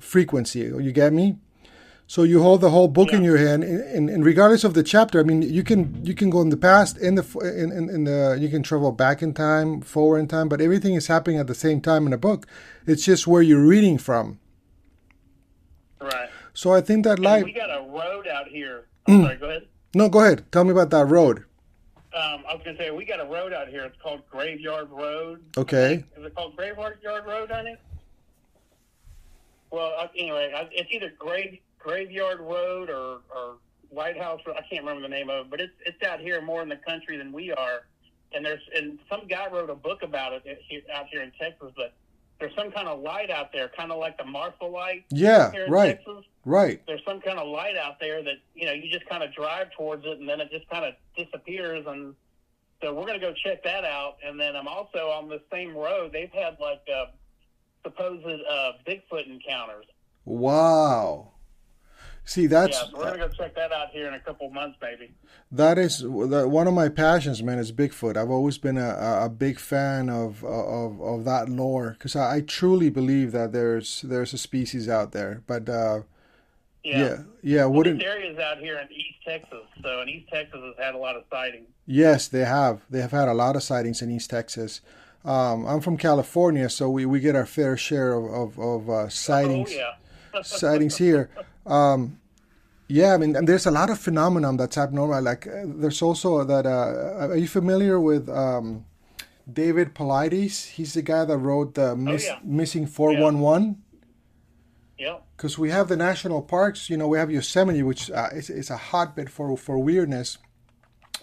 frequency. 0.00 0.60
You 0.60 0.92
get 0.92 1.12
me? 1.12 1.36
So 2.10 2.22
you 2.22 2.40
hold 2.42 2.62
the 2.62 2.70
whole 2.70 2.88
book 2.88 3.12
in 3.12 3.22
your 3.22 3.36
hand, 3.36 3.62
and, 3.62 3.80
and, 3.82 4.08
and 4.08 4.24
regardless 4.24 4.64
of 4.64 4.72
the 4.72 4.82
chapter, 4.82 5.20
I 5.20 5.24
mean, 5.24 5.42
you 5.42 5.62
can 5.62 6.02
you 6.06 6.14
can 6.14 6.30
go 6.30 6.40
in 6.40 6.48
the 6.48 6.56
past, 6.56 6.96
in 6.96 7.16
the 7.16 7.38
in, 7.40 7.70
in, 7.70 7.90
in 7.90 8.04
the 8.04 8.38
you 8.40 8.48
can 8.48 8.62
travel 8.62 8.92
back 8.92 9.20
in 9.20 9.34
time, 9.34 9.82
forward 9.82 10.20
in 10.20 10.26
time, 10.26 10.48
but 10.48 10.62
everything 10.62 10.94
is 10.94 11.08
happening 11.08 11.38
at 11.38 11.48
the 11.48 11.54
same 11.54 11.82
time 11.82 12.06
in 12.06 12.14
a 12.14 12.16
book. 12.16 12.46
It's 12.86 13.04
just 13.04 13.26
where 13.26 13.42
you're 13.42 13.60
reading 13.60 13.98
from. 13.98 14.40
Right. 16.00 16.30
So 16.54 16.72
I 16.72 16.80
think 16.80 17.04
that 17.04 17.18
life. 17.18 17.44
we 17.44 17.52
got 17.52 17.68
a 17.68 17.82
road 17.82 18.26
out 18.26 18.48
here. 18.48 18.86
I'm 19.06 19.24
sorry. 19.24 19.36
Go 19.36 19.50
ahead. 19.50 19.66
No, 19.94 20.08
go 20.08 20.20
ahead. 20.20 20.50
Tell 20.50 20.64
me 20.64 20.70
about 20.70 20.88
that 20.88 21.04
road. 21.04 21.44
Um, 22.14 22.42
I 22.48 22.54
was 22.54 22.62
gonna 22.64 22.78
say 22.78 22.90
we 22.90 23.04
got 23.04 23.20
a 23.20 23.26
road 23.26 23.52
out 23.52 23.68
here. 23.68 23.84
It's 23.84 24.00
called 24.00 24.22
Graveyard 24.30 24.90
Road. 24.90 25.44
Okay. 25.58 26.04
Is 26.16 26.24
it 26.24 26.34
called 26.34 26.56
Graveyard 26.56 27.00
Road, 27.04 27.50
honey? 27.50 27.76
Well, 29.70 29.92
anyway, 30.16 30.50
it's 30.72 30.90
either 30.90 31.12
Grave 31.18 31.58
Graveyard 31.92 32.40
Road 32.40 32.90
or, 32.90 33.20
or 33.34 33.54
Lighthouse. 33.90 34.40
Road. 34.46 34.56
I 34.58 34.62
can't 34.68 34.84
remember 34.84 35.02
the 35.02 35.08
name 35.08 35.30
of 35.30 35.46
it, 35.46 35.50
but 35.50 35.60
it's 35.60 35.72
it's 35.86 36.02
out 36.02 36.20
here 36.20 36.42
more 36.42 36.60
in 36.62 36.68
the 36.68 36.76
country 36.76 37.16
than 37.16 37.32
we 37.32 37.50
are. 37.52 37.86
And 38.34 38.44
there's 38.44 38.60
and 38.76 38.98
some 39.08 39.26
guy 39.26 39.48
wrote 39.50 39.70
a 39.70 39.74
book 39.74 40.02
about 40.02 40.34
it 40.34 40.42
here- 40.68 40.82
out 40.94 41.06
here 41.10 41.22
in 41.22 41.32
Texas, 41.40 41.72
but 41.76 41.94
there's 42.38 42.54
some 42.54 42.70
kind 42.70 42.86
of 42.88 43.00
light 43.00 43.30
out 43.30 43.52
there, 43.52 43.68
kind 43.76 43.90
of 43.90 43.98
like 43.98 44.18
the 44.18 44.24
Marfa 44.24 44.64
light 44.66 45.04
Yeah, 45.10 45.50
right, 45.68 45.96
Texas. 45.96 46.24
right. 46.44 46.80
There's 46.86 47.00
some 47.06 47.20
kind 47.22 47.38
of 47.38 47.48
light 47.48 47.76
out 47.76 47.98
there 48.00 48.22
that 48.22 48.36
you 48.54 48.66
know 48.66 48.72
you 48.72 48.90
just 48.92 49.06
kind 49.08 49.22
of 49.22 49.32
drive 49.34 49.68
towards 49.72 50.04
it, 50.04 50.18
and 50.20 50.28
then 50.28 50.40
it 50.42 50.50
just 50.50 50.68
kind 50.68 50.84
of 50.84 50.92
disappears. 51.16 51.86
And 51.86 52.14
so 52.82 52.92
we're 52.92 53.06
gonna 53.06 53.18
go 53.18 53.32
check 53.44 53.62
that 53.64 53.84
out. 53.86 54.18
And 54.22 54.38
then 54.38 54.54
I'm 54.56 54.68
also 54.68 55.08
on 55.08 55.28
the 55.30 55.40
same 55.50 55.74
road. 55.74 56.12
They've 56.12 56.30
had 56.30 56.58
like 56.60 56.82
uh, 56.94 57.06
supposed 57.82 58.26
uh, 58.26 58.72
Bigfoot 58.86 59.26
encounters. 59.26 59.86
Wow. 60.26 61.32
See, 62.28 62.46
that's 62.46 62.76
yeah, 62.76 62.90
so 62.90 62.98
we're 62.98 63.04
gonna 63.04 63.18
go 63.18 63.28
check 63.28 63.54
that 63.54 63.72
out 63.72 63.88
here 63.88 64.06
in 64.06 64.12
a 64.12 64.20
couple 64.20 64.50
months, 64.50 64.76
maybe. 64.82 65.10
that 65.50 65.78
is 65.78 66.00
the, 66.00 66.46
one 66.46 66.66
of 66.68 66.74
my 66.74 66.90
passions, 66.90 67.42
man. 67.42 67.58
Is 67.58 67.72
Bigfoot. 67.72 68.18
I've 68.18 68.28
always 68.28 68.58
been 68.58 68.76
a, 68.76 69.22
a- 69.22 69.30
big 69.30 69.58
fan 69.58 70.10
of 70.10 70.44
of 70.44 71.00
of 71.00 71.24
that 71.24 71.48
lore 71.48 71.92
because 71.92 72.14
I, 72.14 72.36
I 72.36 72.40
truly 72.42 72.90
believe 72.90 73.32
that 73.32 73.52
there's 73.52 74.02
there's 74.02 74.34
a 74.34 74.38
species 74.38 74.90
out 74.90 75.12
there. 75.12 75.42
But 75.46 75.70
uh, 75.70 76.00
Yeah. 76.84 76.98
yeah, 76.98 77.16
yeah, 77.42 77.64
Well, 77.64 77.72
wouldn't 77.78 78.00
this 78.00 78.06
area 78.08 78.32
is 78.32 78.38
out 78.38 78.58
here 78.58 78.76
in 78.78 78.88
East 78.92 79.18
Texas, 79.26 79.64
so 79.82 80.02
in 80.02 80.10
East 80.10 80.28
Texas 80.30 80.60
has 80.62 80.74
had 80.84 80.94
a 80.94 80.98
lot 80.98 81.16
of 81.16 81.24
sightings. 81.30 81.66
Yes, 81.86 82.28
they 82.28 82.44
have. 82.44 82.82
They 82.90 83.00
have 83.00 83.12
had 83.12 83.28
a 83.28 83.34
lot 83.34 83.56
of 83.56 83.62
sightings 83.62 84.02
in 84.02 84.10
East 84.10 84.28
Texas. 84.28 84.82
Um, 85.24 85.64
I'm 85.66 85.80
from 85.80 85.96
California, 85.96 86.68
so 86.68 86.90
we, 86.90 87.06
we 87.06 87.20
get 87.20 87.34
our 87.34 87.46
fair 87.46 87.78
share 87.78 88.12
of 88.12 88.24
of, 88.42 88.58
of 88.58 88.90
uh, 88.90 89.08
sightings 89.08 89.70
Oh 89.72 89.76
yeah. 90.34 90.42
sightings 90.42 90.98
here. 90.98 91.30
Um, 91.68 92.18
yeah, 92.88 93.14
I 93.14 93.18
mean, 93.18 93.36
and 93.36 93.46
there's 93.46 93.66
a 93.66 93.70
lot 93.70 93.90
of 93.90 93.98
phenomenon 93.98 94.56
that's 94.56 94.78
abnormal. 94.78 95.20
Like, 95.22 95.46
uh, 95.46 95.64
there's 95.66 96.00
also 96.02 96.42
that. 96.44 96.66
Uh, 96.66 97.28
are 97.32 97.36
you 97.36 97.46
familiar 97.48 98.00
with 98.00 98.28
um, 98.28 98.86
David 99.50 99.94
Paulides? 99.94 100.66
He's 100.70 100.94
the 100.94 101.02
guy 101.02 101.24
that 101.26 101.36
wrote 101.36 101.74
the 101.74 101.94
miss, 101.94 102.24
yeah. 102.24 102.38
Missing 102.42 102.86
411. 102.86 103.82
yeah. 104.98 105.18
Because 105.36 105.58
we 105.58 105.70
have 105.70 105.88
the 105.88 105.96
national 105.96 106.42
parks, 106.42 106.90
you 106.90 106.96
know, 106.96 107.06
we 107.06 107.18
have 107.18 107.30
Yosemite, 107.30 107.82
which 107.82 108.10
uh, 108.10 108.30
is, 108.32 108.50
is 108.50 108.70
a 108.70 108.76
hotbed 108.76 109.30
for 109.30 109.56
for 109.56 109.78
weirdness. 109.78 110.38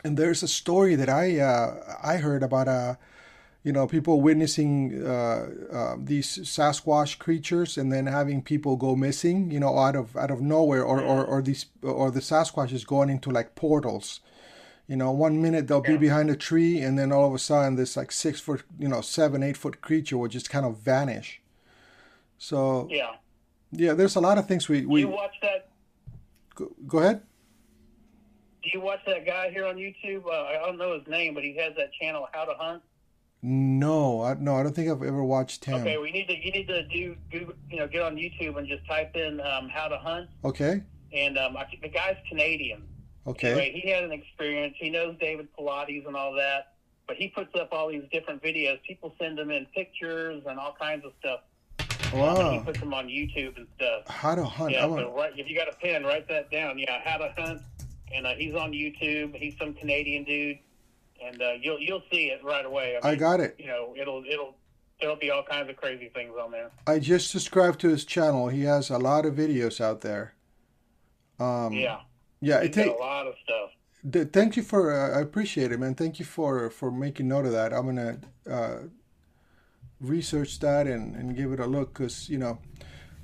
And 0.04 0.18
there's 0.18 0.44
a 0.44 0.48
story 0.48 0.96
that 0.96 1.10
I 1.10 1.40
uh, 1.40 1.98
I 2.02 2.18
heard 2.18 2.44
about 2.44 2.68
uh, 2.68 2.96
you 3.66 3.72
know, 3.72 3.88
people 3.88 4.22
witnessing 4.22 5.04
uh, 5.04 5.50
uh, 5.74 5.96
these 5.98 6.38
Sasquatch 6.38 7.18
creatures 7.18 7.80
and 7.80 7.92
then 7.92 8.06
having 8.06 8.44
people 8.44 8.76
go 8.76 8.96
missing, 8.96 9.50
you 9.50 9.60
know, 9.60 9.76
out 9.80 9.96
of 9.96 10.16
out 10.16 10.30
of 10.30 10.40
nowhere, 10.40 10.84
or 10.84 11.02
or, 11.02 11.26
or 11.26 11.42
these 11.42 11.66
or 11.82 12.12
the 12.12 12.20
Sasquatch 12.20 12.72
is 12.72 12.86
going 12.86 13.10
into 13.10 13.32
like 13.32 13.56
portals. 13.56 14.20
You 14.88 14.96
know, 14.96 15.10
one 15.10 15.42
minute 15.42 15.68
they'll 15.68 15.82
be 15.82 15.98
behind 15.98 16.30
a 16.30 16.36
tree, 16.36 16.80
and 16.80 16.98
then 17.00 17.12
all 17.12 17.28
of 17.28 17.34
a 17.34 17.40
sudden 17.40 17.76
this 17.76 17.98
like 17.98 18.12
six 18.12 18.40
foot, 18.40 18.62
you 18.78 18.88
know, 18.88 19.02
seven 19.02 19.42
eight 19.42 19.58
foot 19.58 19.82
creature 19.82 20.16
will 20.16 20.28
just 20.28 20.48
kind 20.48 20.64
of 20.64 20.78
vanish. 20.78 21.42
So 22.38 22.88
Yeah. 22.92 23.16
yeah, 23.72 23.94
there's 23.94 24.16
a 24.16 24.22
lot 24.22 24.38
of 24.38 24.48
things 24.48 24.70
we 24.70 24.86
we 24.86 25.00
you 25.00 25.08
watch 25.08 25.34
that? 25.42 25.70
go, 26.54 26.72
go 26.86 27.00
ahead. 27.00 27.24
Do 28.62 28.70
you 28.74 28.82
watch 28.82 29.00
that 29.08 29.26
guy 29.26 29.50
here 29.50 29.66
on 29.66 29.78
YouTube? 29.78 30.28
Uh, 30.28 30.44
I 30.44 30.60
don't 30.68 30.78
know 30.78 30.94
his 30.94 31.08
name, 31.08 31.34
but 31.34 31.44
he 31.44 31.56
has 31.58 31.76
that 31.78 31.92
channel, 31.94 32.28
How 32.32 32.46
to 32.46 32.54
Hunt. 32.54 32.84
No, 33.48 34.24
I, 34.24 34.34
no, 34.34 34.56
I 34.56 34.64
don't 34.64 34.76
think 34.76 34.90
I've 34.90 35.04
ever 35.04 35.24
watched 35.24 35.66
him. 35.66 35.76
Okay, 35.82 35.98
we 36.00 36.12
need 36.12 36.28
to 36.28 36.34
you 36.36 36.52
need 36.52 36.68
to 36.68 36.82
do 36.88 37.16
Google, 37.32 37.54
you 37.70 37.78
know 37.78 37.88
get 37.88 38.02
on 38.02 38.16
YouTube 38.16 38.58
and 38.58 38.68
just 38.68 38.84
type 38.88 39.16
in 39.16 39.40
um, 39.42 39.70
How 39.70 39.88
to 39.88 39.98
Hunt, 39.98 40.30
Okay, 40.44 40.82
and 41.14 41.38
um, 41.38 41.56
I, 41.56 41.66
the 41.80 41.88
guy's 41.90 42.18
Canadian. 42.28 42.82
okay, 43.28 43.52
Anyway, 43.52 43.80
he 43.84 43.90
had 43.90 44.04
an 44.04 44.12
experience. 44.12 44.74
He 44.80 44.90
knows 44.90 45.16
David 45.20 45.48
Paulides 45.56 46.08
and 46.08 46.16
all 46.16 46.34
that, 46.34 46.74
but 47.08 47.18
he 47.18 47.28
puts 47.28 47.54
up 47.60 47.70
all 47.72 47.88
these 47.90 48.04
different 48.12 48.42
videos. 48.42 48.82
People 48.82 49.14
send 49.22 49.38
him 49.38 49.52
in 49.52 49.68
pictures 49.76 50.42
and 50.48 50.58
all 50.60 50.76
kinds 50.82 51.06
of 51.06 51.12
stuff. 51.20 51.42
And 52.14 52.54
he 52.54 52.60
puts 52.66 52.80
them 52.80 52.94
on 52.96 53.08
YouTube 53.08 53.58
and 53.58 53.68
stuff. 53.76 54.08
How 54.08 54.34
to 54.36 54.44
hunt? 54.44 54.72
Yeah, 54.72 54.88
so 54.88 55.14
right, 55.16 55.34
if 55.38 55.48
you 55.50 55.56
got 55.56 55.68
a 55.68 55.76
pen, 55.76 56.04
write 56.04 56.28
that 56.30 56.50
down. 56.50 56.80
Yeah, 56.80 57.00
How 57.04 57.18
to 57.18 57.32
Hunt, 57.38 57.62
and 58.14 58.26
uh, 58.26 58.34
he's 58.36 58.56
on 58.56 58.72
YouTube. 58.72 59.36
He's 59.36 59.56
some 59.60 59.74
Canadian 59.74 60.24
dude, 60.24 60.58
and 61.24 61.42
uh, 61.42 61.52
you'll 61.62 61.80
you'll 61.80 62.04
see 62.12 62.28
it 62.28 62.44
right 62.44 62.66
away. 62.66 62.98
I 63.04 63.16
got 63.16 63.40
it. 63.40 63.56
you 63.60 63.68
know, 63.68 63.94
it'll 63.98 64.24
it'll 64.30 64.56
there'll 65.00 65.16
be 65.16 65.30
all 65.32 65.44
kinds 65.44 65.70
of 65.70 65.76
crazy 65.76 66.10
things 66.14 66.34
on 66.42 66.52
there. 66.52 66.72
I 66.88 67.00
just 67.00 67.30
subscribed 67.30 67.80
to 67.82 67.90
his 67.90 68.06
channel. 68.06 68.48
He 68.50 68.64
has 68.64 68.90
a 68.90 68.98
lot 68.98 69.26
of 69.26 69.36
videos 69.36 69.82
out 69.82 70.02
there. 70.02 70.34
Um, 71.40 71.74
yeah, 71.74 72.00
yeah. 72.42 72.62
he's 72.62 72.70
It 72.70 72.74
takes 72.74 72.90
a 72.90 73.02
lot 73.02 73.28
of 73.28 73.34
stuff. 73.44 73.70
th- 74.12 74.30
thank 74.32 74.56
you 74.56 74.64
for. 74.64 74.94
Uh, 74.94 75.18
I 75.18 75.22
appreciate 75.22 75.72
it, 75.72 75.80
man. 75.80 75.96
Thank 75.96 76.20
you 76.20 76.26
for 76.26 76.70
for 76.70 76.92
making 76.92 77.28
note 77.28 77.46
of 77.46 77.52
that. 77.52 77.74
I'm 77.74 77.86
gonna 77.86 78.20
uh, 78.50 78.78
research 80.00 80.60
that 80.60 80.88
and 80.88 81.16
and 81.16 81.36
give 81.36 81.52
it 81.52 81.60
a 81.60 81.66
look 81.68 81.94
because 81.94 82.30
you 82.30 82.38
know. 82.38 82.60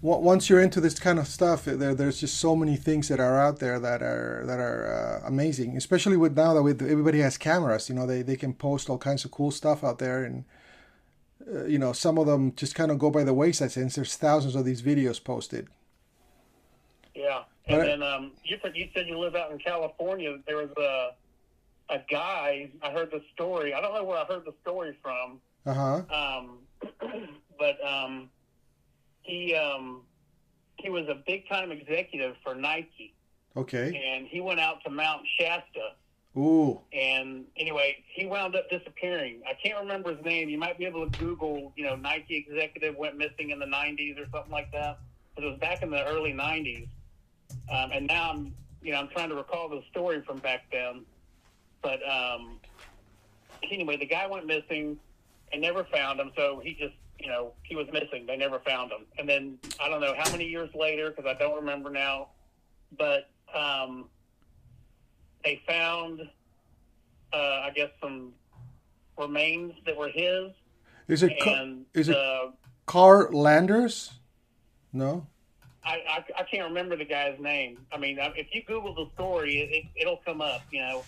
On- 0.04 0.24
Once 0.24 0.50
you're 0.50 0.62
into 0.62 0.82
this 0.82 1.00
kind 1.00 1.20
of 1.20 1.28
stuff, 1.28 1.66
there, 1.66 1.94
there's 1.96 2.20
just 2.20 2.38
so 2.38 2.56
many 2.56 2.76
things 2.76 3.08
that 3.10 3.20
are 3.20 3.40
out 3.40 3.60
there 3.60 3.80
that 3.80 4.02
are 4.02 4.44
that 4.48 4.60
are 4.60 5.22
uh, 5.24 5.28
amazing. 5.28 5.78
Especially 5.78 6.18
with 6.18 6.36
now 6.36 6.54
that 6.54 6.64
with 6.64 6.82
everybody 6.82 7.20
has 7.20 7.38
cameras, 7.38 7.90
you 7.90 7.96
know, 7.96 8.06
they, 8.08 8.22
they 8.22 8.36
can 8.36 8.54
post 8.54 8.90
all 8.90 8.98
kinds 8.98 9.26
of 9.26 9.32
cool 9.32 9.52
stuff 9.52 9.84
out 9.84 10.00
there, 10.00 10.24
and 10.24 10.44
uh, 11.54 11.66
you 11.66 11.78
know, 11.80 11.94
some 11.94 12.18
of 12.18 12.26
them 12.28 12.54
just 12.56 12.74
kind 12.76 12.92
of 12.92 12.98
go 13.00 13.10
by 13.12 13.24
the 13.24 13.34
wayside 13.34 13.72
since 13.72 13.96
there's 13.96 14.16
thousands 14.16 14.56
of 14.56 14.66
these 14.66 14.82
videos 14.82 15.24
posted. 15.24 15.68
Yeah, 17.14 17.44
and 17.68 17.78
Right. 17.78 17.86
then 17.86 18.04
um, 18.04 18.32
you 18.44 18.58
said 18.62 18.76
you 18.76 18.88
said 18.94 19.08
you 19.08 19.20
live 19.20 19.36
out 19.36 19.52
in 19.52 19.60
California. 19.60 20.38
There 20.48 20.58
was 20.58 20.70
a 20.78 21.12
a 21.94 22.00
guy. 22.10 22.72
I 22.82 22.90
heard 22.92 23.12
the 23.12 23.22
story. 23.34 23.74
I 23.74 23.82
don't 23.82 23.94
know 23.94 24.04
where 24.04 24.18
I 24.18 24.24
heard 24.26 24.46
the 24.46 24.54
story 24.62 24.98
from. 25.02 25.40
Uh 25.66 25.74
huh. 25.74 26.02
Um, 26.40 26.58
but 27.60 27.78
um, 27.86 28.30
he 29.22 29.56
um, 29.56 30.02
he 30.78 30.90
was 30.90 31.08
a 31.10 31.16
big 31.28 31.48
time 31.48 31.72
executive 31.72 32.36
for 32.44 32.56
Nike, 32.56 33.14
Okay. 33.56 34.02
and 34.16 34.28
he 34.28 34.42
went 34.42 34.60
out 34.60 34.84
to 34.84 34.90
Mount 34.90 35.22
Shasta. 35.40 35.94
Ooh. 36.38 36.80
And 36.94 37.46
anyway, 37.58 37.98
he 38.14 38.26
wound 38.26 38.56
up 38.56 38.70
disappearing. 38.70 39.42
I 39.46 39.54
can't 39.62 39.78
remember 39.80 40.16
his 40.16 40.24
name. 40.24 40.48
You 40.48 40.58
might 40.58 40.78
be 40.78 40.86
able 40.86 41.10
to 41.10 41.20
Google, 41.20 41.74
you 41.76 41.84
know, 41.84 41.96
Nike 41.98 42.46
executive 42.48 42.96
went 42.96 43.18
missing 43.18 43.50
in 43.52 43.60
the 43.60 43.66
'90s 43.66 44.18
or 44.18 44.30
something 44.32 44.52
like 44.52 44.72
that. 44.72 45.00
But 45.36 45.44
it 45.44 45.48
was 45.50 45.60
back 45.60 45.82
in 45.84 45.90
the 45.92 46.06
early 46.06 46.32
'90s. 46.34 46.88
Um, 47.70 47.92
and 47.92 48.08
now 48.08 48.32
I'm, 48.32 48.54
you 48.82 48.94
know, 48.94 49.00
I'm 49.00 49.10
trying 49.10 49.30
to 49.30 49.36
recall 49.36 49.68
the 49.68 49.82
story 49.92 50.22
from 50.26 50.38
back 50.38 50.64
then. 50.72 51.04
But 51.82 52.00
um, 52.10 52.60
anyway, 53.70 53.98
the 53.98 54.06
guy 54.06 54.26
went 54.28 54.46
missing. 54.46 54.98
and 55.52 55.62
never 55.62 55.84
found 55.84 56.18
him, 56.18 56.32
so 56.38 56.62
he 56.64 56.74
just, 56.76 56.94
you 57.22 57.30
know, 57.30 57.54
he 57.64 57.76
was 57.76 57.88
missing. 57.94 58.26
They 58.26 58.38
never 58.38 58.60
found 58.60 58.92
him. 58.92 59.06
And 59.18 59.30
then 59.30 59.58
I 59.80 59.90
don't 59.90 60.02
know 60.02 60.14
how 60.18 60.32
many 60.32 60.46
years 60.46 60.70
later, 60.74 61.12
because 61.12 61.26
I 61.26 61.38
don't 61.38 61.56
remember 61.56 61.90
now, 61.90 62.30
but 62.98 63.30
um, 63.56 64.10
they 65.44 65.62
found, 65.68 66.22
uh, 67.34 67.38
I 67.38 67.72
guess, 67.76 67.90
some 68.02 68.34
remains 69.18 69.74
that 69.86 69.96
were 69.96 70.10
his, 70.10 70.52
Is 71.08 71.24
it 71.24 71.34
and 71.46 71.86
is 71.94 72.10
it 72.10 72.14
the, 72.14 72.54
Carl 72.86 73.32
Landers? 73.32 74.14
No. 74.94 75.28
I, 75.84 75.98
I 76.08 76.26
I 76.40 76.44
can't 76.44 76.68
remember 76.68 76.96
the 76.96 77.06
guy's 77.06 77.40
name. 77.40 77.80
I 77.92 77.98
mean, 77.98 78.18
if 78.36 78.48
you 78.54 78.62
Google 78.68 78.94
the 78.94 79.10
story, 79.14 79.62
it, 79.62 79.72
it, 79.72 80.02
it'll 80.02 80.22
come 80.26 80.42
up, 80.42 80.62
you 80.72 80.80
know, 80.80 81.04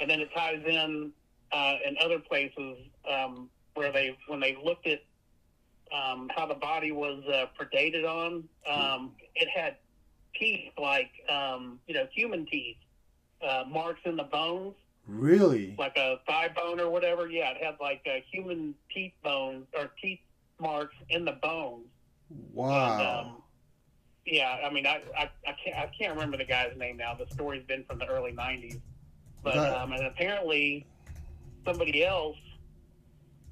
and 0.00 0.10
then 0.10 0.20
it 0.20 0.28
ties 0.34 0.62
in 0.66 1.12
uh, 1.52 1.74
in 1.86 1.96
other 2.02 2.18
places 2.18 2.78
um, 3.10 3.48
where 3.74 3.92
they 3.92 4.16
when 4.28 4.40
they 4.40 4.56
looked 4.62 4.86
at 4.86 5.00
um, 5.92 6.30
how 6.34 6.46
the 6.46 6.54
body 6.54 6.92
was 6.92 7.22
uh, 7.28 7.46
predated 7.58 8.04
on, 8.04 8.44
um, 8.68 9.12
it 9.34 9.48
had 9.48 9.76
teeth 10.38 10.72
like 10.78 11.10
um, 11.28 11.78
you 11.86 11.94
know 11.94 12.06
human 12.14 12.46
teeth, 12.46 12.76
uh, 13.46 13.64
marks 13.68 14.00
in 14.04 14.16
the 14.16 14.22
bones, 14.24 14.74
Really? 15.06 15.74
like 15.78 15.96
a 15.96 16.16
thigh 16.28 16.48
bone 16.48 16.80
or 16.80 16.88
whatever. 16.90 17.28
Yeah, 17.28 17.50
it 17.50 17.62
had 17.62 17.76
like 17.80 18.02
uh, 18.06 18.20
human 18.30 18.74
teeth 18.94 19.12
bones 19.22 19.66
or 19.76 19.90
teeth 20.00 20.20
marks 20.60 20.94
in 21.08 21.24
the 21.24 21.32
bones. 21.32 21.86
Wow. 22.52 22.92
And, 22.98 23.26
um, 23.28 23.36
yeah, 24.26 24.58
I 24.64 24.70
mean, 24.72 24.86
I, 24.86 25.00
I, 25.18 25.30
I 25.46 25.54
can't 25.64 25.76
I 25.76 25.90
can't 25.98 26.14
remember 26.14 26.36
the 26.36 26.44
guy's 26.44 26.76
name 26.76 26.96
now. 26.98 27.14
The 27.14 27.26
story's 27.34 27.64
been 27.66 27.84
from 27.84 27.98
the 27.98 28.06
early 28.06 28.32
'90s, 28.32 28.78
but 29.42 29.54
That- 29.54 29.76
um, 29.76 29.92
and 29.92 30.06
apparently 30.06 30.86
somebody 31.66 32.04
else 32.04 32.36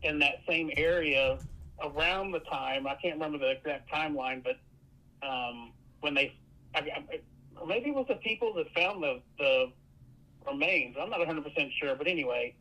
in 0.02 0.18
that 0.20 0.36
same 0.48 0.70
area 0.76 1.38
around 1.82 2.32
the 2.32 2.40
time 2.40 2.86
I 2.86 2.94
can't 2.96 3.14
remember 3.14 3.38
the 3.38 3.50
exact 3.52 3.90
timeline, 3.92 4.42
but 4.44 4.56
um, 5.26 5.72
when 6.00 6.14
they 6.14 6.34
I, 6.74 6.80
I, 6.80 7.66
maybe 7.66 7.90
it 7.90 7.94
was 7.94 8.06
the 8.08 8.16
people 8.16 8.52
that 8.54 8.66
found 8.74 9.02
the 9.02 9.20
the 9.38 9.72
remains. 10.46 10.96
I'm 11.00 11.10
not 11.10 11.18
100 11.18 11.44
percent 11.44 11.70
sure, 11.80 11.94
but 11.96 12.06
anyway, 12.06 12.54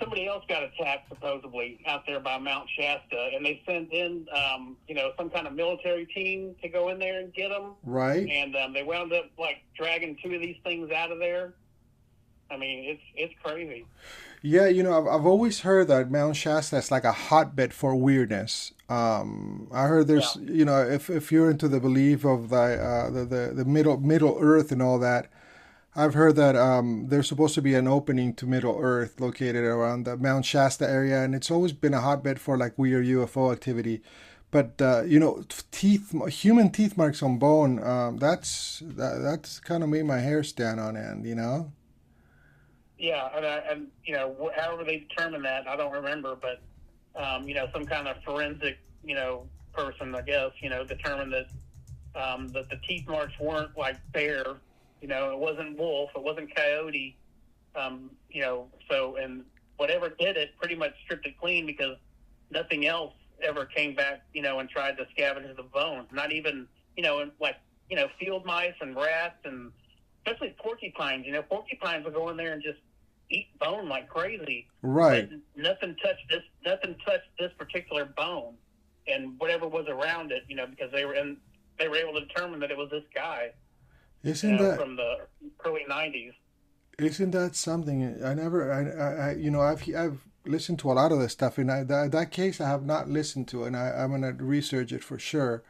somebody 0.00 0.26
else 0.26 0.44
got 0.48 0.62
attacked 0.62 1.08
supposedly 1.08 1.80
out 1.86 2.02
there 2.06 2.20
by 2.20 2.38
Mount 2.38 2.68
Shasta, 2.76 3.30
and 3.34 3.44
they 3.44 3.62
sent 3.66 3.92
in, 3.92 4.26
um, 4.34 4.76
you 4.88 4.94
know, 4.94 5.12
some 5.16 5.30
kind 5.30 5.46
of 5.46 5.52
military 5.54 6.06
team 6.06 6.54
to 6.62 6.68
go 6.68 6.88
in 6.88 6.98
there 6.98 7.20
and 7.20 7.32
get 7.34 7.50
them, 7.50 7.74
Right? 7.84 8.26
and 8.28 8.56
um, 8.56 8.72
they 8.72 8.82
wound 8.82 9.12
up 9.12 9.26
like 9.38 9.58
dragging 9.76 10.16
two 10.22 10.34
of 10.34 10.40
these 10.40 10.56
things 10.64 10.90
out 10.90 11.12
of 11.12 11.18
there. 11.18 11.54
I 12.52 12.56
mean, 12.58 12.84
it's 12.84 13.02
it's 13.16 13.34
crazy. 13.42 13.86
Yeah, 14.42 14.66
you 14.66 14.82
know, 14.82 14.98
I've, 14.98 15.06
I've 15.06 15.26
always 15.26 15.60
heard 15.60 15.86
that 15.88 16.10
Mount 16.10 16.34
Shasta 16.34 16.76
is 16.76 16.90
like 16.90 17.04
a 17.04 17.12
hotbed 17.12 17.72
for 17.72 17.94
weirdness. 17.94 18.72
Um, 18.88 19.68
I 19.72 19.86
heard 19.86 20.08
there's, 20.08 20.36
you 20.42 20.64
know, 20.64 20.82
if, 20.82 21.08
if 21.08 21.30
you're 21.30 21.48
into 21.48 21.68
the 21.68 21.78
belief 21.78 22.24
of 22.24 22.48
the, 22.48 22.56
uh, 22.56 23.10
the, 23.10 23.24
the, 23.24 23.52
the 23.54 23.64
middle, 23.64 23.98
middle 24.00 24.36
earth 24.40 24.72
and 24.72 24.82
all 24.82 24.98
that, 24.98 25.30
I've 25.94 26.14
heard 26.14 26.34
that, 26.36 26.56
um, 26.56 27.06
there's 27.08 27.28
supposed 27.28 27.54
to 27.54 27.62
be 27.62 27.74
an 27.74 27.86
opening 27.86 28.34
to 28.34 28.46
middle 28.46 28.76
earth 28.80 29.20
located 29.20 29.64
around 29.64 30.04
the 30.04 30.16
Mount 30.16 30.44
Shasta 30.44 30.90
area. 30.90 31.22
And 31.22 31.36
it's 31.36 31.50
always 31.50 31.72
been 31.72 31.94
a 31.94 32.00
hotbed 32.00 32.40
for 32.40 32.58
like 32.58 32.76
weird 32.76 33.06
UFO 33.06 33.52
activity. 33.52 34.02
But, 34.50 34.82
uh, 34.82 35.02
you 35.04 35.20
know, 35.20 35.44
teeth, 35.70 36.14
human 36.30 36.70
teeth 36.70 36.96
marks 36.96 37.22
on 37.22 37.38
bone, 37.38 37.82
um, 37.82 38.18
that's, 38.18 38.82
that, 38.84 39.20
that's 39.22 39.60
kind 39.60 39.84
of 39.84 39.88
made 39.88 40.04
my 40.04 40.18
hair 40.18 40.42
stand 40.42 40.80
on 40.80 40.96
end, 40.96 41.24
you 41.24 41.36
know? 41.36 41.72
Yeah, 43.02 43.28
and, 43.34 43.44
I, 43.44 43.56
and 43.68 43.88
you 44.04 44.14
know, 44.14 44.52
however 44.56 44.84
they 44.84 44.98
determine 44.98 45.42
that, 45.42 45.66
I 45.66 45.74
don't 45.74 45.90
remember, 45.90 46.36
but 46.40 46.62
um, 47.20 47.48
you 47.48 47.54
know, 47.54 47.66
some 47.72 47.84
kind 47.84 48.06
of 48.06 48.16
forensic, 48.24 48.78
you 49.04 49.16
know, 49.16 49.48
person, 49.72 50.14
I 50.14 50.22
guess, 50.22 50.52
you 50.60 50.70
know, 50.70 50.84
determined 50.84 51.32
that 51.32 51.48
um, 52.14 52.46
that 52.50 52.70
the 52.70 52.76
teeth 52.86 53.08
marks 53.08 53.32
weren't 53.40 53.76
like 53.76 53.96
bear, 54.12 54.44
you 55.00 55.08
know, 55.08 55.32
it 55.32 55.38
wasn't 55.38 55.76
wolf, 55.76 56.10
it 56.14 56.22
wasn't 56.22 56.54
coyote, 56.54 57.16
um, 57.74 58.08
you 58.30 58.40
know, 58.40 58.68
so 58.88 59.16
and 59.16 59.42
whatever 59.78 60.08
did 60.08 60.36
it 60.36 60.50
pretty 60.56 60.76
much 60.76 60.92
stripped 61.04 61.26
it 61.26 61.36
clean 61.40 61.66
because 61.66 61.96
nothing 62.52 62.86
else 62.86 63.14
ever 63.42 63.64
came 63.64 63.96
back, 63.96 64.22
you 64.32 64.42
know, 64.42 64.60
and 64.60 64.70
tried 64.70 64.96
to 64.98 65.06
scavenge 65.18 65.56
the 65.56 65.64
bones. 65.64 66.06
Not 66.12 66.30
even, 66.30 66.68
you 66.96 67.02
know, 67.02 67.28
like 67.40 67.56
you 67.90 67.96
know, 67.96 68.06
field 68.20 68.46
mice 68.46 68.74
and 68.80 68.94
rats 68.94 69.40
and 69.44 69.72
especially 70.24 70.54
porcupines. 70.62 71.26
You 71.26 71.32
know, 71.32 71.42
porcupines 71.42 72.04
will 72.04 72.12
go 72.12 72.28
in 72.28 72.36
there 72.36 72.52
and 72.52 72.62
just 72.62 72.78
eat 73.32 73.58
bone 73.58 73.88
like 73.88 74.08
crazy. 74.08 74.68
Right. 74.82 75.28
Nothing 75.56 75.96
touched 76.02 76.28
this. 76.28 76.42
Nothing 76.64 76.96
touched 77.04 77.28
this 77.38 77.50
particular 77.58 78.04
bone, 78.16 78.54
and 79.06 79.38
whatever 79.38 79.66
was 79.66 79.86
around 79.88 80.32
it. 80.32 80.42
You 80.48 80.56
know, 80.56 80.66
because 80.66 80.92
they 80.92 81.04
were 81.04 81.14
in. 81.14 81.36
They 81.78 81.88
were 81.88 81.96
able 81.96 82.14
to 82.14 82.26
determine 82.26 82.60
that 82.60 82.70
it 82.70 82.76
was 82.76 82.90
this 82.90 83.02
guy 83.14 83.50
Isn't 84.22 84.56
know, 84.56 84.62
that 84.62 84.78
from 84.78 84.96
the 84.96 85.26
early 85.64 85.84
'90s. 85.90 86.34
Isn't 86.98 87.30
that 87.32 87.56
something? 87.56 88.22
I 88.22 88.34
never, 88.34 88.70
I, 88.70 88.82
I, 88.90 89.30
I 89.30 89.34
you 89.34 89.50
know, 89.50 89.62
I've 89.62 89.82
I've 89.94 90.20
listened 90.44 90.78
to 90.80 90.90
a 90.90 90.94
lot 90.94 91.12
of 91.12 91.18
this 91.18 91.32
stuff, 91.32 91.58
and 91.58 91.70
I, 91.70 91.84
that 91.84 92.12
that 92.12 92.30
case 92.30 92.60
I 92.60 92.68
have 92.68 92.84
not 92.84 93.08
listened 93.08 93.48
to, 93.48 93.64
and 93.64 93.76
I, 93.76 93.90
I'm 93.90 94.10
gonna 94.10 94.32
research 94.32 94.92
it 94.92 95.02
for 95.02 95.18
sure. 95.18 95.62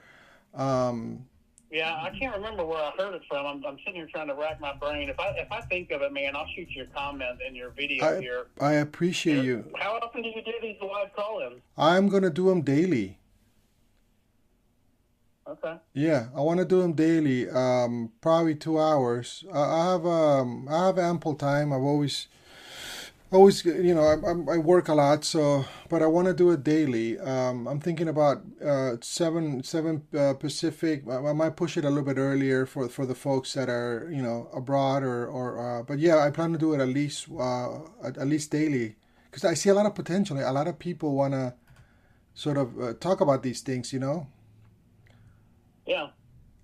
Um, 0.55 1.27
Yeah, 1.73 1.95
I 2.03 2.11
can't 2.11 2.37
remember 2.37 2.67
where 2.67 2.83
I 2.83 2.91
heard 2.99 3.15
it 3.15 3.23
from. 3.27 3.47
I'm, 3.47 3.65
I'm 3.65 3.79
sitting 3.79 3.95
here 3.95 4.09
trying 4.13 4.29
to 4.29 4.35
rack 4.35 4.61
my 4.61 4.75
brain. 4.75 5.09
If 5.09 5.19
I 5.19 5.29
if 5.39 5.51
I 5.51 5.63
think 5.63 5.91
of 5.91 6.03
it, 6.03 6.13
man, 6.13 6.37
I'll 6.37 6.47
shoot 6.55 6.69
you 6.69 6.83
a 6.83 6.87
comment 6.87 7.39
in 7.47 7.55
your 7.55 7.71
video 7.71 8.05
I 8.05 8.21
here. 8.21 8.47
I 8.61 8.73
appreciate 8.73 9.43
you. 9.43 9.65
How 9.79 9.99
often 10.03 10.21
do 10.21 10.29
you 10.29 10.43
do 10.45 10.53
these 10.61 10.77
live 10.83 11.17
call-ins? 11.17 11.63
I'm 11.79 12.11
gonna 12.11 12.29
do 12.29 12.51
them 12.51 12.61
daily. 12.61 13.17
Okay. 15.49 15.77
Yeah, 15.95 16.27
I 16.37 16.41
want 16.41 16.61
to 16.61 16.67
do 16.67 16.83
them 16.83 16.93
daily. 16.93 17.49
Um, 17.49 18.13
probably 18.21 18.55
two 18.55 18.79
hours. 18.79 19.43
I, 19.53 19.61
I 19.61 19.93
have 19.93 20.07
um, 20.07 20.69
I 20.71 20.87
have 20.87 20.99
ample 20.99 21.35
time. 21.35 21.73
I've 21.73 21.83
always, 21.83 22.29
always, 23.33 23.65
you 23.65 23.95
know, 23.95 24.03
I, 24.05 24.15
I'm- 24.29 24.63
work 24.65 24.89
a 24.89 24.95
lot, 24.95 25.25
so 25.25 25.65
but 25.89 26.03
I 26.03 26.07
want 26.07 26.29
to 26.29 26.35
do 26.35 26.51
it 26.51 26.63
daily. 26.65 27.19
Um, 27.19 27.67
I'm 27.67 27.81
thinking 27.81 28.09
about 28.09 28.43
uh, 28.65 28.97
seven 29.01 29.63
seven 29.63 30.03
uh, 30.17 30.35
Pacific. 30.35 31.05
I, 31.09 31.17
I 31.17 31.33
might 31.33 31.57
push 31.57 31.77
it 31.77 31.85
a 31.85 31.89
little 31.89 32.05
bit 32.05 32.19
earlier 32.19 32.67
for 32.67 32.89
for 32.89 33.07
the 33.07 33.15
folks 33.15 33.55
that 33.55 33.69
are 33.69 34.09
you 34.13 34.23
know 34.23 34.49
abroad 34.55 35.03
or 35.03 35.27
or. 35.27 35.47
Uh, 35.81 35.83
but 35.83 35.99
yeah, 35.99 36.19
I 36.19 36.31
plan 36.31 36.53
to 36.53 36.59
do 36.59 36.73
it 36.75 36.81
at 36.81 36.89
least 36.89 37.29
uh, 37.31 37.81
at, 38.03 38.19
at 38.19 38.27
least 38.27 38.51
daily 38.51 38.97
because 39.31 39.45
I 39.45 39.55
see 39.55 39.71
a 39.71 39.75
lot 39.75 39.87
of 39.87 39.95
potential. 39.95 40.39
A 40.39 40.53
lot 40.53 40.69
of 40.69 40.79
people 40.79 41.15
want 41.15 41.35
to 41.35 41.55
sort 42.35 42.57
of 42.59 42.81
uh, 42.81 42.95
talk 42.95 43.21
about 43.21 43.43
these 43.43 43.61
things. 43.61 43.93
You 43.93 44.01
know. 44.01 44.27
Yeah. 45.87 46.09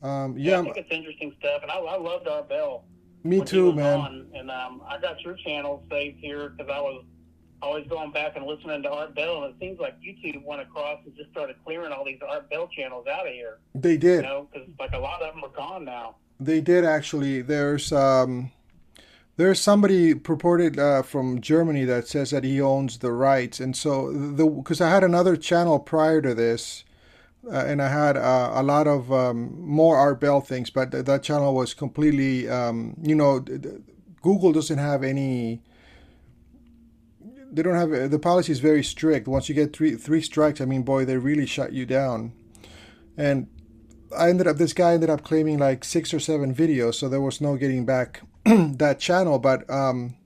Um, 0.02 0.38
Yeah, 0.38 0.52
yeah, 0.52 0.60
I 0.60 0.62
think 0.62 0.76
it's 0.76 0.90
interesting 0.92 1.34
stuff, 1.38 1.62
and 1.62 1.70
I, 1.72 1.76
I 1.78 1.96
loved 1.98 2.28
Art 2.28 2.48
Bell. 2.48 2.84
Me 3.24 3.44
too, 3.44 3.72
man. 3.72 4.00
on, 4.00 4.26
and 4.34 4.50
um, 4.50 4.82
I 4.88 4.98
got 4.98 5.20
your 5.22 5.34
channel 5.34 5.84
saved 5.90 6.18
here 6.20 6.50
because 6.50 6.70
I 6.72 6.80
was 6.80 7.04
always 7.60 7.86
going 7.88 8.12
back 8.12 8.36
and 8.36 8.46
listening 8.46 8.82
to 8.82 8.90
Art 8.90 9.14
Bell, 9.14 9.44
and 9.44 9.54
it 9.54 9.58
seems 9.60 9.80
like 9.80 10.00
YouTube 10.00 10.44
went 10.44 10.62
across 10.62 11.00
and 11.04 11.14
just 11.16 11.30
started 11.30 11.56
clearing 11.64 11.92
all 11.92 12.04
these 12.04 12.20
Art 12.26 12.48
Bell 12.50 12.68
channels 12.68 13.06
out 13.06 13.26
of 13.26 13.32
here. 13.32 13.58
They 13.74 13.96
did, 13.96 14.22
You 14.22 14.22
know, 14.22 14.48
because 14.52 14.68
like 14.78 14.92
a 14.92 14.98
lot 14.98 15.22
of 15.22 15.34
them 15.34 15.44
are 15.44 15.54
gone 15.54 15.84
now. 15.84 16.16
They 16.40 16.60
did 16.60 16.84
actually. 16.84 17.42
There's 17.42 17.92
um, 17.92 18.52
there's 19.36 19.60
somebody 19.60 20.14
purported 20.14 20.78
uh, 20.78 21.02
from 21.02 21.40
Germany 21.40 21.84
that 21.84 22.06
says 22.08 22.30
that 22.30 22.44
he 22.44 22.60
owns 22.60 22.98
the 22.98 23.12
rights, 23.12 23.60
and 23.60 23.76
so 23.76 24.12
the 24.12 24.46
because 24.46 24.80
I 24.80 24.90
had 24.90 25.02
another 25.02 25.36
channel 25.36 25.78
prior 25.78 26.22
to 26.22 26.34
this, 26.34 26.84
uh, 27.46 27.64
and 27.66 27.80
I 27.80 27.88
had 27.88 28.16
uh, 28.16 28.52
a 28.54 28.62
lot 28.62 28.86
of 28.86 29.12
um, 29.12 29.60
more 29.60 29.96
Art 29.96 30.20
Bell 30.20 30.40
things, 30.40 30.70
but 30.70 30.90
th- 30.90 31.04
that 31.04 31.22
channel 31.22 31.54
was 31.54 31.72
completely, 31.72 32.48
um, 32.48 32.94
you 33.02 33.14
know, 33.14 33.40
th- 33.40 33.62
th- 33.62 33.74
Google 34.22 34.52
doesn't 34.52 34.78
have 34.78 35.02
any. 35.02 35.62
They 37.50 37.62
don't 37.62 37.76
have 37.76 38.10
the 38.10 38.18
policy 38.18 38.52
is 38.52 38.60
very 38.60 38.84
strict. 38.84 39.26
Once 39.26 39.48
you 39.48 39.54
get 39.54 39.74
three 39.74 39.94
three 39.96 40.20
strikes, 40.20 40.60
I 40.60 40.66
mean, 40.66 40.82
boy, 40.82 41.04
they 41.04 41.16
really 41.16 41.46
shut 41.46 41.72
you 41.72 41.86
down, 41.86 42.32
and 43.16 43.46
I 44.16 44.28
ended 44.28 44.46
up 44.46 44.56
this 44.56 44.74
guy 44.74 44.92
ended 44.92 45.08
up 45.08 45.22
claiming 45.22 45.58
like 45.58 45.84
six 45.84 46.12
or 46.12 46.20
seven 46.20 46.54
videos, 46.54 46.96
so 46.96 47.08
there 47.08 47.20
was 47.20 47.40
no 47.40 47.56
getting 47.56 47.86
back 47.86 48.20
that 48.44 48.98
channel. 48.98 49.38
But 49.38 49.68
um, 49.70 50.16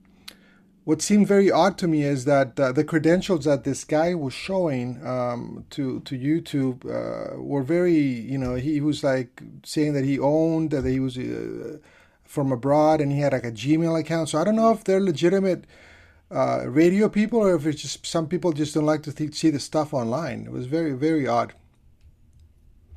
what 0.85 1.01
seemed 1.01 1.27
very 1.27 1.49
odd 1.49 1.77
to 1.77 1.87
me 1.87 2.03
is 2.03 2.25
that 2.25 2.59
uh, 2.59 2.71
the 2.71 2.83
credentials 2.83 3.45
that 3.45 3.63
this 3.63 3.83
guy 3.83 4.13
was 4.13 4.33
showing 4.33 5.05
um, 5.05 5.65
to 5.69 6.01
to 6.01 6.17
YouTube 6.17 6.83
uh, 6.85 7.41
were 7.41 7.63
very, 7.63 7.97
you 7.97 8.37
know, 8.37 8.55
he 8.55 8.81
was 8.81 9.03
like 9.03 9.41
saying 9.63 9.93
that 9.93 10.03
he 10.03 10.19
owned 10.19 10.71
that 10.71 10.85
he 10.85 10.99
was 10.99 11.17
uh, 11.17 11.77
from 12.23 12.51
abroad 12.51 12.99
and 12.99 13.11
he 13.11 13.19
had 13.19 13.31
like 13.31 13.45
a 13.45 13.51
Gmail 13.51 13.97
account. 13.99 14.29
So 14.29 14.39
I 14.39 14.43
don't 14.43 14.57
know 14.57 14.71
if 14.71 14.83
they're 14.83 14.99
legitimate 14.99 15.65
uh, 16.29 16.65
radio 16.67 17.07
people 17.07 17.39
or 17.39 17.55
if 17.55 17.65
it's 17.65 17.81
just 17.81 18.05
some 18.05 18.27
people 18.27 18.51
just 18.51 18.73
don't 18.73 18.85
like 18.85 19.03
to 19.03 19.13
th- 19.13 19.35
see 19.35 19.51
the 19.51 19.59
stuff 19.59 19.93
online. 19.93 20.45
It 20.45 20.51
was 20.51 20.65
very 20.65 20.93
very 20.93 21.27
odd. 21.27 21.53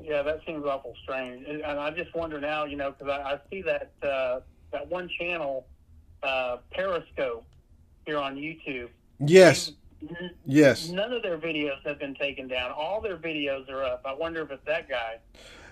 Yeah, 0.03 0.23
that 0.23 0.41
seems 0.45 0.65
awful 0.65 0.93
strange, 1.03 1.45
and 1.47 1.63
I 1.63 1.91
just 1.91 2.15
wonder 2.15 2.39
now, 2.39 2.63
you 2.63 2.77
know, 2.77 2.91
because 2.91 3.09
I, 3.09 3.33
I 3.33 3.39
see 3.49 3.61
that 3.63 3.91
uh, 4.01 4.39
that 4.71 4.87
one 4.87 5.09
channel, 5.19 5.65
uh, 6.23 6.57
Periscope, 6.71 7.45
here 8.07 8.17
on 8.17 8.35
YouTube. 8.37 8.87
Yes, 9.19 9.73
N- 10.01 10.31
yes. 10.45 10.89
None 10.89 11.11
of 11.11 11.21
their 11.21 11.37
videos 11.37 11.83
have 11.85 11.99
been 11.99 12.15
taken 12.15 12.47
down. 12.47 12.71
All 12.71 13.01
their 13.01 13.17
videos 13.17 13.69
are 13.69 13.83
up. 13.83 14.01
I 14.05 14.13
wonder 14.13 14.41
if 14.41 14.49
it's 14.49 14.65
that 14.65 14.89
guy. 14.89 15.17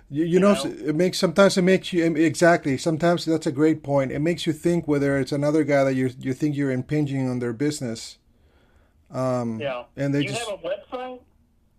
You, 0.10 0.26
you 0.26 0.40
know, 0.40 0.54
know? 0.54 0.66
it 0.66 0.96
makes 0.96 1.18
sometimes 1.18 1.58
it 1.58 1.64
makes 1.64 1.92
you 1.94 2.04
exactly. 2.16 2.78
Sometimes 2.78 3.26
that's 3.26 3.48
a 3.48 3.52
great 3.52 3.82
point. 3.82 4.12
It 4.12 4.20
makes 4.20 4.46
you 4.46 4.54
think 4.54 4.88
whether 4.88 5.18
it's 5.18 5.32
another 5.32 5.64
guy 5.64 5.84
that 5.86 5.96
you 5.96 6.12
you 6.20 6.34
think 6.34 6.56
you're 6.56 6.72
impinging 6.72 7.28
on 7.28 7.40
their 7.40 7.54
business. 7.54 8.18
Um, 9.10 9.60
Yeah. 9.60 9.84
and 9.96 10.14
they 10.14 10.22
you 10.22 10.28
just 10.30 10.48
have 10.48 10.60
a 10.60 10.68
website? 10.68 11.22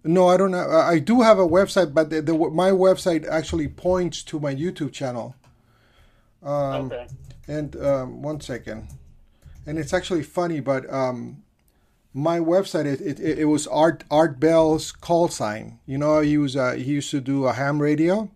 no, 0.05 0.29
I 0.29 0.37
don't 0.37 0.51
know. 0.53 0.59
I 0.59 0.93
I 0.93 0.99
do 0.99 1.21
have 1.21 1.39
a 1.39 1.47
website, 1.47 1.93
but 1.93 2.11
the, 2.11 2.23
the 2.23 2.33
my 2.33 2.71
website 2.71 3.29
actually 3.29 3.69
points 3.69 4.23
to 4.25 4.41
my 4.41 4.55
YouTube 4.55 4.93
channel. 4.93 5.35
Um, 6.43 6.87
okay. 6.87 7.07
And 7.49 7.77
um, 7.77 8.23
one 8.23 8.41
second, 8.41 8.89
and 9.67 9.79
it's 9.79 9.93
actually 9.93 10.23
funny, 10.23 10.61
but 10.61 10.91
um, 10.93 11.43
my 12.15 12.39
website 12.39 12.87
it, 12.87 13.01
it, 13.01 13.21
it 13.21 13.45
was 13.47 13.67
Art 13.67 14.05
Art 14.11 14.41
Bell's 14.41 14.93
call 14.93 15.29
sign. 15.29 15.79
You 15.87 15.99
know, 15.99 16.21
he 16.21 16.39
was 16.39 16.57
uh, 16.57 16.73
he 16.73 16.93
used 16.93 17.11
to 17.11 17.21
do 17.21 17.45
a 17.47 17.53
ham 17.53 17.83
radio. 17.83 18.31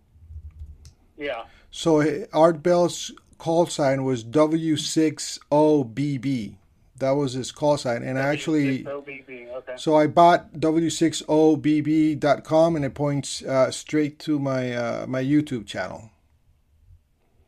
Yeah. 1.17 1.43
So 1.71 2.25
Art 2.33 2.61
Bell's 2.61 3.11
call 3.37 3.65
sign 3.65 4.03
was 4.03 4.23
W6OBB. 4.23 6.55
That 6.97 7.11
was 7.11 7.33
his 7.33 7.51
call 7.51 7.77
sign, 7.77 8.03
and 8.03 8.19
I 8.19 8.27
actually 8.27 8.85
Okay. 9.61 9.73
so 9.75 9.95
I 9.95 10.07
bought 10.07 10.53
W6OBB.com, 10.53 12.75
and 12.75 12.85
it 12.85 12.93
points 12.93 13.41
uh, 13.43 13.71
straight 13.71 14.19
to 14.19 14.37
my 14.37 14.71
uh, 14.73 15.05
my 15.07 15.23
YouTube 15.23 15.65
channel. 15.65 16.11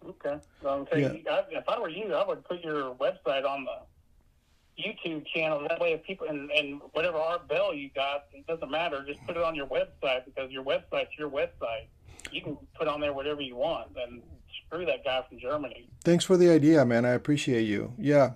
Okay. 0.07 0.37
So 0.63 0.97
Yeah. 0.97 1.13
I, 1.29 1.43
if 1.51 1.67
I 1.67 1.79
were 1.79 1.89
you, 1.89 2.13
I 2.13 2.25
would 2.27 2.43
put 2.45 2.63
your 2.63 2.95
website 2.95 3.45
on 3.45 3.65
the 3.65 4.83
YouTube 4.83 5.25
channel. 5.27 5.65
That 5.67 5.79
way, 5.79 5.93
if 5.93 6.03
people 6.03 6.27
and, 6.27 6.49
and 6.51 6.81
whatever 6.93 7.17
Art 7.17 7.47
Bell 7.47 7.73
you 7.73 7.89
got, 7.93 8.25
it 8.33 8.47
doesn't 8.47 8.71
matter. 8.71 9.03
Just 9.05 9.19
put 9.27 9.37
it 9.37 9.43
on 9.43 9.55
your 9.55 9.67
website 9.67 10.25
because 10.25 10.51
your 10.51 10.63
website's 10.63 11.11
your 11.17 11.29
website. 11.29 11.87
You 12.31 12.41
can 12.41 12.57
put 12.75 12.87
on 12.87 12.99
there 13.01 13.13
whatever 13.13 13.41
you 13.41 13.55
want 13.55 13.89
and 13.95 14.21
screw 14.65 14.85
that 14.85 15.03
guy 15.03 15.23
from 15.27 15.39
Germany. 15.39 15.87
Thanks 16.03 16.25
for 16.25 16.37
the 16.37 16.49
idea, 16.49 16.85
man. 16.85 17.05
I 17.05 17.11
appreciate 17.11 17.63
you. 17.63 17.93
Yeah. 17.99 18.31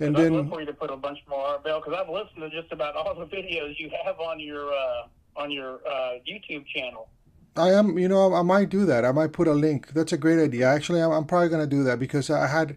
And 0.00 0.14
then 0.16 0.26
I'd 0.26 0.32
love 0.32 0.48
for 0.48 0.60
you 0.60 0.66
to 0.66 0.72
put 0.72 0.90
a 0.90 0.96
bunch 0.96 1.18
more 1.28 1.40
Art 1.40 1.64
Bell 1.64 1.80
because 1.80 1.98
I've 2.00 2.08
listened 2.08 2.40
to 2.40 2.50
just 2.50 2.72
about 2.72 2.96
all 2.96 3.14
the 3.14 3.26
videos 3.36 3.78
you 3.78 3.90
have 4.04 4.18
on 4.20 4.40
your 4.40 4.72
uh, 4.72 5.06
on 5.36 5.50
your 5.50 5.80
uh, 5.86 6.14
YouTube 6.28 6.66
channel. 6.66 7.08
I 7.58 7.72
am, 7.72 7.98
you 7.98 8.08
know, 8.08 8.34
I 8.34 8.42
might 8.42 8.68
do 8.68 8.86
that. 8.86 9.04
I 9.04 9.12
might 9.12 9.32
put 9.32 9.48
a 9.48 9.52
link. 9.52 9.88
That's 9.92 10.12
a 10.12 10.16
great 10.18 10.38
idea. 10.38 10.66
Actually, 10.68 11.02
I'm, 11.02 11.10
I'm 11.12 11.24
probably 11.26 11.48
gonna 11.48 11.66
do 11.66 11.84
that 11.84 11.98
because 11.98 12.30
I 12.30 12.46
had, 12.46 12.76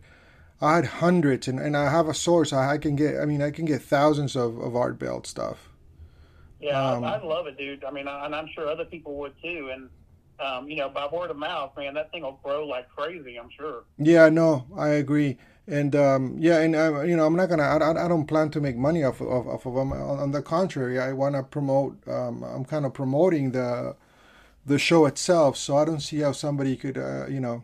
I 0.61 0.75
had 0.75 0.85
hundreds, 0.85 1.47
and, 1.47 1.59
and 1.59 1.75
I 1.77 1.89
have 1.91 2.07
a 2.07 2.13
source. 2.13 2.53
I, 2.53 2.73
I 2.73 2.77
can 2.77 2.95
get. 2.95 3.19
I 3.19 3.25
mean, 3.25 3.41
I 3.41 3.51
can 3.51 3.65
get 3.65 3.81
thousands 3.81 4.35
of 4.35 4.57
of 4.59 4.75
Art 4.75 4.99
Bell 4.99 5.23
stuff. 5.23 5.69
Yeah, 6.59 6.79
Um, 6.79 7.03
I, 7.03 7.15
I 7.15 7.23
love 7.23 7.47
it, 7.47 7.57
dude. 7.57 7.83
I 7.83 7.91
mean, 7.91 8.07
I, 8.07 8.25
and 8.25 8.35
I'm 8.35 8.47
sure 8.53 8.67
other 8.69 8.85
people 8.85 9.15
would 9.15 9.33
too. 9.41 9.71
And 9.73 9.89
um, 10.39 10.69
you 10.69 10.75
know, 10.77 10.89
by 10.89 11.07
word 11.11 11.31
of 11.31 11.37
mouth, 11.37 11.71
man, 11.77 11.93
that 11.95 12.11
thing 12.11 12.23
will 12.23 12.39
grow 12.43 12.65
like 12.65 12.89
crazy. 12.89 13.37
I'm 13.37 13.49
sure. 13.57 13.83
Yeah, 13.97 14.29
no, 14.29 14.65
I 14.77 14.89
agree. 14.89 15.37
And 15.67 15.95
um, 15.95 16.35
yeah, 16.39 16.59
and 16.59 16.75
I, 16.75 17.03
you 17.05 17.15
know, 17.15 17.25
I'm 17.25 17.35
not 17.35 17.49
gonna. 17.49 17.63
I, 17.63 17.77
I 17.77 18.05
I 18.05 18.07
don't 18.07 18.25
plan 18.27 18.49
to 18.51 18.61
make 18.61 18.77
money 18.77 19.03
off 19.03 19.21
of 19.21 19.47
off 19.47 19.65
of 19.65 19.75
them. 19.75 19.91
On, 19.93 20.19
on 20.19 20.31
the 20.31 20.41
contrary, 20.41 20.99
I 20.99 21.13
want 21.13 21.35
to 21.35 21.43
promote. 21.43 21.97
Um, 22.07 22.43
I'm 22.43 22.65
kind 22.65 22.85
of 22.85 22.93
promoting 22.93 23.51
the 23.51 23.95
the 24.65 24.79
show 24.79 25.05
itself. 25.05 25.57
So 25.57 25.77
I 25.77 25.85
don't 25.85 25.99
see 26.01 26.19
how 26.19 26.31
somebody 26.31 26.75
could, 26.75 26.97
uh, 26.97 27.27
you 27.27 27.39
know, 27.39 27.63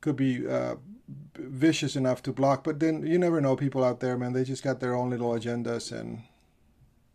could 0.00 0.16
be 0.16 0.46
uh, 0.46 0.76
vicious 1.36 1.96
enough 1.96 2.22
to 2.24 2.32
block. 2.32 2.64
But 2.64 2.80
then 2.80 3.06
you 3.06 3.18
never 3.18 3.40
know. 3.40 3.56
People 3.56 3.84
out 3.84 4.00
there, 4.00 4.16
man, 4.18 4.32
they 4.32 4.44
just 4.44 4.62
got 4.64 4.80
their 4.80 4.94
own 4.94 5.10
little 5.10 5.30
agendas, 5.32 5.92
and 5.92 6.22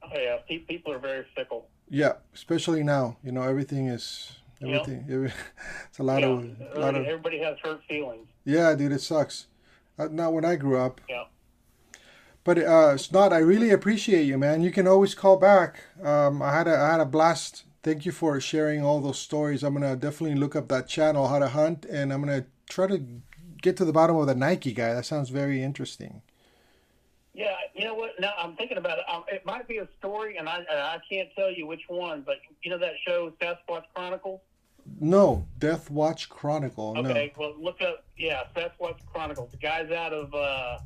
Oh, 0.04 0.10
yeah, 0.20 0.38
people 0.68 0.92
are 0.94 1.00
very 1.00 1.26
fickle. 1.36 1.68
yeah, 1.90 2.14
especially 2.34 2.84
now. 2.84 3.18
You 3.24 3.32
know, 3.32 3.42
everything 3.44 3.88
is 3.88 4.34
everything. 4.62 5.06
it's 5.90 6.00
a 6.00 6.04
lot 6.04 6.22
Yeah, 6.22 6.28
of 6.28 6.62
a 6.76 6.80
lot 6.80 6.96
of 6.96 7.06
everybody 7.06 7.40
has 7.40 7.58
hurt 7.64 7.82
feelings. 7.88 8.28
yeah, 8.46 8.76
dude. 8.76 8.92
It 8.92 9.02
sucks. 9.02 9.48
Uh, 9.98 10.08
not 10.12 10.34
when 10.34 10.44
I 10.46 10.56
grew 10.56 10.78
up. 10.78 11.02
Yeah. 11.10 11.26
But 12.44 12.58
uh, 12.58 12.98
Snot, 12.98 13.32
I 13.32 13.38
really 13.38 13.70
appreciate 13.70 14.24
you, 14.24 14.38
man. 14.38 14.62
You 14.62 14.72
can 14.72 14.86
always 14.88 15.16
call 15.16 15.38
back. 15.38 15.80
Um, 16.04 16.42
I 16.42 16.54
had 16.54 16.68
a 16.68 16.76
I 16.78 16.92
had 16.92 17.00
a 17.00 17.06
blast. 17.06 17.64
Thank 17.84 18.06
you 18.06 18.14
for 18.14 18.40
sharing 18.40 18.82
all 18.82 19.02
those 19.02 19.20
stories. 19.20 19.62
I'm 19.62 19.74
gonna 19.74 19.98
definitely 19.98 20.38
look 20.40 20.56
up 20.56 20.70
that 20.70 20.88
channel, 20.88 21.28
How 21.28 21.40
to 21.40 21.50
Hunt, 21.50 21.86
and 21.86 22.14
I'm 22.14 22.22
gonna 22.22 22.46
try 22.70 22.88
to 22.88 23.04
get 23.62 23.76
to 23.78 23.86
the 23.86 23.92
bottom 23.92 24.16
of 24.16 24.26
the 24.26 24.36
Nike 24.36 24.72
guy. 24.72 24.94
That 24.94 25.06
sounds 25.06 25.30
very 25.30 25.62
interesting. 25.62 26.22
Yeah, 27.34 27.56
you 27.76 27.84
know 27.84 27.94
what? 27.94 28.12
Now 28.22 28.32
I'm 28.38 28.56
thinking 28.56 28.78
about 28.78 29.00
it. 29.00 29.06
Um, 29.14 29.26
it 29.28 29.46
might 29.46 29.68
be 29.68 29.80
a 29.80 29.88
story, 30.00 30.38
and 30.38 30.48
I 30.48 30.60
and 30.60 30.80
I 30.80 31.02
can't 31.12 31.28
tell 31.36 31.52
you 31.52 31.68
which 31.68 31.82
one. 31.90 32.22
But 32.22 32.38
you 32.62 32.72
know 32.72 32.78
that 32.78 32.94
show 33.06 33.34
Sasquatch 33.42 33.84
Chronicles. 33.94 34.40
No, 35.02 35.46
Death 35.60 35.92
Watch 35.92 36.30
Chronicle. 36.30 36.94
Okay, 36.98 37.34
well 37.38 37.54
look 37.60 37.82
up. 37.82 38.06
Yeah, 38.18 38.44
Sasquatch 38.56 39.00
Chronicles. 39.12 39.52
The 39.52 39.58
guy's 39.58 39.92
out 39.92 40.14
of 40.14 40.34
uh, 40.34 40.80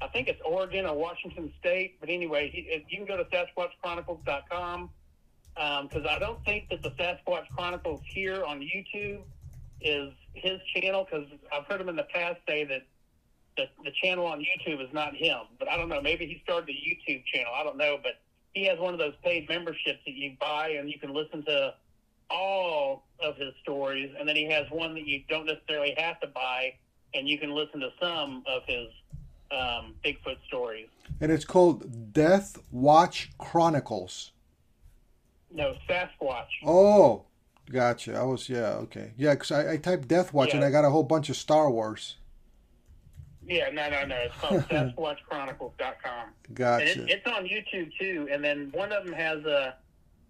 I 0.00 0.08
think 0.08 0.26
it's 0.26 0.40
Oregon 0.44 0.86
or 0.86 0.96
Washington 0.96 1.52
State. 1.60 2.00
But 2.00 2.08
anyway, 2.08 2.50
he, 2.50 2.84
you 2.88 2.96
can 2.96 3.06
go 3.06 3.16
to 3.16 3.24
SasquatchChronicles.com 3.30 4.90
because 5.54 6.06
I 6.08 6.18
don't 6.18 6.42
think 6.44 6.68
that 6.70 6.82
the 6.82 6.90
Sasquatch 6.90 7.48
Chronicles 7.56 8.00
here 8.04 8.44
on 8.44 8.60
YouTube 8.60 9.22
is 9.80 10.12
his 10.34 10.60
channel 10.74 11.06
because 11.08 11.26
I've 11.52 11.64
heard 11.66 11.80
him 11.80 11.88
in 11.88 11.96
the 11.96 12.06
past 12.14 12.38
say 12.46 12.64
that 12.64 12.82
the, 13.56 13.64
the 13.84 13.90
channel 14.02 14.26
on 14.26 14.40
YouTube 14.40 14.82
is 14.82 14.92
not 14.92 15.14
him. 15.14 15.40
But 15.58 15.68
I 15.68 15.76
don't 15.76 15.88
know. 15.88 16.00
Maybe 16.00 16.26
he 16.26 16.40
started 16.42 16.70
a 16.70 16.72
YouTube 16.72 17.24
channel. 17.26 17.52
I 17.54 17.62
don't 17.62 17.76
know. 17.76 17.98
But 18.02 18.20
he 18.54 18.64
has 18.66 18.78
one 18.78 18.92
of 18.94 18.98
those 18.98 19.14
paid 19.22 19.48
memberships 19.48 20.00
that 20.06 20.12
you 20.12 20.36
buy 20.40 20.70
and 20.78 20.88
you 20.88 20.98
can 20.98 21.12
listen 21.12 21.44
to 21.44 21.74
all 22.30 23.04
of 23.22 23.36
his 23.36 23.52
stories. 23.62 24.10
And 24.18 24.28
then 24.28 24.36
he 24.36 24.48
has 24.50 24.66
one 24.70 24.94
that 24.94 25.06
you 25.06 25.22
don't 25.28 25.46
necessarily 25.46 25.94
have 25.98 26.20
to 26.20 26.26
buy 26.28 26.74
and 27.14 27.28
you 27.28 27.38
can 27.38 27.50
listen 27.54 27.80
to 27.80 27.90
some 28.00 28.42
of 28.46 28.62
his 28.66 28.88
um, 29.50 29.94
Bigfoot 30.04 30.38
stories. 30.46 30.88
And 31.20 31.30
it's 31.30 31.44
called 31.44 32.12
Death 32.12 32.58
Watch 32.70 33.30
Chronicles. 33.38 34.32
No, 35.54 35.74
Sasquatch. 35.88 36.46
Oh, 36.64 37.24
gotcha. 37.70 38.16
I 38.16 38.22
was 38.24 38.48
yeah 38.48 38.74
okay 38.84 39.12
yeah 39.16 39.34
because 39.34 39.50
I, 39.52 39.72
I 39.72 39.76
typed 39.76 40.08
Death 40.08 40.32
Watch 40.32 40.54
and 40.54 40.64
I 40.64 40.70
got 40.70 40.84
a 40.84 40.90
whole 40.90 41.02
bunch 41.02 41.28
of 41.28 41.36
Star 41.36 41.70
Wars. 41.70 42.16
Yeah, 43.46 43.70
no, 43.70 43.90
no, 43.90 44.04
no. 44.06 44.16
It's 44.16 44.34
called 44.36 44.62
SasquatchChronicles.com. 44.68 46.28
And 46.48 46.54
Gotcha. 46.54 47.02
it, 47.02 47.10
it's 47.10 47.26
on 47.26 47.44
YouTube 47.44 47.90
too. 47.98 48.28
And 48.30 48.42
then 48.42 48.70
one 48.72 48.92
of 48.92 49.04
them 49.04 49.12
has 49.14 49.44
a 49.44 49.74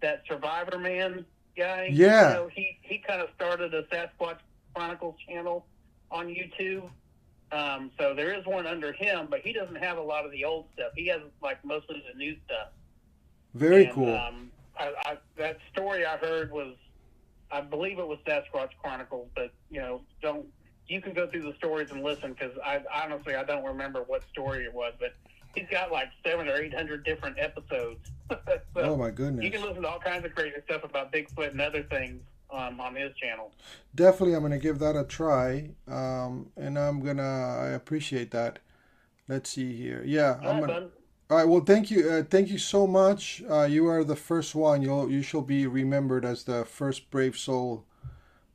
that 0.01 0.23
Survivor 0.27 0.77
Man 0.79 1.25
guy. 1.55 1.89
Yeah. 1.91 2.29
You 2.29 2.35
know, 2.35 2.49
he 2.53 2.77
he 2.81 2.97
kind 2.99 3.21
of 3.21 3.29
started 3.35 3.73
a 3.73 3.83
Sasquatch 3.83 4.39
Chronicles 4.75 5.15
channel 5.27 5.65
on 6.11 6.27
YouTube. 6.27 6.89
Um, 7.51 7.91
so 7.99 8.15
there 8.15 8.33
is 8.33 8.43
one 8.47 8.65
under 8.65 8.91
him, 8.91 9.27
but 9.29 9.41
he 9.41 9.53
doesn't 9.53 9.75
have 9.77 9.97
a 9.97 10.01
lot 10.01 10.25
of 10.25 10.31
the 10.31 10.43
old 10.43 10.65
stuff. 10.73 10.91
He 10.95 11.07
has 11.07 11.21
like 11.41 11.63
mostly 11.63 12.03
the 12.11 12.17
new 12.17 12.35
stuff. 12.45 12.69
Very 13.53 13.85
And, 13.85 13.93
cool. 13.93 14.15
Um, 14.15 14.51
I, 14.77 14.91
I, 15.05 15.17
that 15.37 15.57
story 15.71 16.05
I 16.05 16.17
heard 16.17 16.51
was, 16.51 16.75
I 17.51 17.61
believe 17.61 17.99
it 17.99 18.07
was 18.07 18.19
Sasquatch 18.27 18.69
Chronicles, 18.81 19.29
but 19.35 19.53
you 19.69 19.79
know, 19.79 20.01
don't 20.21 20.45
you 20.87 21.01
can 21.01 21.13
go 21.13 21.27
through 21.27 21.43
the 21.43 21.53
stories 21.57 21.91
and 21.91 22.03
listen 22.03 22.33
because 22.33 22.51
I 22.65 22.81
honestly 22.93 23.35
I 23.35 23.43
don't 23.43 23.63
remember 23.63 24.03
what 24.03 24.23
story 24.29 24.65
it 24.65 24.73
was, 24.73 24.93
but 24.99 25.15
he's 25.55 25.67
got 25.69 25.91
like 25.91 26.09
seven 26.25 26.47
or 26.47 26.55
eight 26.55 26.73
hundred 26.73 27.05
different 27.05 27.37
episodes. 27.39 28.11
so 28.29 28.37
oh 28.77 28.97
my 28.97 29.09
goodness. 29.09 29.43
you 29.45 29.51
can 29.51 29.61
listen 29.61 29.81
to 29.83 29.87
all 29.87 29.99
kinds 29.99 30.25
of 30.25 30.35
crazy 30.35 30.57
stuff 30.65 30.83
about 30.83 31.11
Bigfoot 31.11 31.51
and 31.51 31.61
other 31.61 31.83
things 31.83 32.21
um, 32.51 32.79
on 32.79 32.95
his 32.95 33.15
channel. 33.15 33.51
Definitely, 33.95 34.35
I'm 34.35 34.41
gonna 34.41 34.59
give 34.59 34.79
that 34.79 34.95
a 34.95 35.03
try. 35.03 35.71
Um, 35.87 36.51
and 36.57 36.77
I'm 36.77 37.01
gonna. 37.01 37.57
I 37.61 37.67
appreciate 37.69 38.31
that. 38.31 38.59
Let's 39.27 39.49
see 39.51 39.75
here. 39.75 40.03
Yeah, 40.05 40.39
All 40.43 40.49
I'm 40.49 40.61
right, 40.61 40.67
gonna. 40.67 40.89
All 41.29 41.37
right. 41.37 41.47
Well, 41.47 41.61
thank 41.61 41.89
you. 41.89 42.09
Uh, 42.09 42.23
thank 42.29 42.49
you 42.49 42.57
so 42.57 42.85
much. 42.85 43.41
Uh, 43.49 43.63
you 43.63 43.87
are 43.87 44.03
the 44.03 44.15
first 44.15 44.53
one. 44.55 44.81
You'll 44.81 45.09
you 45.09 45.21
shall 45.21 45.41
be 45.41 45.65
remembered 45.67 46.25
as 46.25 46.43
the 46.43 46.65
first 46.65 47.09
brave 47.09 47.37
soul 47.37 47.85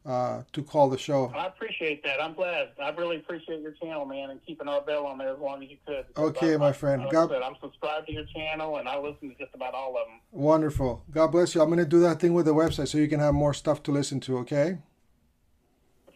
uh, 0.06 0.42
to 0.52 0.62
call 0.62 0.88
the 0.88 0.98
show. 0.98 1.32
I 1.34 1.46
appreciate 1.46 2.04
that. 2.04 2.22
I'm 2.22 2.34
glad. 2.34 2.68
I 2.80 2.90
really 2.90 3.16
appreciate 3.16 3.60
your 3.62 3.72
channel, 3.72 4.04
man, 4.04 4.30
and 4.30 4.40
keeping 4.46 4.68
Art 4.68 4.86
Bell 4.86 5.06
on 5.06 5.18
there 5.18 5.30
as 5.34 5.38
long 5.40 5.62
as 5.64 5.70
you 5.70 5.76
could. 5.86 6.04
Okay, 6.16 6.54
I- 6.54 6.58
my 6.58 6.68
I- 6.68 6.72
friend. 6.72 7.02
Like 7.02 7.10
God- 7.12 7.30
said, 7.30 7.42
I'm 7.42 7.56
subscribed 7.60 8.06
to 8.06 8.12
your 8.12 8.24
channel, 8.26 8.76
and 8.76 8.88
I 8.88 8.98
listen 8.98 9.30
to 9.30 9.34
just 9.36 9.54
about 9.54 9.74
all 9.74 9.96
of 9.96 10.06
them. 10.06 10.20
Wonderful. 10.30 11.02
God 11.10 11.28
bless 11.28 11.54
you. 11.54 11.62
I'm 11.62 11.70
gonna 11.70 11.84
do 11.84 12.00
that 12.00 12.20
thing 12.20 12.32
with 12.34 12.46
the 12.46 12.54
website 12.54 12.88
so 12.88 12.98
you 12.98 13.08
can 13.08 13.20
have 13.20 13.34
more 13.34 13.54
stuff 13.54 13.82
to 13.84 13.92
listen 13.92 14.20
to. 14.20 14.38
Okay. 14.38 14.78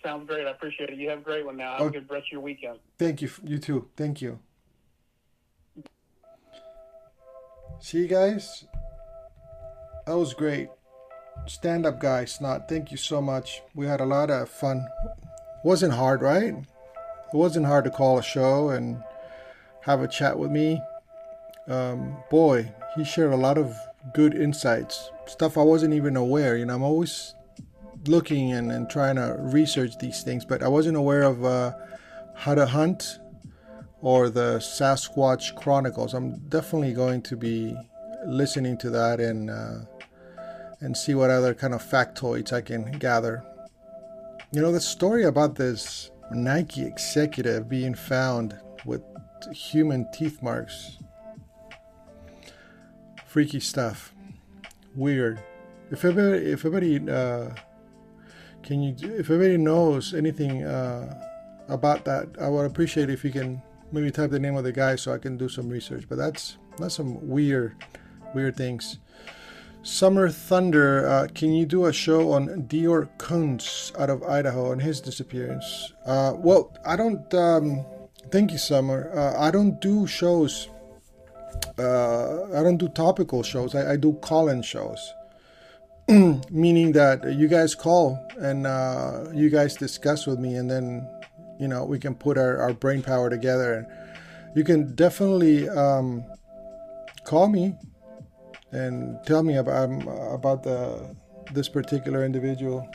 Sounds 0.05 0.29
great. 0.29 0.47
I 0.47 0.51
appreciate 0.51 0.91
it. 0.91 0.99
You 0.99 1.09
have 1.11 1.21
a 1.21 1.23
great 1.23 1.47
one 1.47 1.57
now. 1.57 1.73
Have 1.73 1.81
a 1.81 1.85
Okay. 1.85 1.99
good 2.01 2.11
rest 2.11 2.27
of 2.27 2.33
your 2.33 2.41
weekend. 2.41 2.79
Thank 2.99 3.23
you. 3.23 3.31
You 3.45 3.59
too. 3.59 3.89
Thank 3.97 4.21
you. 4.21 4.39
See, 7.83 7.99
you 7.99 8.07
guys, 8.07 8.64
that 10.07 10.16
was 10.16 10.35
great. 10.35 10.68
Stand 11.47 11.85
up, 11.85 11.99
guy, 11.99 12.24
Snot. 12.26 12.68
Thank 12.68 12.93
you 12.93 12.97
so 12.97 13.20
much. 13.20 13.61
We 13.74 13.87
had 13.87 14.01
a 14.01 14.05
lot 14.07 14.30
of 14.30 14.49
fun. 14.49 14.87
Wasn't 15.64 15.93
hard, 15.93 16.22
right? 16.22 16.55
It 16.55 17.37
wasn't 17.37 17.66
hard 17.66 17.83
to 17.83 17.91
call 17.91 18.18
a 18.18 18.22
show 18.22 18.68
and 18.68 19.03
have 19.80 20.01
a 20.01 20.07
chat 20.07 20.39
with 20.39 20.53
me. 20.53 20.80
Um, 21.66 22.18
boy, 22.30 22.72
he 22.95 23.03
shared 23.03 23.33
a 23.33 23.37
lot 23.37 23.59
of 23.59 23.76
good 24.14 24.33
insights, 24.33 25.11
stuff 25.26 25.59
I 25.59 25.62
wasn't 25.62 25.95
even 25.95 26.16
aware. 26.16 26.57
You 26.57 26.66
know, 26.66 26.76
I'm 26.76 26.85
always 26.85 27.35
looking 28.07 28.53
and, 28.53 28.70
and 28.70 28.89
trying 28.89 29.16
to 29.16 29.35
research 29.41 29.99
these 29.99 30.22
things, 30.22 30.45
but 30.45 30.62
I 30.62 30.68
wasn't 30.68 30.97
aware 30.97 31.24
of 31.24 31.45
uh, 31.45 31.72
how 32.37 32.55
to 32.55 32.64
hunt 32.64 33.18
or 34.03 34.29
the 34.29 34.59
Sasquatch 34.59 35.55
Chronicles. 35.55 36.13
I'm 36.13 36.39
definitely 36.49 36.93
going 36.93 37.23
to 37.23 37.37
be 37.37 37.75
listening 38.27 38.77
to 38.79 38.91
that 38.91 39.21
and 39.21 39.49
uh, 39.49 39.79
and 40.81 40.97
see 40.97 41.15
what 41.15 41.31
other 41.31 41.55
kind 41.55 41.73
of 41.73 41.83
factoids 41.83 42.53
I 42.53 42.61
can 42.61 42.91
gather. 42.99 43.45
You 44.51 44.61
know, 44.61 44.73
the 44.73 44.81
story 44.81 45.25
about 45.25 45.55
this 45.55 46.11
Nike 46.33 46.85
executive 46.85 47.69
being 47.69 47.95
found 47.95 48.59
with 48.85 49.03
human 49.53 50.11
teeth 50.13 50.43
marks. 50.43 50.99
Freaky 53.27 53.61
stuff. 53.61 54.13
Weird. 54.95 55.41
If 55.91 56.05
everybody, 56.05 56.51
if 56.51 56.65
everybody, 56.65 57.11
uh, 57.11 57.51
can 58.63 58.83
you, 58.83 58.95
if 59.01 59.31
everybody 59.31 59.57
knows 59.57 60.13
anything 60.15 60.65
uh, 60.65 61.23
about 61.69 62.05
that, 62.05 62.29
I 62.41 62.49
would 62.49 62.67
appreciate 62.67 63.09
if 63.09 63.25
you 63.25 63.31
can 63.31 63.63
maybe 63.93 64.11
type 64.11 64.30
the 64.30 64.38
name 64.38 64.57
of 64.57 64.64
the 64.64 64.72
guy 64.72 64.97
so 64.97 65.12
I 65.12 65.18
can 65.18 65.36
do 65.36 65.49
some 65.49 65.68
research. 65.68 66.09
But 66.09 66.16
that's 66.16 66.57
that's 66.78 66.95
some 66.95 67.28
weird, 67.28 67.76
weird 68.34 68.57
things. 68.57 68.99
Summer 69.84 70.28
Thunder, 70.28 71.09
uh, 71.09 71.28
can 71.34 71.53
you 71.53 71.66
do 71.66 71.86
a 71.86 71.93
show 71.93 72.32
on 72.32 72.62
DeOrr 72.68 73.09
Kunz 73.18 73.99
out 73.99 74.11
of 74.11 74.22
Idaho 74.22 74.70
and 74.70 74.80
his 74.80 75.01
disappearance? 75.01 75.93
Uh, 76.07 76.34
well, 76.36 76.76
I 76.86 76.97
don't. 76.97 77.32
Um, 77.34 77.84
thank 78.30 78.53
you, 78.53 78.59
Summer. 78.59 79.11
Uh, 79.14 79.40
I 79.40 79.51
don't 79.51 79.80
do 79.80 80.07
shows. 80.07 80.68
Uh, 81.78 82.45
I 82.53 82.62
don't 82.62 82.76
do 82.76 82.88
topical 82.88 83.43
shows. 83.43 83.74
I, 83.74 83.93
I 83.93 83.97
do 83.97 84.14
call-in 84.14 84.62
shows. 84.62 85.14
meaning 86.51 86.93
that 86.93 87.32
you 87.32 87.47
guys 87.47 87.74
call 87.74 88.18
and 88.38 88.66
uh, 88.66 89.24
you 89.32 89.49
guys 89.49 89.76
discuss 89.76 90.26
with 90.26 90.38
me, 90.38 90.57
and 90.57 90.70
then 90.70 91.09
you 91.63 91.69
know 91.69 91.85
we 91.85 91.99
can 91.99 92.15
put 92.15 92.37
our, 92.37 92.59
our 92.59 92.75
brain 92.75 93.03
power 93.03 93.31
together. 93.31 93.75
And 93.75 93.87
you 94.57 94.65
can 94.65 94.95
definitely 94.95 95.69
um, 95.69 96.25
call 97.25 97.49
me 97.49 97.75
and 98.73 99.19
tell 99.25 99.43
me 99.43 99.57
about 99.57 99.85
um, 99.85 100.09
about 100.09 100.63
the 100.65 101.15
this 101.53 101.69
particular 101.69 102.25
individual. 102.25 102.89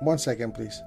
One 0.00 0.18
second, 0.18 0.54
please. 0.54 0.82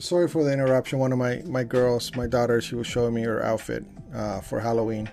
Sorry 0.00 0.28
for 0.28 0.44
the 0.44 0.52
interruption. 0.52 0.98
One 0.98 1.12
of 1.12 1.18
my 1.18 1.42
my 1.46 1.64
girls, 1.64 2.14
my 2.14 2.26
daughter, 2.26 2.60
she 2.60 2.74
was 2.74 2.86
showing 2.86 3.14
me 3.14 3.22
her 3.22 3.42
outfit 3.42 3.84
uh, 4.14 4.40
for 4.40 4.60
Halloween. 4.60 5.10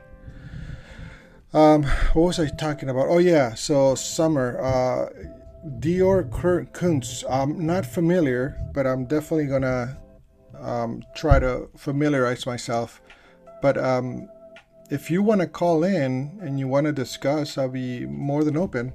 Um, 1.53 1.83
what 2.13 2.23
was 2.23 2.39
I 2.39 2.47
talking 2.47 2.89
about? 2.89 3.07
Oh 3.07 3.17
yeah, 3.17 3.53
so 3.53 3.95
summer. 3.95 4.59
Uh, 4.61 5.09
DeOrr 5.79 6.29
Kunz. 6.73 7.23
I'm 7.27 7.65
not 7.65 7.85
familiar, 7.85 8.55
but 8.73 8.85
I'm 8.85 9.05
definitely 9.05 9.47
gonna 9.47 9.97
um, 10.59 11.03
try 11.15 11.39
to 11.39 11.69
familiarize 11.75 12.45
myself. 12.45 13.01
But 13.61 13.77
um, 13.77 14.29
if 14.91 15.09
you 15.09 15.23
want 15.23 15.41
to 15.41 15.47
call 15.47 15.83
in 15.83 16.37
and 16.41 16.59
you 16.59 16.67
want 16.67 16.85
to 16.85 16.91
discuss, 16.91 17.57
I'll 17.57 17.69
be 17.69 18.05
more 18.05 18.43
than 18.43 18.57
open 18.57 18.93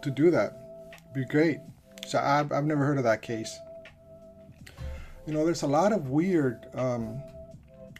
to 0.00 0.10
do 0.10 0.30
that. 0.30 1.12
Be 1.12 1.24
great. 1.24 1.58
So 2.06 2.18
I've, 2.18 2.52
I've 2.52 2.64
never 2.64 2.84
heard 2.84 2.98
of 2.98 3.04
that 3.04 3.20
case 3.20 3.58
you 5.26 5.32
know, 5.32 5.44
there's 5.44 5.62
a 5.62 5.66
lot 5.66 5.92
of 5.92 6.08
weird, 6.08 6.66
um, 6.74 7.20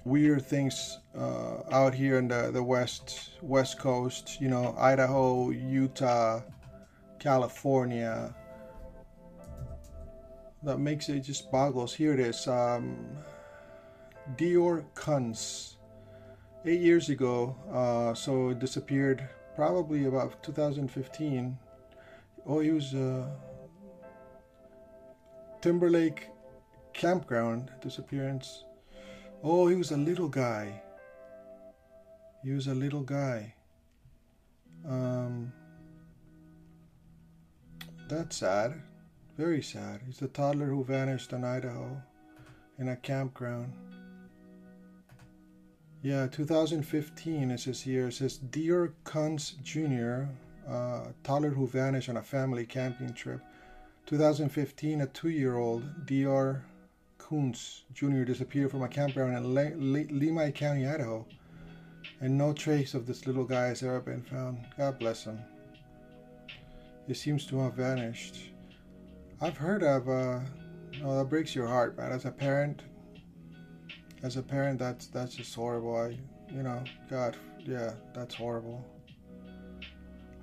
weird 0.05 0.45
things 0.45 0.99
uh, 1.19 1.63
out 1.73 1.93
here 1.93 2.19
in 2.19 2.29
the, 2.29 2.51
the 2.53 2.63
west 2.63 3.31
west 3.43 3.79
coast. 3.79 4.41
You 4.41 4.49
know, 4.49 4.77
Idaho, 4.79 5.51
Utah, 5.51 6.43
California. 7.19 8.35
That 10.63 10.79
makes 10.79 11.09
it 11.09 11.21
just 11.21 11.51
boggles. 11.51 11.95
Here 11.95 12.15
it 12.15 12.21
is. 12.21 12.47
Um, 12.47 13.07
DeOrr 14.37 14.85
Kunz. 14.95 15.73
Eight 16.65 16.81
years 16.81 17.11
ago, 17.11 17.55
uh, 17.73 18.13
so 18.13 18.49
it 18.49 18.59
disappeared 18.59 19.29
probably 19.55 20.07
about 20.07 20.43
2015. 20.43 21.57
Oh, 22.45 22.59
he 22.59 22.73
was 22.73 22.93
uh, 22.93 23.29
Timberlake 25.61 26.29
campground 26.97 27.71
disappearance. 27.83 28.65
Oh, 29.43 29.69
he 29.69 29.77
was 29.77 29.91
a 29.91 29.97
little 29.97 30.29
guy. 30.29 30.83
He 32.43 32.53
was 32.53 32.67
a 32.67 32.75
little 32.75 33.03
guy. 33.03 33.55
Um, 34.89 35.53
that's 38.09 38.37
sad. 38.37 38.81
Very 39.37 39.63
sad. 39.63 40.01
He's 40.07 40.19
the 40.19 40.29
toddler 40.29 40.67
who 40.67 40.85
vanished 40.85 41.33
in 41.33 41.45
Idaho 41.45 42.01
in 42.79 42.89
a 42.89 42.97
campground. 42.97 43.73
Yeah, 46.03 46.29
2015 46.29 47.51
is 47.51 47.65
his 47.65 47.87
year. 47.87 48.09
It 48.09 48.13
says 48.13 48.39
DeOrr 48.39 48.93
Kunz 49.05 49.61
Jr., 49.63 50.31
uh, 50.71 51.09
toddler 51.25 51.51
who 51.51 51.67
vanished 51.67 52.09
on 52.09 52.17
a 52.17 52.23
family 52.23 52.65
camping 52.65 53.13
trip. 53.13 53.41
2015, 54.07 55.01
a 55.03 55.07
two 55.09 55.29
year 55.29 55.57
old 55.57 56.07
DeOrr 56.07 56.63
Kunz 57.29 57.83
Jr. 57.93 58.23
disappeared 58.23 58.71
from 58.71 58.83
a 58.83 58.89
campground 58.89 59.37
in 59.37 59.53
Le- 59.53 59.75
Le- 59.77 60.05
Lemhi 60.05 60.55
County, 60.55 60.87
Idaho, 60.87 61.27
and 62.21 62.39
no 62.39 62.53
trace 62.53 62.95
of 62.95 63.05
this 63.05 63.27
little 63.27 63.45
guy 63.45 63.67
has 63.67 63.83
ever 63.83 64.01
been 64.01 64.23
found. 64.23 64.65
God 64.79 65.01
bless 65.01 65.25
him. 65.25 65.41
He 67.09 67.15
seems 67.15 67.45
to 67.47 67.59
have 67.59 67.75
vanished. 67.75 68.53
I've 69.41 69.57
heard 69.57 69.83
of, 69.83 70.09
uh, 70.09 70.39
oh, 71.03 71.19
that 71.19 71.29
breaks 71.29 71.53
your 71.53 71.67
heart, 71.67 71.97
man. 71.97 72.13
As 72.13 72.27
a 72.27 72.31
parent, 72.31 72.83
as 74.23 74.37
a 74.37 74.43
parent, 74.43 74.79
that's 74.79 75.09
that's 75.09 75.35
just 75.35 75.55
horrible. 75.55 75.97
I, 75.97 76.17
you 76.55 76.63
know, 76.63 76.83
God, 77.11 77.37
yeah, 77.59 77.95
that's 78.15 78.37
horrible. 78.37 78.85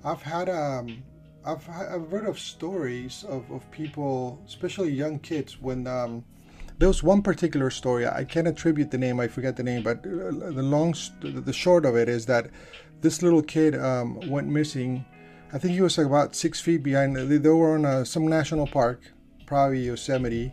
I've 0.04 0.22
had 0.22 0.50
um, 0.50 1.02
I've 1.46 1.66
I've 1.68 2.10
heard 2.10 2.26
of 2.26 2.38
stories 2.38 3.24
of, 3.26 3.50
of 3.50 3.70
people, 3.70 4.42
especially 4.46 4.90
young 4.90 5.18
kids, 5.18 5.60
when 5.60 5.86
um, 5.86 6.24
there 6.78 6.88
was 6.88 7.02
one 7.02 7.22
particular 7.22 7.70
story. 7.70 8.06
I 8.06 8.24
can't 8.24 8.48
attribute 8.48 8.90
the 8.90 8.98
name. 8.98 9.20
I 9.20 9.28
forget 9.28 9.56
the 9.56 9.62
name, 9.62 9.82
but 9.82 9.98
uh, 9.98 10.50
the 10.50 10.62
long, 10.62 10.94
the 11.20 11.52
short 11.52 11.84
of 11.84 11.96
it 11.96 12.08
is 12.08 12.26
that 12.26 12.50
this 13.00 13.22
little 13.22 13.42
kid 13.42 13.76
um, 13.76 14.18
went 14.28 14.48
missing. 14.48 15.04
I 15.52 15.58
think 15.58 15.74
he 15.74 15.80
was 15.80 15.98
about 15.98 16.34
six 16.34 16.60
feet 16.60 16.82
behind. 16.82 17.16
They 17.16 17.48
were 17.48 17.74
on 17.74 17.84
a, 17.84 18.00
uh, 18.00 18.04
some 18.04 18.26
national 18.26 18.66
park, 18.66 19.02
probably 19.46 19.86
Yosemite. 19.86 20.52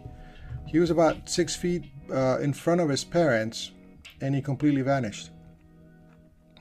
He 0.68 0.80
was 0.80 0.92
about 0.92 1.28
six 1.28 1.56
feet 1.56 1.86
uh, 2.14 2.38
in 2.40 2.54
front 2.54 2.82
of 2.82 2.90
his 2.90 3.04
parents, 3.04 3.72
and 4.22 4.36
he 4.36 4.42
completely 4.42 4.84
vanished. 4.84 5.32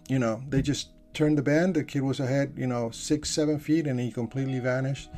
You 0.08 0.18
know, 0.18 0.42
they 0.48 0.62
just 0.62 0.88
turned 1.12 1.36
the 1.36 1.42
bend. 1.42 1.74
The 1.74 1.84
kid 1.84 2.02
was 2.02 2.18
ahead, 2.18 2.54
you 2.56 2.66
know, 2.66 2.90
six, 2.90 3.30
seven 3.30 3.58
feet, 3.58 3.86
and 3.86 4.00
he 4.00 4.10
completely 4.10 4.58
vanished. 4.58 5.10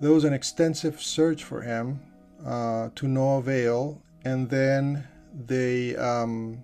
There 0.00 0.10
was 0.10 0.24
an 0.24 0.32
extensive 0.32 1.00
search 1.00 1.44
for 1.44 1.62
him 1.62 2.00
uh, 2.44 2.90
to 2.94 3.08
no 3.08 3.38
avail, 3.38 4.02
and 4.24 4.48
then 4.48 5.06
they 5.46 5.96
um, 5.96 6.62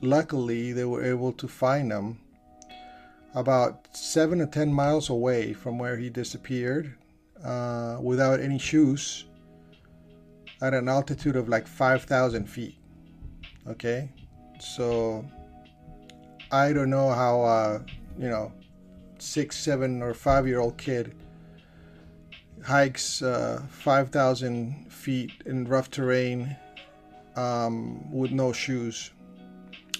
luckily 0.00 0.72
they 0.72 0.84
were 0.84 1.04
able 1.04 1.32
to 1.32 1.46
find 1.48 1.92
him 1.92 2.18
about 3.34 3.94
seven 3.94 4.40
or 4.40 4.46
ten 4.46 4.72
miles 4.72 5.10
away 5.10 5.52
from 5.52 5.78
where 5.78 5.96
he 5.96 6.08
disappeared 6.08 6.96
uh, 7.44 7.98
without 8.00 8.40
any 8.40 8.58
shoes 8.58 9.24
at 10.62 10.72
an 10.72 10.88
altitude 10.88 11.36
of 11.36 11.48
like 11.48 11.66
5,000 11.66 12.46
feet. 12.46 12.78
Okay, 13.68 14.10
so 14.58 15.24
I 16.52 16.72
don't 16.72 16.90
know 16.90 17.10
how 17.10 17.42
uh, 17.42 17.80
you 18.18 18.28
know 18.28 18.52
six, 19.18 19.58
seven, 19.58 20.02
or 20.02 20.14
five 20.14 20.46
year 20.46 20.60
old 20.60 20.78
kid 20.78 21.14
hikes 22.66 23.22
uh, 23.22 23.62
5,000 23.70 24.90
feet 24.90 25.30
in 25.46 25.68
rough 25.68 25.88
terrain 25.88 26.56
um, 27.36 28.10
with 28.12 28.32
no 28.32 28.52
shoes. 28.52 29.12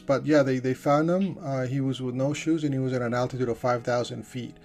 But 0.04 0.26
yeah, 0.26 0.42
they, 0.42 0.58
they 0.58 0.74
found 0.74 1.08
him. 1.08 1.38
Uh, 1.40 1.66
he 1.66 1.80
was 1.80 2.02
with 2.02 2.16
no 2.16 2.34
shoes 2.34 2.64
and 2.64 2.74
he 2.74 2.80
was 2.80 2.92
at 2.92 3.02
an 3.02 3.14
altitude 3.14 3.48
of 3.48 3.56
5,000 3.56 4.26
feet. 4.26 4.56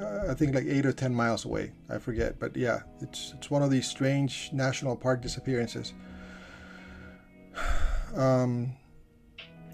Uh, 0.00 0.26
I 0.30 0.34
think 0.34 0.54
like 0.54 0.66
eight 0.66 0.86
or 0.86 0.92
10 0.92 1.12
miles 1.12 1.44
away. 1.44 1.72
I 1.88 1.98
forget. 1.98 2.38
But 2.38 2.56
yeah, 2.56 2.82
it's, 3.00 3.34
it's 3.36 3.50
one 3.50 3.64
of 3.64 3.70
these 3.70 3.88
strange 3.88 4.50
national 4.52 4.94
park 4.96 5.20
disappearances. 5.20 5.92
Um, 8.12 8.72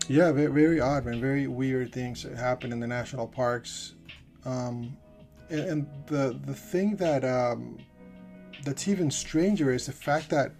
yeah, 0.08 0.30
very, 0.30 0.52
very 0.52 0.78
odd, 0.78 1.06
man. 1.06 1.22
Very 1.22 1.46
weird 1.46 1.90
things 1.90 2.22
that 2.24 2.36
happen 2.36 2.70
in 2.70 2.80
the 2.80 2.86
national 2.86 3.26
parks. 3.26 3.94
Um, 4.44 4.98
and 5.50 5.86
the 6.06 6.38
the 6.44 6.54
thing 6.54 6.96
that 6.96 7.24
um, 7.24 7.78
that's 8.64 8.88
even 8.88 9.10
stranger 9.10 9.72
is 9.72 9.86
the 9.86 9.92
fact 9.92 10.30
that 10.30 10.52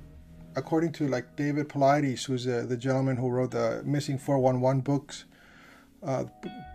according 0.55 0.93
to 0.93 1.09
like 1.09 1.37
David 1.37 1.69
Paulides, 1.69 2.25
who's 2.25 2.47
uh, 2.47 2.65
the 2.69 2.77
gentleman 2.77 3.17
who 3.17 3.29
wrote 3.29 3.51
the 3.51 3.83
Missing 3.85 4.19
411 4.19 4.81
books, 4.81 5.25
uh, 6.03 6.25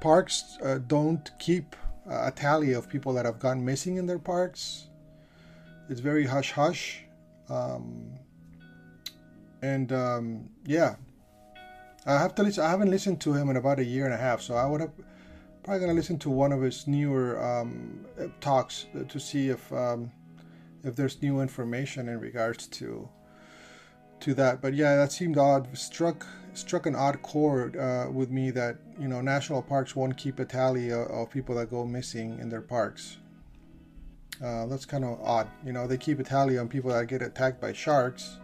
parks 0.02 0.58
uh, 0.64 0.80
don't 0.88 1.32
keep 1.40 1.76
a 2.08 2.32
tally 2.32 2.74
of 2.74 2.90
people 2.90 3.14
that 3.14 3.26
have 3.26 3.40
gone 3.40 3.64
missing 3.64 3.98
in 3.98 4.06
their 4.06 4.20
parks. 4.20 4.88
It's 5.90 6.00
very 6.00 6.26
hush 6.26 6.52
hush. 6.52 7.04
Um, 7.50 8.14
and 9.62 9.92
um, 9.92 10.50
yeah, 10.66 10.96
I 12.06 12.18
have 12.18 12.34
to 12.36 12.44
listen. 12.44 12.64
I 12.64 12.70
haven't 12.70 12.90
listened 12.90 13.22
to 13.22 13.34
him 13.34 13.50
in 13.50 13.58
about 13.58 13.80
a 13.80 13.84
year 13.84 14.06
and 14.06 14.14
a 14.14 14.18
half, 14.18 14.42
so 14.42 14.56
I 14.56 14.66
would 14.66 14.82
have 14.82 14.92
probably 15.64 15.82
gonna 15.82 15.94
listen 15.94 16.18
to 16.20 16.30
one 16.30 16.52
of 16.52 16.62
his 16.62 16.88
newer 16.88 17.42
um, 17.44 18.06
talks 18.40 18.88
to 19.08 19.20
see 19.20 19.50
if 19.50 19.72
um, 19.74 20.12
if 20.84 20.96
there's 20.96 21.22
new 21.22 21.42
information 21.42 22.10
in 22.10 22.20
regards 22.20 22.68
to 22.68 23.08
to 24.22 24.34
that. 24.36 24.62
But 24.62 24.74
yeah, 24.74 24.96
that 24.96 25.12
seemed 25.12 25.38
odd. 25.38 25.76
Struck 25.78 26.26
struck 26.54 26.86
an 26.86 26.96
odd 26.96 27.22
chord 27.22 27.78
uh, 27.78 28.08
with 28.12 28.30
me 28.30 28.52
that 28.52 28.78
you 29.00 29.08
know 29.08 29.22
national 29.22 29.62
parks 29.62 29.96
won't 29.96 30.18
keep 30.18 30.40
a 30.40 30.46
tally 30.46 30.92
of, 30.92 31.30
people 31.30 31.56
that 31.56 31.70
go 31.70 31.86
missing 31.86 32.40
in 32.40 32.50
their 32.50 32.62
parks. 32.62 33.18
Uh, 34.44 34.66
that's 34.66 34.86
kind 34.86 35.04
of 35.06 35.22
odd. 35.22 35.48
You 35.64 35.72
know, 35.72 35.86
they 35.86 35.98
keep 35.98 36.20
a 36.20 36.24
tally 36.24 36.58
on 36.58 36.68
people 36.68 36.92
that 36.92 37.08
get 37.08 37.22
attacked 37.22 37.62
by 37.62 37.74
sharks, 37.74 38.38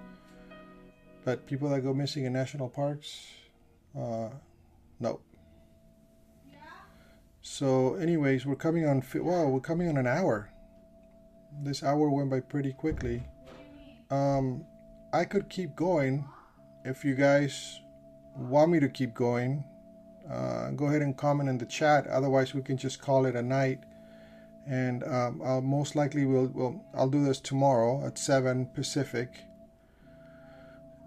but 1.25 1.47
people 1.47 1.69
that 1.69 1.81
go 1.81 1.93
missing 1.93 2.25
in 2.25 2.33
national 2.33 2.69
parks, 2.69 3.25
Uh, 3.97 4.29
no. 4.99 5.19
So, 7.49 7.95
anyways, 7.95 8.45
we're 8.45 8.55
coming 8.55 8.85
on. 8.85 9.01
Wow, 9.15 9.47
we're 9.47 9.61
coming 9.61 9.87
on 9.87 9.95
an 9.97 10.05
hour. 10.05 10.49
This 11.63 11.81
hour 11.81 12.09
went 12.09 12.29
by 12.29 12.41
pretty 12.41 12.73
quickly. 12.73 13.23
Um, 14.11 14.65
I 15.13 15.23
could 15.23 15.49
keep 15.49 15.73
going 15.73 16.27
if 16.83 17.05
you 17.05 17.15
guys 17.15 17.79
want 18.35 18.69
me 18.69 18.81
to 18.81 18.89
keep 18.89 19.13
going. 19.13 19.63
Uh, 20.29 20.71
go 20.71 20.87
ahead 20.87 21.01
and 21.01 21.15
comment 21.15 21.47
in 21.47 21.57
the 21.57 21.65
chat. 21.65 22.05
Otherwise, 22.07 22.53
we 22.53 22.61
can 22.61 22.75
just 22.75 23.01
call 23.01 23.25
it 23.25 23.35
a 23.37 23.41
night. 23.41 23.79
And 24.67 25.05
um, 25.05 25.41
I'll 25.43 25.61
most 25.61 25.95
likely 25.95 26.25
will 26.25 26.47
will 26.47 26.83
I'll 26.93 27.09
do 27.09 27.23
this 27.23 27.39
tomorrow 27.39 28.05
at 28.05 28.17
seven 28.17 28.65
Pacific. 28.75 29.45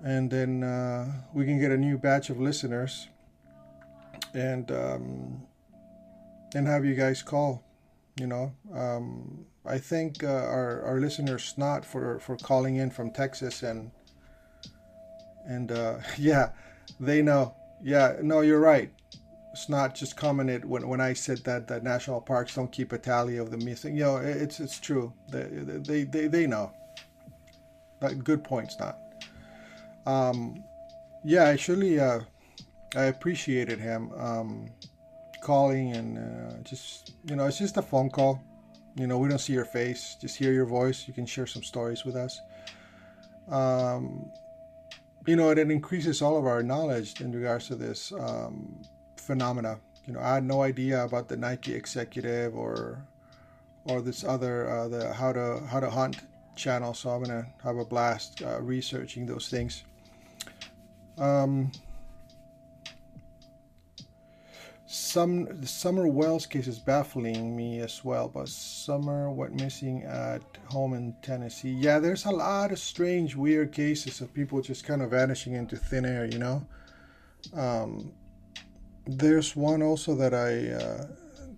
And 0.03 0.31
then 0.31 0.65
uh, 0.65 1.13
we 1.35 1.45
can 1.45 1.61
get 1.61 1.71
a 1.71 1.77
new 1.77 1.99
batch 1.99 2.31
of 2.31 2.41
listeners. 2.41 3.09
And 4.33 4.71
um, 4.73 5.43
and 6.55 6.67
have 6.67 6.85
you 6.85 6.95
guys 6.95 7.23
call. 7.23 7.65
You 8.19 8.27
know, 8.27 8.53
um, 8.75 9.47
I 9.65 9.79
thank 9.79 10.23
uh, 10.25 10.29
our 10.29 10.83
our 10.83 11.01
listener 11.01 11.39
Snot 11.39 11.85
for 11.85 12.19
for 12.21 12.37
calling 12.37 12.77
in 12.77 12.91
from 12.91 13.11
Texas 13.11 13.63
and 13.63 13.91
and 15.47 15.73
uh, 15.73 15.99
yeah, 16.19 16.51
they 16.99 17.23
know. 17.23 17.55
Yeah, 17.83 18.17
no, 18.23 18.41
you're 18.43 18.61
right. 18.61 18.93
Snot 19.55 19.95
just 19.95 20.17
commented 20.17 20.65
when, 20.65 20.87
when 20.87 21.01
I 21.01 21.13
said 21.13 21.39
that 21.39 21.67
that 21.69 21.83
national 21.83 22.21
parks 22.21 22.55
don't 22.55 22.71
keep 22.71 22.93
a 22.93 22.99
tally 22.99 23.39
of 23.39 23.51
the 23.51 23.57
missing. 23.59 23.97
You 23.97 24.05
know, 24.05 24.17
it's 24.19 24.61
it's 24.61 24.79
true. 24.79 25.13
They 25.31 25.45
they 25.45 26.05
they, 26.05 26.27
they 26.27 26.47
know. 26.47 26.73
Good 28.25 28.45
point, 28.45 28.73
Snot. 28.73 28.99
Um, 30.07 30.65
yeah, 31.25 31.45
actually, 31.45 32.01
uh, 32.01 32.21
I 32.97 33.05
appreciated 33.05 33.79
him. 33.79 34.11
Um, 34.13 34.71
calling 35.41 35.93
and 35.93 36.19
uh, 36.19 36.63
just 36.63 37.13
you 37.25 37.37
know 37.37 37.47
it's 37.47 37.59
just 37.59 37.77
a 37.77 37.83
phone 37.83 38.11
call. 38.11 38.43
You 38.97 39.07
know 39.07 39.19
we 39.19 39.29
don't 39.29 39.39
see 39.39 39.53
your 39.53 39.65
face 39.65 40.17
just 40.21 40.37
hear 40.37 40.53
your 40.53 40.67
voice. 40.67 41.07
You 41.07 41.15
can 41.15 41.27
share 41.27 41.47
some 41.47 41.63
stories 41.63 42.05
with 42.05 42.17
us. 42.17 42.41
Um, 43.49 44.31
you 45.27 45.37
know 45.37 45.51
it, 45.51 45.59
it 45.59 45.71
increases 45.71 46.23
all 46.23 46.37
of 46.37 46.47
our 46.47 46.63
knowledge 46.63 47.21
in 47.21 47.33
regards 47.33 47.69
to 47.69 47.77
this 47.77 48.13
um, 48.13 48.81
phenomena. 49.17 49.79
You 50.07 50.15
know 50.15 50.21
i 50.21 50.35
had 50.35 50.45
no 50.45 50.63
idea 50.63 51.05
about 51.05 51.29
the 51.29 51.37
nike 51.37 51.75
executive 51.75 52.57
or 52.57 53.05
or 53.85 54.01
this 54.01 54.25
other 54.25 54.69
uh, 54.69 54.89
the 54.89 55.13
how 55.13 55.33
to 55.33 55.63
how 55.71 55.81
to 55.81 55.91
hunt 55.91 56.19
channel. 56.57 56.95
So 56.95 57.11
i'm 57.11 57.23
gonna 57.23 57.47
have 57.63 57.77
a 57.77 57.85
blast 57.85 58.43
uh, 58.43 58.61
researching 58.61 59.27
those 59.27 59.49
things. 59.49 59.85
Um, 61.19 61.71
some 64.91 65.45
the 65.61 65.69
Summer 65.69 66.09
Wells 66.09 66.47
case 66.47 66.67
is 66.67 66.81
baffling 66.81 67.57
me 67.57 67.79
as 67.79 68.05
well, 68.05 68.29
but 68.29 68.49
Summer 68.49 69.31
went 69.31 69.55
missing 69.55 70.03
at 70.03 70.43
home 70.67 70.95
in 70.95 71.15
Tennessee. 71.23 71.71
Yeah, 71.71 72.01
there's 72.01 72.25
a 72.25 72.31
lot 72.31 72.73
of 72.73 72.79
strange, 72.81 73.37
weird 73.37 73.71
cases 73.71 74.21
of 74.21 74.35
people 74.35 74.61
just 74.61 74.85
kind 74.85 75.01
of 75.01 75.11
vanishing 75.11 75.55
into 75.55 75.77
thin 75.77 76.05
air, 76.05 76.25
you 76.25 76.39
know. 76.39 76.67
Um, 77.55 78.13
there's 79.07 79.55
one 79.55 79.81
also 79.81 80.17
that 80.17 80.35
I, 80.35 80.73
uh, 80.73 81.07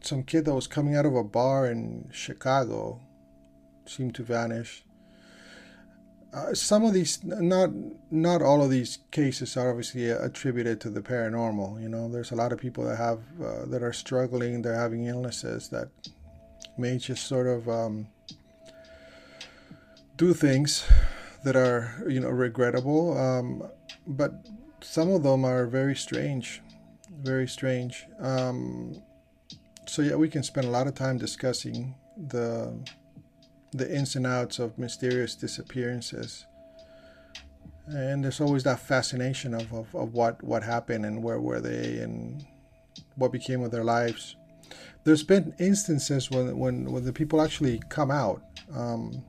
some 0.02 0.24
kid 0.24 0.44
that 0.44 0.54
was 0.54 0.66
coming 0.66 0.94
out 0.94 1.06
of 1.06 1.16
a 1.16 1.24
bar 1.24 1.70
in 1.70 2.10
Chicago 2.12 3.00
seemed 3.86 4.14
to 4.16 4.22
vanish 4.24 4.84
uh, 6.32 6.54
some 6.54 6.84
of 6.84 6.94
these 6.94 7.22
not 7.24 7.70
not 8.10 8.40
all 8.42 8.62
of 8.62 8.70
these 8.70 8.98
cases 9.10 9.56
are 9.56 9.68
obviously 9.68 10.08
attributed 10.08 10.80
to 10.80 10.90
the 10.90 11.00
paranormal 11.02 11.80
you 11.82 11.88
know? 11.88 12.08
There's 12.08 12.30
a 12.30 12.36
lot 12.36 12.52
of 12.52 12.58
people 12.58 12.84
that 12.84 12.96
have 12.96 13.20
uh, 13.42 13.66
that 13.66 13.82
are 13.82 13.92
struggling 13.92 14.62
they're 14.62 14.74
having 14.74 15.04
illnesses 15.06 15.68
that 15.68 15.88
may 16.78 16.96
just 16.98 17.26
sort 17.26 17.46
of 17.46 17.68
um, 17.68 18.06
do 20.16 20.32
things 20.32 20.84
that 21.44 21.56
are 21.56 22.02
you 22.08 22.20
know 22.20 22.30
regrettable 22.30 23.18
um, 23.18 23.62
but 24.06 24.32
some 24.80 25.10
of 25.10 25.22
them 25.22 25.44
are 25.44 25.66
very 25.66 25.94
strange 25.94 26.62
very 27.20 27.46
strange. 27.46 28.06
Um, 28.18 29.02
so 29.86 30.00
yeah 30.02 30.14
we 30.14 30.28
can 30.28 30.42
spend 30.42 30.66
a 30.66 30.70
lot 30.70 30.86
of 30.86 30.94
time 30.94 31.18
discussing 31.18 31.94
the 32.16 32.72
the 33.72 33.90
ins 33.94 34.16
and 34.16 34.26
outs 34.26 34.58
of 34.58 34.78
mysterious 34.78 35.34
disappearances. 35.34 36.46
And 37.86 38.22
there's 38.22 38.40
always 38.40 38.62
that 38.64 38.80
fascination 38.80 39.54
of, 39.54 39.72
of, 39.72 39.94
of 39.94 40.14
what, 40.14 40.42
what 40.42 40.62
happened 40.62 41.04
and 41.04 41.22
where 41.22 41.40
were 41.40 41.60
they 41.60 41.98
and 41.98 42.44
what 43.16 43.32
became 43.32 43.62
of 43.62 43.70
their 43.70 43.84
lives. 43.84 44.36
There's 45.04 45.24
been 45.24 45.54
instances 45.58 46.30
when, 46.30 46.56
when, 46.56 46.92
when 46.92 47.04
the 47.04 47.12
people 47.12 47.42
actually 47.42 47.82
come 47.88 48.10
out. 48.10 48.42
Um, 48.72 49.24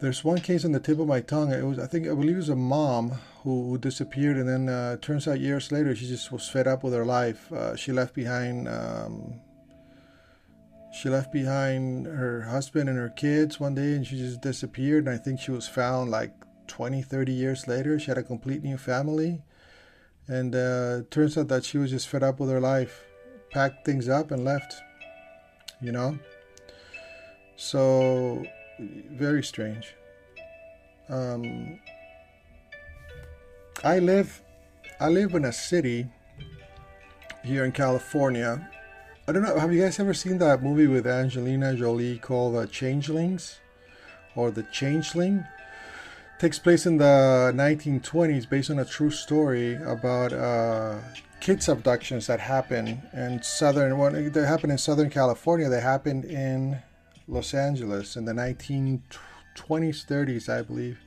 there's 0.00 0.24
one 0.24 0.38
case 0.38 0.64
on 0.64 0.72
the 0.72 0.80
tip 0.80 0.98
of 0.98 1.06
my 1.06 1.20
tongue. 1.20 1.52
It 1.52 1.64
was, 1.64 1.78
I 1.78 1.86
think, 1.86 2.06
I 2.06 2.14
believe 2.14 2.34
it 2.34 2.36
was 2.36 2.48
a 2.48 2.56
mom 2.56 3.12
who, 3.42 3.70
who 3.70 3.78
disappeared, 3.78 4.36
and 4.36 4.48
then 4.48 4.68
uh, 4.68 4.96
turns 4.96 5.26
out 5.26 5.40
years 5.40 5.72
later 5.72 5.94
she 5.94 6.06
just 6.06 6.30
was 6.32 6.48
fed 6.48 6.66
up 6.66 6.82
with 6.82 6.92
her 6.92 7.04
life. 7.04 7.52
Uh, 7.52 7.76
she 7.76 7.92
left 7.92 8.14
behind 8.14 8.68
um, 8.68 9.40
she 10.90 11.08
left 11.08 11.32
behind 11.32 12.06
her 12.06 12.42
husband 12.42 12.88
and 12.88 12.98
her 12.98 13.10
kids 13.10 13.60
one 13.60 13.74
day 13.74 13.92
and 13.92 14.06
she 14.06 14.16
just 14.16 14.40
disappeared. 14.40 15.06
And 15.06 15.14
I 15.14 15.18
think 15.18 15.40
she 15.40 15.50
was 15.50 15.68
found 15.68 16.10
like 16.10 16.32
20, 16.66 17.02
30 17.02 17.32
years 17.32 17.68
later. 17.68 17.98
She 17.98 18.06
had 18.06 18.18
a 18.18 18.22
complete 18.22 18.62
new 18.62 18.78
family. 18.78 19.42
And 20.26 20.54
uh, 20.54 21.02
turns 21.10 21.38
out 21.38 21.48
that 21.48 21.64
she 21.64 21.78
was 21.78 21.90
just 21.90 22.08
fed 22.08 22.22
up 22.22 22.38
with 22.40 22.50
her 22.50 22.60
life, 22.60 23.04
packed 23.50 23.84
things 23.84 24.08
up 24.08 24.30
and 24.30 24.44
left, 24.44 24.74
you 25.80 25.90
know? 25.90 26.18
So, 27.56 28.44
very 28.78 29.42
strange. 29.42 29.94
Um, 31.08 31.80
I 33.82 34.00
live, 34.00 34.42
I 35.00 35.08
live 35.08 35.34
in 35.34 35.46
a 35.46 35.52
city 35.52 36.06
here 37.42 37.64
in 37.64 37.72
California 37.72 38.68
I 39.28 39.32
don't 39.32 39.42
know. 39.42 39.58
Have 39.58 39.74
you 39.74 39.82
guys 39.82 40.00
ever 40.00 40.14
seen 40.14 40.38
that 40.38 40.62
movie 40.62 40.86
with 40.86 41.06
Angelina 41.06 41.76
Jolie 41.76 42.16
called 42.16 42.54
The 42.54 42.66
Changelings 42.66 43.58
or 44.34 44.50
The 44.50 44.62
Changeling? 44.72 45.40
It 45.40 46.40
takes 46.40 46.58
place 46.58 46.86
in 46.86 46.96
the 46.96 47.52
1920s, 47.54 48.48
based 48.48 48.70
on 48.70 48.78
a 48.78 48.86
true 48.86 49.10
story 49.10 49.74
about 49.84 50.32
uh, 50.32 51.00
kids 51.40 51.68
abductions 51.68 52.26
that 52.28 52.40
happen 52.40 53.02
in 53.12 53.42
southern. 53.42 53.98
Well, 53.98 54.12
they 54.12 54.46
happen 54.46 54.70
in 54.70 54.78
Southern 54.78 55.10
California. 55.10 55.68
They 55.68 55.82
happened 55.82 56.24
in 56.24 56.78
Los 57.26 57.52
Angeles 57.52 58.16
in 58.16 58.24
the 58.24 58.32
1920s, 58.32 59.02
30s, 59.58 60.48
I 60.48 60.62
believe. 60.62 61.00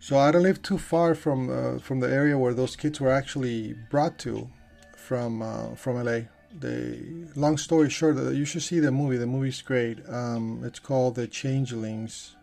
So 0.00 0.18
I 0.18 0.32
don't 0.32 0.42
live 0.42 0.60
too 0.60 0.78
far 0.78 1.14
from 1.14 1.50
uh, 1.50 1.78
from 1.78 2.00
the 2.00 2.12
area 2.12 2.36
where 2.36 2.52
those 2.52 2.74
kids 2.74 3.00
were 3.00 3.12
actually 3.12 3.76
brought 3.92 4.18
to 4.26 4.50
from 4.96 5.40
uh, 5.40 5.76
from 5.76 6.04
LA 6.04 6.22
the 6.60 7.28
long 7.34 7.58
story 7.58 7.90
short, 7.90 8.16
you 8.16 8.44
should 8.44 8.62
see 8.62 8.80
the 8.80 8.90
movie. 8.90 9.16
The 9.16 9.26
movie's 9.26 9.62
great. 9.62 9.98
Um, 10.08 10.62
it's 10.64 10.78
called 10.78 11.14
The 11.14 11.26
Changelings. 11.26 12.36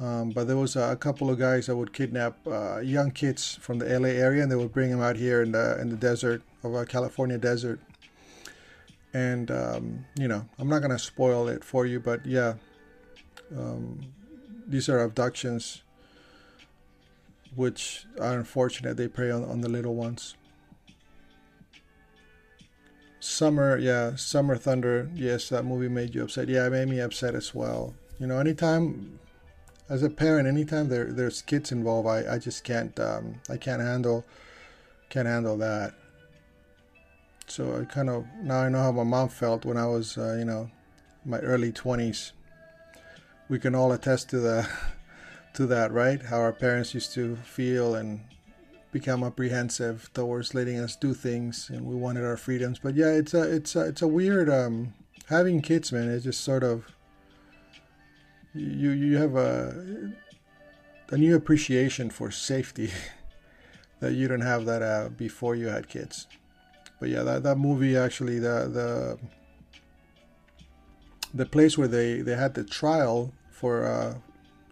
Um, 0.00 0.30
but 0.30 0.46
there 0.46 0.56
was 0.56 0.76
a, 0.76 0.92
a, 0.92 0.96
couple 0.96 1.28
of 1.28 1.40
guys 1.40 1.66
that 1.66 1.74
would 1.74 1.92
kidnap 1.92 2.38
uh, 2.46 2.78
young 2.78 3.10
kids 3.10 3.58
from 3.60 3.80
the 3.80 3.98
LA 3.98 4.10
area, 4.10 4.42
and 4.42 4.52
they 4.52 4.54
would 4.54 4.72
bring 4.72 4.90
them 4.90 5.00
out 5.00 5.16
here 5.16 5.42
in 5.42 5.50
the 5.50 5.80
in 5.80 5.88
the 5.88 5.96
desert 5.96 6.42
of 6.62 6.72
a 6.74 6.86
California 6.86 7.36
desert. 7.36 7.80
And 9.12 9.50
um, 9.50 10.04
you 10.16 10.28
know, 10.28 10.48
I'm 10.56 10.68
not 10.68 10.82
gonna 10.82 11.00
spoil 11.00 11.48
it 11.48 11.64
for 11.64 11.84
you, 11.84 11.98
but 11.98 12.24
yeah, 12.24 12.54
um, 13.56 13.98
these 14.68 14.88
are 14.88 15.00
abductions, 15.00 15.82
which 17.56 18.06
are 18.20 18.38
unfortunate. 18.38 18.96
They 18.96 19.08
prey 19.08 19.32
on, 19.32 19.42
on 19.42 19.62
the 19.62 19.68
little 19.68 19.96
ones. 19.96 20.36
Summer, 23.20 23.78
yeah, 23.78 24.14
Summer 24.14 24.56
Thunder. 24.56 25.10
Yes, 25.14 25.48
that 25.48 25.64
movie 25.64 25.88
made 25.88 26.14
you 26.14 26.22
upset. 26.22 26.48
Yeah, 26.48 26.66
it 26.66 26.70
made 26.70 26.88
me 26.88 27.00
upset 27.00 27.34
as 27.34 27.54
well. 27.54 27.94
You 28.20 28.26
know, 28.26 28.38
anytime 28.38 29.18
as 29.88 30.02
a 30.02 30.10
parent, 30.10 30.46
anytime 30.46 30.88
there 30.88 31.06
there's 31.06 31.42
kids 31.42 31.72
involved, 31.72 32.08
I, 32.08 32.34
I 32.34 32.38
just 32.38 32.62
can't 32.64 32.98
um, 33.00 33.40
I 33.48 33.56
can't 33.56 33.82
handle 33.82 34.24
can't 35.08 35.26
handle 35.26 35.56
that. 35.58 35.94
So 37.46 37.80
I 37.80 37.84
kind 37.86 38.10
of 38.10 38.26
now 38.42 38.60
I 38.60 38.68
know 38.68 38.82
how 38.82 38.92
my 38.92 39.04
mom 39.04 39.28
felt 39.28 39.64
when 39.64 39.76
I 39.76 39.86
was 39.86 40.16
uh, 40.16 40.36
you 40.38 40.44
know 40.44 40.70
my 41.24 41.38
early 41.38 41.72
twenties. 41.72 42.32
We 43.48 43.58
can 43.58 43.74
all 43.74 43.92
attest 43.92 44.28
to 44.30 44.38
the 44.38 44.68
to 45.54 45.66
that, 45.66 45.92
right? 45.92 46.22
How 46.22 46.38
our 46.38 46.52
parents 46.52 46.94
used 46.94 47.12
to 47.14 47.36
feel 47.36 47.94
and 47.94 48.20
become 48.92 49.22
apprehensive 49.22 50.10
towards 50.14 50.54
letting 50.54 50.78
us 50.78 50.96
do 50.96 51.14
things, 51.14 51.70
and 51.70 51.84
we 51.84 51.94
wanted 51.94 52.24
our 52.24 52.36
freedoms. 52.36 52.78
But 52.78 52.94
yeah, 52.94 53.10
it's 53.10 53.34
a 53.34 53.42
it's 53.42 53.76
a 53.76 53.88
it's 53.88 54.02
a 54.02 54.08
weird 54.08 54.48
um, 54.48 54.94
having 55.26 55.60
kids, 55.60 55.92
man. 55.92 56.08
It's 56.08 56.24
just 56.24 56.42
sort 56.42 56.64
of 56.64 56.86
you 58.54 58.90
you 58.90 59.18
have 59.18 59.36
a 59.36 60.12
a 61.10 61.16
new 61.16 61.34
appreciation 61.34 62.10
for 62.10 62.30
safety 62.30 62.90
that 64.00 64.12
you 64.12 64.28
didn't 64.28 64.46
have 64.46 64.64
that 64.66 64.82
uh, 64.82 65.08
before 65.10 65.54
you 65.54 65.68
had 65.68 65.88
kids. 65.88 66.26
But 67.00 67.10
yeah, 67.10 67.22
that, 67.22 67.42
that 67.44 67.58
movie 67.58 67.96
actually 67.96 68.38
the 68.38 68.68
the 68.68 69.18
the 71.34 71.46
place 71.46 71.76
where 71.76 71.88
they, 71.88 72.22
they 72.22 72.34
had 72.34 72.54
the 72.54 72.64
trial 72.64 73.32
for 73.50 73.84
uh, 73.84 74.14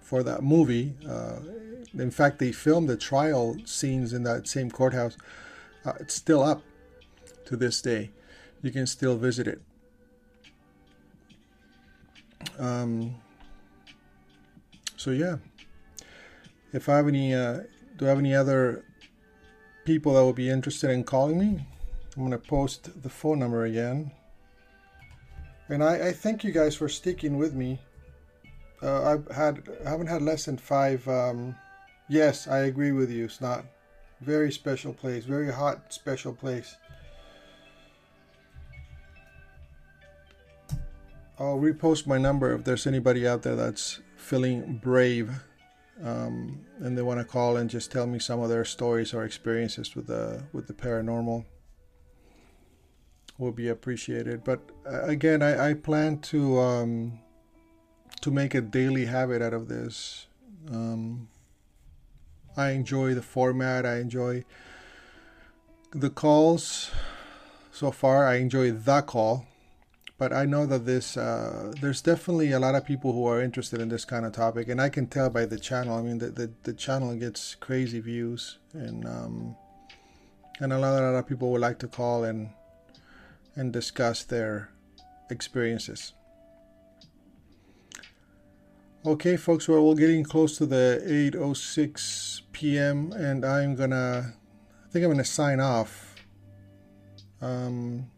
for 0.01 0.23
that 0.23 0.43
movie. 0.43 0.95
Uh, 1.09 1.41
in 1.99 2.11
fact, 2.11 2.39
they 2.39 2.53
filmed 2.53 2.89
the 2.89 2.97
trial 2.97 3.57
scenes 3.65 4.13
in 4.13 4.23
that 4.25 4.47
same 4.47 4.71
courthouse. 4.71 5.17
Uh, 5.85 5.93
it's 6.01 6.15
still 6.15 6.43
up 6.43 6.63
to 7.47 7.57
this 7.57 7.81
day. 7.81 8.11
You 8.63 8.71
can 8.71 8.87
still 8.87 9.17
visit 9.17 9.47
it. 9.47 9.61
Um, 12.59 13.17
so 14.97 15.11
yeah, 15.11 15.37
if 16.73 16.89
I 16.89 16.97
have 16.97 17.09
any, 17.09 17.35
uh, 17.35 17.61
do 17.97 18.07
I 18.07 18.09
have 18.09 18.19
any 18.19 18.35
other 18.35 18.85
people 19.85 20.15
that 20.15 20.25
would 20.25 20.37
be 20.37 20.51
interested 20.51 20.91
in 20.91 21.05
calling 21.05 21.39
me? 21.39 21.67
I'm 22.17 22.23
gonna 22.23 22.39
post 22.39 23.03
the 23.03 23.11
phone 23.11 23.39
number 23.39 23.65
again. 23.65 24.11
And 25.69 25.83
I, 25.83 26.09
I 26.09 26.13
thank 26.13 26.45
you 26.45 26.53
guys 26.53 26.77
for 26.77 26.89
sticking 26.89 27.37
with 27.37 27.55
me. 27.55 27.79
Uh, 28.83 29.03
I've 29.13 29.35
had 29.35 29.69
I 29.85 29.91
haven't 29.91 30.07
had 30.07 30.23
less 30.23 30.45
than 30.45 30.57
five. 30.57 31.07
Um, 31.09 31.57
yes, 32.09 32.47
I 32.47 32.59
agree 32.61 32.93
with 32.93 33.11
you. 33.11 33.25
It's 33.25 33.41
not 33.41 33.65
very 34.21 34.51
special 34.51 34.93
place, 34.93 35.25
very 35.25 35.53
hot 35.53 35.93
special 35.93 36.33
place. 36.33 36.77
I'll 41.39 41.59
repost 41.59 42.07
my 42.07 42.17
number 42.17 42.55
if 42.55 42.65
there's 42.65 42.87
anybody 42.87 43.29
out 43.29 43.43
there 43.43 43.57
that's 43.57 44.01
feeling 44.17 44.81
brave 44.83 45.31
um, 46.03 46.61
and 46.81 46.97
they 46.97 47.03
want 47.03 47.21
to 47.21 47.25
call 47.25 47.57
and 47.57 47.71
just 47.71 47.91
tell 47.91 48.07
me 48.07 48.19
some 48.19 48.41
of 48.41 48.49
their 48.49 48.65
stories 48.65 49.15
or 49.15 49.25
experiences 49.25 49.95
with 49.95 50.07
the 50.07 50.43
with 50.53 50.67
the 50.67 50.73
paranormal 50.73 51.45
will 53.39 53.53
be 53.53 53.69
appreciated 53.69 54.45
but 54.45 54.61
uh, 54.91 55.03
again 55.03 55.43
I, 55.43 55.71
I 55.71 55.75
plan 55.75 56.19
to 56.21 56.59
um, 56.59 57.19
to 58.23 58.31
make 58.31 58.55
a 58.55 58.61
daily 58.61 59.07
habit 59.07 59.43
out 59.43 59.55
of 59.55 59.69
this 59.69 60.27
um, 60.71 61.29
I 62.57 62.71
enjoy 62.71 63.15
the 63.15 63.23
format 63.23 63.85
I 63.87 63.99
enjoy 63.99 64.45
the 65.93 66.11
calls 66.11 66.91
so 67.71 67.91
far 67.91 68.27
I 68.27 68.37
enjoy 68.37 68.71
the 68.71 69.03
call 69.03 69.47
but 70.19 70.33
I 70.33 70.47
know 70.47 70.65
that 70.67 70.87
this 70.87 71.17
uh, 71.17 71.73
there's 71.81 72.01
definitely 72.01 72.53
a 72.53 72.59
lot 72.59 72.75
of 72.75 72.87
people 72.87 73.13
who 73.13 73.27
are 73.27 73.43
interested 73.43 73.81
in 73.81 73.91
this 73.91 74.05
kind 74.05 74.25
of 74.25 74.33
topic, 74.33 74.69
and 74.69 74.81
I 74.81 74.89
can 74.89 75.07
tell 75.07 75.29
by 75.29 75.45
the 75.45 75.59
channel. 75.59 75.97
I 75.99 76.03
mean, 76.03 76.19
the 76.19 76.31
the, 76.31 76.51
the 76.63 76.73
channel 76.73 77.15
gets 77.17 77.55
crazy 77.57 78.01
views, 78.01 78.59
and 78.73 79.07
um, 79.07 79.57
and 80.59 80.73
a 80.73 80.79
lot, 80.79 81.03
a 81.03 81.05
lot 81.05 81.19
of 81.19 81.27
people 81.27 81.51
would 81.53 81.61
like 81.61 81.79
to 81.81 81.89
call 81.89 82.25
and 82.25 82.49
and 83.57 83.73
discuss 83.73 84.25
their 84.25 84.71
experiences. 85.29 86.15
Okay, 89.07 89.37
folks, 89.37 89.69
well, 89.69 89.87
we're 89.87 89.95
getting 89.95 90.25
close 90.25 90.59
to 90.59 90.67
the 90.67 91.01
8:06 91.07 92.41
p.m. 92.51 93.13
and 93.13 93.45
I'm 93.45 93.77
gonna, 93.77 94.35
I 94.85 94.91
think 94.91 95.05
I'm 95.05 95.13
gonna 95.13 95.23
sign 95.23 95.61
off. 95.61 96.17
Um, 97.41 98.11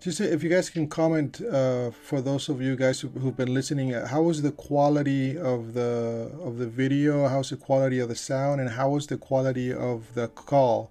just 0.00 0.20
if 0.20 0.42
you 0.42 0.50
guys 0.50 0.68
can 0.68 0.88
comment 0.88 1.40
uh, 1.42 1.92
for 1.92 2.20
those 2.20 2.48
of 2.48 2.60
you 2.60 2.74
guys 2.74 2.98
who, 2.98 3.08
have 3.20 3.36
been 3.36 3.54
listening 3.54 3.94
uh, 3.94 4.08
how 4.08 4.22
was 4.22 4.42
the 4.42 4.50
quality 4.50 5.38
of 5.38 5.74
the 5.74 6.32
of 6.42 6.58
the 6.58 6.66
video 6.66 7.28
how's 7.28 7.50
the 7.50 7.56
quality 7.56 8.00
of 8.00 8.08
the 8.08 8.16
sound 8.16 8.60
and 8.60 8.70
how 8.70 8.90
was 8.90 9.06
the 9.06 9.16
quality 9.16 9.72
of 9.72 10.12
the 10.14 10.26
call 10.28 10.90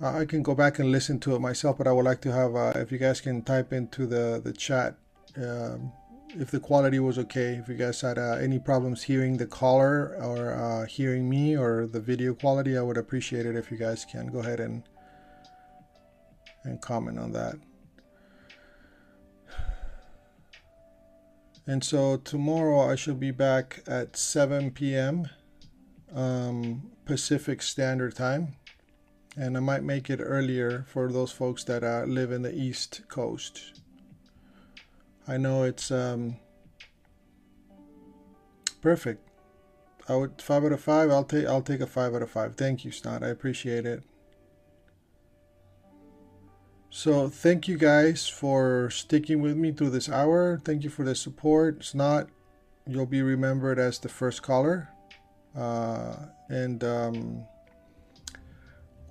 i 0.00 0.24
can 0.24 0.42
go 0.42 0.54
back 0.54 0.78
and 0.78 0.90
listen 0.92 1.18
to 1.18 1.34
it 1.34 1.40
myself 1.40 1.78
but 1.78 1.86
i 1.86 1.92
would 1.92 2.04
like 2.04 2.20
to 2.20 2.32
have 2.32 2.54
uh, 2.54 2.72
if 2.76 2.92
you 2.92 2.98
guys 2.98 3.20
can 3.20 3.42
type 3.42 3.72
into 3.72 4.06
the 4.06 4.40
the 4.44 4.52
chat 4.52 4.96
um, 5.38 5.92
if 6.38 6.50
the 6.50 6.60
quality 6.60 6.98
was 6.98 7.18
okay 7.18 7.54
if 7.54 7.68
you 7.68 7.74
guys 7.74 8.00
had 8.00 8.18
uh, 8.18 8.32
any 8.32 8.58
problems 8.58 9.02
hearing 9.04 9.36
the 9.36 9.46
caller 9.46 10.16
or 10.20 10.52
uh, 10.52 10.86
hearing 10.86 11.28
me 11.28 11.56
or 11.56 11.86
the 11.86 12.00
video 12.00 12.34
quality 12.34 12.76
i 12.76 12.82
would 12.82 12.98
appreciate 12.98 13.46
it 13.46 13.56
if 13.56 13.70
you 13.70 13.76
guys 13.76 14.04
can 14.04 14.26
go 14.28 14.40
ahead 14.40 14.60
and 14.60 14.82
and 16.66 16.80
comment 16.80 17.18
on 17.18 17.32
that. 17.32 17.56
And 21.66 21.82
so 21.82 22.16
tomorrow 22.18 22.90
I 22.90 22.94
shall 22.94 23.14
be 23.14 23.32
back 23.32 23.82
at 23.88 24.16
7 24.16 24.70
p.m. 24.72 25.28
Um, 26.14 26.90
Pacific 27.04 27.60
Standard 27.62 28.14
Time. 28.14 28.54
And 29.36 29.56
I 29.56 29.60
might 29.60 29.82
make 29.82 30.08
it 30.08 30.20
earlier 30.22 30.86
for 30.88 31.12
those 31.12 31.30
folks 31.30 31.62
that 31.64 31.84
uh, 31.84 32.04
live 32.06 32.32
in 32.32 32.42
the 32.42 32.54
East 32.54 33.02
Coast. 33.08 33.82
I 35.28 35.36
know 35.36 35.64
it's 35.64 35.90
um, 35.90 36.36
perfect. 38.80 39.28
I 40.08 40.16
would 40.16 40.40
five 40.40 40.64
out 40.64 40.72
of 40.72 40.80
five. 40.80 41.10
I'll 41.10 41.24
take 41.24 41.46
I'll 41.46 41.62
take 41.62 41.80
a 41.80 41.86
five 41.86 42.14
out 42.14 42.22
of 42.22 42.30
five. 42.30 42.54
Thank 42.54 42.84
you, 42.84 42.92
Snot. 42.92 43.22
I 43.22 43.28
appreciate 43.28 43.84
it. 43.84 44.02
So 46.90 47.28
thank 47.28 47.68
you 47.68 47.76
guys 47.76 48.26
for 48.26 48.88
sticking 48.88 49.42
with 49.42 49.56
me 49.56 49.72
through 49.72 49.90
this 49.90 50.08
hour. 50.08 50.62
Thank 50.64 50.82
you 50.82 50.88
for 50.88 51.04
the 51.04 51.14
support. 51.14 51.76
It's 51.80 51.94
not, 51.94 52.28
you'll 52.86 53.04
be 53.04 53.20
remembered 53.20 53.78
as 53.78 53.98
the 53.98 54.08
first 54.08 54.42
caller. 54.42 54.88
Uh, 55.54 56.16
and 56.48 56.82
um, 56.82 57.44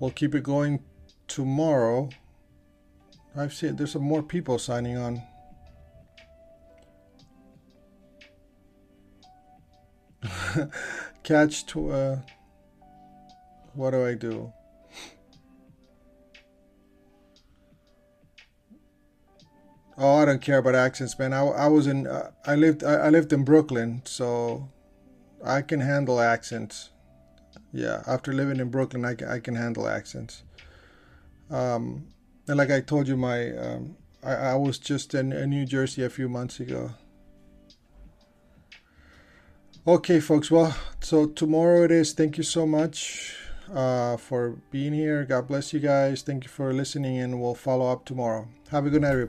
we'll 0.00 0.10
keep 0.10 0.34
it 0.34 0.42
going 0.42 0.82
tomorrow. 1.28 2.08
I've 3.36 3.52
seen 3.52 3.76
there's 3.76 3.92
some 3.92 4.02
more 4.02 4.22
people 4.22 4.58
signing 4.58 4.96
on. 4.96 5.22
Catch 11.22 11.66
to 11.66 11.90
uh, 11.90 12.18
what 13.74 13.90
do 13.90 14.06
I 14.06 14.14
do? 14.14 14.52
Oh, 19.98 20.16
I 20.16 20.26
don't 20.26 20.42
care 20.42 20.58
about 20.58 20.74
accents, 20.74 21.18
man. 21.18 21.32
I, 21.32 21.40
I 21.40 21.66
was 21.68 21.86
in 21.86 22.06
uh, 22.06 22.30
I 22.44 22.54
lived 22.54 22.84
I, 22.84 22.94
I, 22.94 23.08
lived 23.08 23.32
in 23.32 23.44
Brooklyn, 23.44 24.02
so 24.04 24.68
I 25.42 25.62
can 25.62 25.80
handle 25.80 26.20
accents. 26.20 26.90
Yeah, 27.76 28.02
after 28.06 28.32
living 28.32 28.58
in 28.58 28.70
Brooklyn, 28.70 29.04
I 29.04 29.14
can, 29.14 29.28
I 29.28 29.38
can 29.38 29.54
handle 29.54 29.86
accents. 29.86 30.44
Um, 31.50 32.06
and 32.48 32.56
like 32.56 32.70
I 32.70 32.80
told 32.80 33.06
you, 33.06 33.18
my 33.18 33.50
um, 33.50 33.96
I, 34.24 34.32
I 34.32 34.54
was 34.54 34.78
just 34.78 35.12
in, 35.12 35.30
in 35.30 35.50
New 35.50 35.66
Jersey 35.66 36.02
a 36.02 36.08
few 36.08 36.26
months 36.26 36.58
ago. 36.58 36.92
Okay, 39.86 40.20
folks. 40.20 40.50
Well, 40.50 40.74
so 41.00 41.26
tomorrow 41.26 41.84
it 41.84 41.90
is. 41.90 42.14
Thank 42.14 42.38
you 42.38 42.44
so 42.44 42.66
much 42.66 43.36
uh, 43.70 44.16
for 44.16 44.56
being 44.70 44.94
here. 44.94 45.26
God 45.26 45.46
bless 45.46 45.74
you 45.74 45.80
guys. 45.80 46.22
Thank 46.22 46.44
you 46.44 46.50
for 46.50 46.72
listening, 46.72 47.18
and 47.18 47.42
we'll 47.42 47.54
follow 47.54 47.92
up 47.92 48.06
tomorrow. 48.06 48.48
Have 48.70 48.86
a 48.86 48.90
good 48.90 49.02
night, 49.02 49.10
everybody. 49.10 49.24